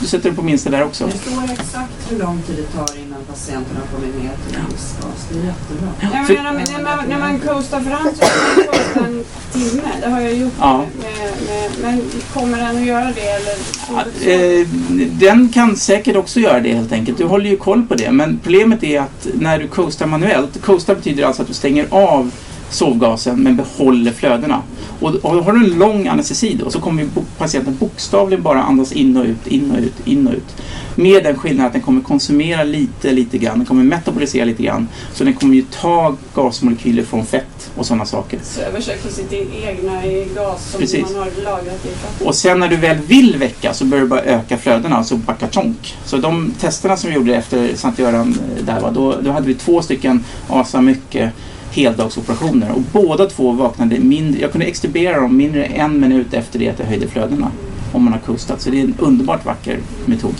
Du 0.00 0.06
sätter 0.06 0.24
den 0.28 0.36
på 0.36 0.42
minsta 0.42 0.70
där 0.70 0.84
också. 0.84 1.06
Det 1.06 1.12
står 1.18 1.44
exakt 1.52 1.92
hur 2.10 2.18
lång 2.18 2.42
tid 2.42 2.56
det 2.56 2.78
tar 2.78 2.98
innan 2.98 3.18
patienten 3.24 3.76
har 3.76 3.98
kommit 3.98 4.14
ner 4.22 4.30
till 4.48 4.56
en 4.58 4.66
viss 4.72 4.94
gas. 5.00 5.26
Det 5.30 5.38
är 5.38 5.44
jättebra. 5.44 5.88
Jag 6.18 6.26
För- 6.26 6.34
menar, 6.34 6.52
när, 6.52 6.82
man, 6.96 7.08
när 7.08 7.18
man 7.18 7.40
coastar 7.40 7.80
fram 7.80 8.08
så 8.14 8.20
kan 8.20 8.30
man 8.56 8.66
coasta 8.66 9.00
en 9.06 9.24
timme. 9.52 9.82
Det 10.02 10.08
har 10.10 10.20
jag 10.20 10.34
gjort. 10.34 10.52
Ja. 10.60 10.78
Med, 10.78 11.32
med, 11.48 11.70
men 11.82 12.02
kommer 12.34 12.58
den 12.58 12.76
att 12.76 12.86
göra 12.86 13.12
det? 13.14 13.28
Eller? 13.30 13.54
Ja, 13.88 14.30
eh, 14.32 14.66
den 15.12 15.48
kan 15.48 15.76
säkert 15.76 16.16
också 16.16 16.40
göra 16.40 16.60
det 16.60 16.72
helt 16.74 16.92
enkelt. 16.92 17.18
Du 17.18 17.24
håller 17.24 17.50
ju 17.50 17.56
koll 17.56 17.82
på 17.86 17.94
det. 17.94 18.10
Men 18.10 18.38
problemet 18.42 18.82
är 18.84 19.00
att 19.00 19.26
när 19.34 19.58
du 19.58 19.68
coastar 19.68 20.06
manuellt. 20.06 20.62
Coastar 20.62 20.94
betyder 20.94 21.24
alltså 21.24 21.42
att 21.42 21.48
du 21.48 21.54
stänger 21.54 21.86
av 21.90 22.30
sovgasen 22.70 23.42
men 23.42 23.56
behåller 23.56 24.12
flödena. 24.12 24.62
Och, 25.00 25.14
och 25.14 25.44
har 25.44 25.52
du 25.52 25.64
en 25.64 25.78
lång 25.78 26.06
anestesi 26.06 26.54
då 26.64 26.70
så 26.70 26.80
kommer 26.80 27.06
patienten 27.38 27.76
bokstavligen 27.76 28.42
bara 28.42 28.62
andas 28.62 28.92
in 28.92 29.16
och 29.16 29.24
ut, 29.24 29.46
in 29.46 29.70
och 29.70 29.78
ut, 29.78 30.06
in 30.06 30.26
och 30.26 30.34
ut. 30.34 30.56
Med 30.94 31.24
den 31.24 31.38
skillnaden 31.38 31.66
att 31.66 31.72
den 31.72 31.82
kommer 31.82 32.00
konsumera 32.00 32.64
lite, 32.64 33.12
lite 33.12 33.38
grann. 33.38 33.58
Den 33.58 33.66
kommer 33.66 33.84
metabolisera 33.84 34.44
lite 34.44 34.62
grann. 34.62 34.88
Så 35.12 35.24
den 35.24 35.32
kommer 35.32 35.54
ju 35.54 35.62
ta 35.62 36.16
gasmolekyler 36.34 37.02
från 37.02 37.26
fett 37.26 37.70
och 37.76 37.86
sådana 37.86 38.04
saker. 38.04 38.40
Så 38.42 38.60
översätter 38.60 39.10
sitt 39.10 39.32
egna 39.32 40.06
i 40.06 40.28
gas 40.34 40.70
som 40.70 40.80
Precis. 40.80 41.02
man 41.02 41.14
har 41.14 41.30
lagrat 41.44 41.86
i 41.86 41.88
fett. 41.88 42.26
Och 42.26 42.34
sen 42.34 42.60
när 42.60 42.68
du 42.68 42.76
väl 42.76 42.96
vill 42.96 43.36
väcka 43.36 43.74
så 43.74 43.84
börjar 43.84 44.04
du 44.04 44.08
bara 44.08 44.22
öka 44.22 44.58
flödena, 44.58 44.96
alltså 44.96 45.16
backa 45.16 45.46
tonk. 45.46 45.96
Så 46.04 46.16
de 46.16 46.52
testerna 46.60 46.96
som 46.96 47.10
vi 47.10 47.16
gjorde 47.16 47.34
efter 47.34 47.76
Sankt 47.76 47.98
Göran 47.98 48.38
eh, 48.58 48.64
där 48.64 48.90
då, 48.94 49.14
då 49.22 49.30
hade 49.30 49.46
vi 49.46 49.54
två 49.54 49.82
stycken 49.82 50.24
ASA 50.48 50.80
mycket 50.80 51.32
heldagsoperationer 51.70 52.70
och 52.70 52.82
båda 52.92 53.26
två 53.26 53.52
vaknade 53.52 53.98
mindre, 53.98 54.40
jag 54.40 54.52
kunde 54.52 54.66
extubera 54.66 55.20
dem 55.20 55.36
mindre 55.36 55.64
än 55.64 55.90
en 55.90 56.00
minut 56.00 56.34
efter 56.34 56.58
det 56.58 56.68
att 56.68 56.78
jag 56.78 56.86
höjde 56.86 57.08
flödena. 57.08 57.50
Om 57.92 58.04
man 58.04 58.12
har 58.12 58.20
coastat, 58.20 58.60
så 58.60 58.70
det 58.70 58.80
är 58.80 58.84
en 58.84 58.94
underbart 58.98 59.44
vacker 59.44 59.78
metod. 60.06 60.34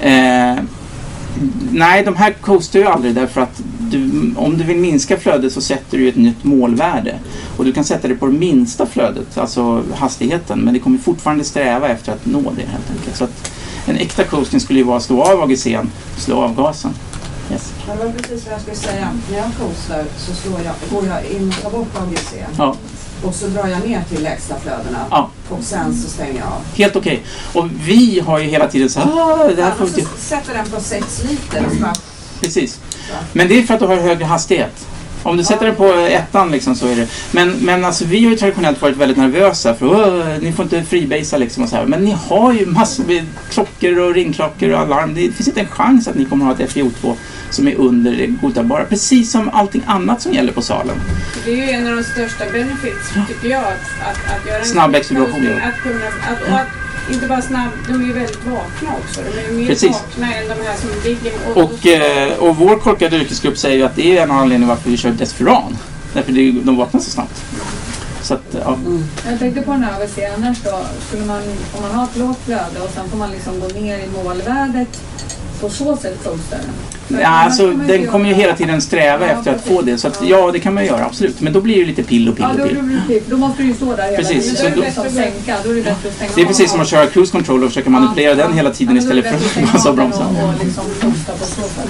Eh, 0.00 0.54
nej, 1.70 2.04
de 2.04 2.16
här 2.16 2.32
coastar 2.32 2.78
ju 2.78 2.86
aldrig 2.86 3.14
därför 3.14 3.40
att 3.40 3.62
du, 3.78 4.10
om 4.36 4.58
du 4.58 4.64
vill 4.64 4.76
minska 4.76 5.16
flödet 5.16 5.52
så 5.52 5.60
sätter 5.60 5.98
du 5.98 6.08
ett 6.08 6.16
nytt 6.16 6.44
målvärde. 6.44 7.14
Och 7.56 7.64
du 7.64 7.72
kan 7.72 7.84
sätta 7.84 8.08
det 8.08 8.14
på 8.14 8.26
det 8.26 8.32
minsta 8.32 8.86
flödet, 8.86 9.38
alltså 9.38 9.82
hastigheten, 9.94 10.60
men 10.60 10.74
det 10.74 10.80
kommer 10.80 10.98
fortfarande 10.98 11.44
sträva 11.44 11.88
efter 11.88 12.12
att 12.12 12.26
nå 12.26 12.40
det 12.40 12.66
helt 12.66 12.90
enkelt. 12.90 13.16
Så 13.16 13.24
att 13.24 13.52
en 13.86 13.96
äkta 13.96 14.24
coasting 14.24 14.60
skulle 14.60 14.78
ju 14.78 14.84
vara 14.84 14.96
att 14.96 15.02
slå 15.02 15.22
av 15.22 15.50
AGC'n 15.50 15.86
slå 16.16 16.42
av 16.42 16.56
gasen. 16.56 16.90
Yes. 17.52 17.72
Det 17.86 18.04
var 18.04 18.12
precis 18.12 18.44
vad 18.44 18.54
jag 18.54 18.60
skulle 18.60 18.76
säga. 18.76 19.08
När 19.30 19.38
jag 19.38 19.46
coastar 19.60 20.04
så 20.18 20.34
slår 20.34 20.60
jag, 20.60 20.74
går 20.90 21.06
jag 21.06 21.24
in 21.24 21.48
och 21.56 21.62
tar 21.62 21.70
bort 21.70 21.88
AGC. 21.96 22.34
Ja. 22.58 22.74
Och 23.22 23.34
så 23.34 23.46
drar 23.46 23.66
jag 23.66 23.88
ner 23.88 24.02
till 24.08 24.22
lägsta 24.22 24.54
flödena. 24.60 24.98
Ja. 25.10 25.30
Och 25.48 25.62
sen 25.64 25.96
så 26.02 26.10
stänger 26.10 26.38
jag 26.38 26.46
av. 26.46 26.62
Helt 26.76 26.96
okej. 26.96 27.22
Och 27.54 27.68
vi 27.86 28.20
har 28.20 28.38
ju 28.38 28.46
hela 28.48 28.68
tiden 28.68 28.90
så 28.90 29.00
här, 29.00 29.06
"Ah, 29.12 29.48
det 29.56 29.62
här 29.62 29.72
Ja, 29.80 30.04
sätter 30.18 30.54
den 30.54 30.66
på 30.70 30.80
6 30.80 31.22
liter 31.24 31.66
och 31.66 31.72
så 31.72 31.78
bara 31.82 31.94
Precis. 32.40 32.80
Men 33.32 33.48
det 33.48 33.58
är 33.58 33.62
för 33.62 33.74
att 33.74 33.80
du 33.80 33.86
har 33.86 33.96
högre 33.96 34.24
hastighet. 34.24 34.86
Om 35.28 35.36
du 35.36 35.44
sätter 35.44 35.66
den 35.66 35.74
på 35.74 35.92
ettan 35.92 36.50
liksom 36.50 36.74
så 36.74 36.86
är 36.88 36.96
det. 36.96 37.06
Men, 37.32 37.50
men 37.50 37.84
alltså 37.84 38.04
vi 38.04 38.24
har 38.24 38.30
ju 38.30 38.36
traditionellt 38.36 38.82
varit 38.82 38.96
väldigt 38.96 39.18
nervösa 39.18 39.74
för 39.74 39.86
"Åh, 39.86 40.24
ni 40.40 40.52
får 40.52 40.62
inte 40.62 40.82
freebasea 40.82 41.38
liksom 41.38 41.62
och 41.62 41.68
så 41.68 41.76
här. 41.76 41.86
Men 41.86 42.04
ni 42.04 42.16
har 42.28 42.52
ju 42.52 42.66
massor 42.66 43.04
med 43.04 43.24
klockor 43.50 43.98
och 43.98 44.14
ringklockor 44.14 44.70
och 44.70 44.78
alarm. 44.80 45.14
Det 45.14 45.20
finns 45.32 45.48
inte 45.48 45.60
en 45.60 45.66
chans 45.68 46.08
att 46.08 46.14
ni 46.14 46.24
kommer 46.24 46.50
att 46.50 46.58
ha 46.58 46.64
ett 46.64 46.74
FIO2 46.74 47.14
som 47.50 47.68
är 47.68 47.74
under 47.74 48.12
det 48.12 48.26
godtagbara. 48.26 48.84
Precis 48.84 49.30
som 49.30 49.48
allting 49.48 49.82
annat 49.86 50.22
som 50.22 50.32
gäller 50.32 50.52
på 50.52 50.62
salen. 50.62 50.96
Det 51.44 51.50
är 51.52 51.56
ju 51.56 51.70
en 51.70 51.86
av 51.86 51.96
de 51.96 52.02
största 52.04 52.44
benefits 52.52 53.12
tycker 53.28 53.48
jag 53.48 53.60
att, 53.62 53.68
att, 54.10 54.40
att 54.40 54.46
göra 54.48 54.58
en 54.58 54.64
Snabb 54.64 54.94
ja. 54.94 54.98
Att 54.98 55.82
kunna, 55.82 56.06
att, 56.06 56.48
och 56.48 56.58
att 56.60 56.87
inte 57.12 57.26
bara 57.26 57.42
snabb, 57.42 57.70
de 57.86 57.94
är 58.02 58.06
ju 58.06 58.12
väldigt 58.12 58.44
vakna 58.44 58.90
också. 59.02 59.20
De 59.20 59.38
är 59.40 59.50
ju 59.50 59.52
mer 59.52 59.66
Precis. 59.66 59.90
vakna 59.90 60.34
än 60.34 60.48
de 60.48 60.54
här 60.54 60.76
som 60.76 60.90
ligger 61.04 61.32
och, 61.54 61.62
Och, 61.62 61.86
eh, 61.86 62.38
och 62.38 62.56
vår 62.56 62.78
korkade 62.78 63.16
yrkesgrupp 63.16 63.58
säger 63.58 63.76
ju 63.76 63.82
att 63.82 63.96
det 63.96 64.18
är 64.18 64.22
en 64.22 64.30
av 64.30 64.36
anledningarna 64.36 64.74
varför 64.74 64.90
vi 64.90 64.96
kör 64.96 65.10
Desperan. 65.10 65.78
Därför 66.12 66.32
det, 66.32 66.50
de 66.50 66.76
vaknar 66.76 67.00
så 67.00 67.10
snabbt. 67.10 67.42
Så 68.22 68.34
att, 68.34 68.56
ja. 68.64 68.78
Jag 69.30 69.38
tänkte 69.38 69.62
på 69.62 69.72
den 69.72 69.84
här 69.84 69.96
AVC 69.96 70.18
annars 70.36 70.58
då. 70.64 70.80
Skulle 71.08 71.24
man, 71.24 71.42
om 71.76 71.82
man 71.82 71.90
har 71.90 72.04
ett 72.04 72.16
lågt 72.16 72.38
flöde 72.44 72.80
och 72.84 72.90
sen 72.94 73.08
får 73.08 73.16
man 73.16 73.30
liksom 73.30 73.60
gå 73.60 73.66
ner 73.80 73.98
i 73.98 74.08
målvärdet 74.24 75.02
på 75.60 75.68
så 75.68 75.96
sätt? 75.96 76.18
För 76.22 77.20
Ja, 77.20 77.26
alltså, 77.28 77.72
inte 77.72 77.86
den 77.96 78.06
kommer 78.06 78.28
ju 78.28 78.34
hela 78.34 78.56
tiden 78.56 78.80
sträva 78.80 79.26
Ja, 79.26 79.32
efter 79.32 79.50
att 79.50 79.56
precis. 79.56 79.76
få 79.76 79.82
det. 79.82 79.98
Så 79.98 80.08
att, 80.08 80.22
ja, 80.28 80.50
det 80.52 80.58
kan 80.60 80.74
man 80.74 80.82
ju 80.82 80.88
göra, 80.90 81.04
absolut. 81.04 81.40
Men 81.40 81.52
då 81.52 81.60
blir 81.60 81.80
det 81.80 81.84
lite 81.86 82.02
pill 82.02 82.28
och 82.28 82.36
pill 82.36 82.44
Ja, 82.48 82.52
och 82.52 82.58
då, 82.58 82.64
pill. 82.74 82.82
blir 82.82 83.00
det, 83.08 83.30
då 83.30 83.36
måste 83.36 83.62
du 83.62 83.68
ju 83.68 83.74
stå 83.74 83.96
där 83.96 84.04
hela 84.04 84.16
Precis, 84.16 84.44
tiden. 84.44 84.56
så 84.56 84.62
Då 84.62 84.68
är 84.68 84.70
det 84.70 84.76
då- 84.76 84.82
bättre 84.82 85.02
att 85.02 85.12
sänka. 85.14 85.56
Då 85.64 85.70
är 85.70 85.74
det 85.74 85.82
bättre 85.82 86.08
att 86.08 86.14
stänga 86.14 86.30
Det 86.34 86.42
är 86.42 86.46
precis 86.46 86.70
som 86.70 86.80
att 86.80 86.88
köra 86.88 87.06
cruise 87.06 87.32
control 87.32 87.62
och 87.64 87.70
försöka 87.70 87.90
manipulera 87.90 88.34
den 88.34 88.52
hela 88.52 88.70
tiden 88.70 88.96
Ja, 88.96 89.02
då 89.02 89.06
istället 89.18 89.26
för 89.82 89.88
att 89.90 89.96
bromsa. 89.96 90.26
Liksom 90.64 90.84
så 91.40 91.62
sätt. 91.62 91.88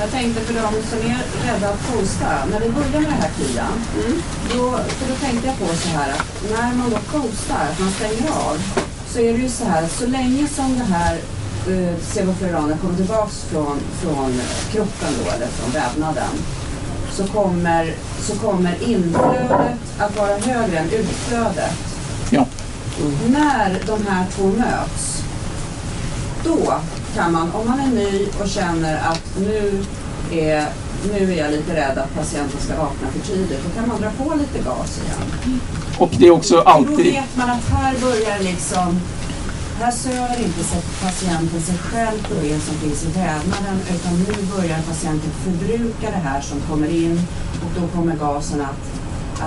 Jag 0.00 0.10
tänkte 0.10 0.40
för 0.40 0.54
de 0.54 0.60
som 0.90 0.98
är 1.10 1.18
rädda 1.52 1.68
att 1.68 1.80
coasta, 1.92 2.26
när 2.50 2.60
vi 2.60 2.68
började 2.70 3.00
med 3.00 3.10
det 3.10 3.22
här 3.22 3.30
Kia, 3.38 3.66
då, 4.52 4.70
för 4.70 5.08
då 5.10 5.14
tänkte 5.26 5.46
jag 5.46 5.58
på 5.58 5.76
så 5.76 5.88
här 5.88 6.08
att 6.12 6.50
när 6.50 6.74
man 6.78 6.90
då 6.90 6.96
coastar, 7.18 7.64
att 7.72 7.80
man 7.80 7.90
stänger 7.90 8.30
av, 8.30 8.56
så 9.12 9.18
är 9.20 9.32
det 9.32 9.38
ju 9.38 9.48
så 9.48 9.64
här 9.64 9.82
att 9.82 9.92
så 9.92 10.06
länge 10.06 10.46
som 10.48 10.78
det 10.78 10.94
här 10.94 11.18
uh, 11.68 11.94
sevofluranen 12.02 12.78
kommer 12.78 12.96
tillbaks 12.96 13.44
från, 13.44 13.80
från 14.00 14.40
kroppen 14.72 15.08
då, 15.24 15.30
eller 15.30 15.46
från 15.46 15.70
vävnaden, 15.70 16.34
så 17.12 17.26
kommer, 17.26 17.94
så 18.20 18.36
kommer 18.36 18.82
inflödet 18.82 19.78
att 19.98 20.16
vara 20.16 20.38
högre 20.38 20.78
än 20.78 20.90
utflödet. 20.90 21.74
Ja. 22.30 22.46
När 23.26 23.82
de 23.86 24.06
här 24.06 24.26
två 24.36 24.46
möts, 24.46 25.22
då 26.44 26.74
kan 27.14 27.32
man, 27.32 27.52
om 27.52 27.68
man 27.68 27.80
är 27.80 27.86
ny 27.86 28.26
och 28.42 28.48
känner 28.48 28.96
att 28.96 29.22
nu 29.40 29.84
är, 30.32 30.66
nu 31.12 31.32
är 31.32 31.38
jag 31.38 31.50
lite 31.50 31.76
rädd 31.76 31.98
att 31.98 32.14
patienten 32.14 32.60
ska 32.60 32.76
vakna 32.76 33.08
för 33.12 33.32
tidigt, 33.32 33.60
då 33.64 33.80
kan 33.80 33.88
man 33.88 34.00
dra 34.00 34.10
på 34.10 34.34
lite 34.34 34.58
gas 34.64 35.00
igen. 35.04 35.60
Och 35.98 36.10
det 36.18 36.26
är 36.26 36.30
också 36.30 36.54
Då 36.54 36.62
alltid... 36.62 37.12
vet 37.12 37.36
man 37.36 37.50
att 37.50 37.64
här 37.64 37.94
börjar 38.00 38.38
liksom, 38.38 39.00
här 39.80 39.90
söver 39.90 40.38
inte 40.38 40.64
patienten 41.02 41.60
sig 41.60 41.78
själv 41.78 42.28
på 42.28 42.34
det 42.42 42.60
som 42.60 42.74
finns 42.74 43.04
i 43.04 43.06
vävnaden, 43.06 43.80
utan 43.94 44.12
nu 44.18 44.46
börjar 44.56 44.78
patienten 44.88 45.30
förbruka 45.44 46.06
det 46.10 46.22
här 46.28 46.40
som 46.40 46.60
kommer 46.60 46.88
in 46.88 47.20
och 47.64 47.80
då 47.80 47.86
kommer 47.98 48.14
gasen 48.16 48.60
att, 48.60 48.84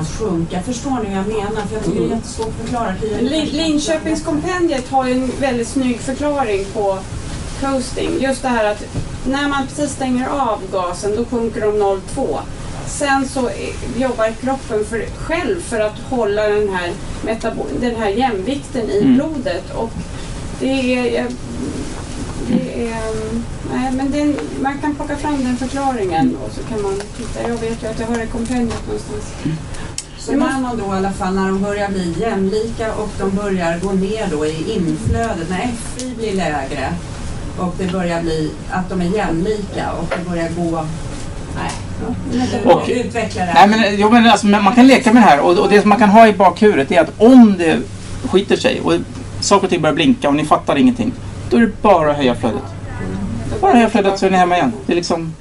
att 0.02 0.08
sjunka. 0.20 0.62
Förstår 0.62 0.92
ni 0.92 1.10
vad 1.10 1.18
jag 1.18 1.28
menar? 1.28 1.62
För 1.68 1.76
jag 1.76 1.84
tycker 1.86 2.00
det 2.00 2.06
är 2.06 2.16
jättesvårt 2.16 2.48
att 2.48 2.54
förklara. 2.62 2.94
Lin- 3.22 3.50
Linköpingskompendiet 3.52 4.90
har 4.90 5.08
ju 5.08 5.14
en 5.14 5.32
väldigt 5.40 5.68
snygg 5.68 6.00
förklaring 6.00 6.66
på 6.74 6.98
coasting. 7.62 8.10
Just 8.22 8.42
det 8.42 8.48
här 8.48 8.66
att 8.72 8.84
när 9.28 9.48
man 9.50 9.68
precis 9.68 9.92
stänger 9.92 10.28
av 10.28 10.60
gasen 10.72 11.16
då 11.16 11.26
sjunker 11.26 11.62
de 11.62 11.68
0,2. 11.72 12.40
Sen 12.88 13.28
så 13.30 13.50
jobbar 13.98 14.32
kroppen 14.42 14.86
för, 14.86 15.06
själv 15.18 15.62
för 15.62 15.80
att 15.80 16.00
hålla 16.10 16.48
den 16.48 16.70
här, 16.70 16.92
den 17.82 17.96
här 17.96 18.10
jämvikten 18.10 18.90
i 18.90 19.00
Mm. 19.02 19.16
blodet. 19.16 19.72
Och 19.76 19.92
det 20.62 21.18
är, 21.18 21.28
det 22.48 22.88
är 22.88 22.96
nej, 23.74 23.92
men 23.92 24.12
den, 24.12 24.36
man 24.62 24.78
kan 24.82 24.96
plocka 24.96 25.18
fram 25.18 25.44
den 25.44 25.58
förklaringen 25.58 26.38
och 26.46 26.52
så 26.54 26.64
kan 26.64 26.82
man 26.82 26.94
titta. 27.18 27.50
Jag 27.50 27.56
vet 27.58 27.84
ju 27.84 27.88
att 27.88 28.00
jag 28.00 28.08
har 28.08 28.16
det 28.18 28.26
kompendiet 28.26 28.86
någonstans. 28.88 29.34
Så 30.18 30.32
man 30.38 30.78
då 30.78 30.94
i 30.94 30.98
alla 30.98 31.12
fall, 31.12 31.34
när 31.36 31.48
de 31.48 31.62
börjar 31.62 31.90
bli 31.90 32.16
jämlika 32.20 32.94
och 32.94 33.10
de 33.20 33.36
börjar 33.36 33.80
gå 33.80 33.92
ner 33.92 34.28
då 34.32 34.46
i 34.46 34.74
inflödet, 34.76 35.50
när 35.50 35.68
FI 35.96 36.16
blir 36.18 36.34
lägre 36.34 36.94
och 37.58 37.76
det 37.78 37.92
börjar 37.92 38.22
bli 38.22 38.52
att 38.72 38.90
de 38.90 39.02
är 39.02 39.06
jämlika 39.16 39.92
och 39.92 40.14
det 40.18 40.30
börjar 40.30 40.50
gå... 40.50 40.86
Nej, 41.56 41.72
Och- 42.66 42.90
utveckla 42.90 43.46
det 43.46 43.54
Nej, 43.54 43.56
här. 43.56 43.68
men, 43.68 44.00
jo, 44.00 44.10
men 44.10 44.26
alltså, 44.26 44.48
men 44.48 44.64
man 44.64 44.76
kan 44.76 44.88
leka 44.88 45.14
med 45.14 45.24
det 45.24 45.28
här 45.28 45.40
och, 45.40 45.58
och 45.58 45.70
det 45.70 45.82
som 45.82 45.90
man 45.90 46.00
kan 46.00 46.10
ha 46.10 46.28
i 46.28 46.34
bakhuvudet 46.34 46.92
är 46.92 47.02
att 47.02 47.12
om 47.18 47.56
det 47.58 47.80
skiter 48.32 48.56
sig 48.58 48.82
och 48.82 48.94
saker 49.42 49.64
och 49.64 49.70
ting 49.70 49.82
börjar 49.82 49.96
blinka 49.96 50.30
och 50.30 50.36
ni 50.36 50.46
fattar 50.46 50.76
ingenting, 50.76 51.12
då 51.50 51.58
är 51.58 51.62
det 51.62 51.82
bara 51.82 52.12
att 52.12 52.18
höja 52.18 52.36
flödet. 52.36 52.64
Bara 53.62 53.74
höja 53.74 53.90
flödet 53.90 54.20
så 54.20 54.26
är 54.26 54.30
ni 54.30 54.38
hemma 54.38 54.58
igen. 54.58 54.72
Det 54.86 54.94
är 54.94 54.96
liksom 54.96 55.34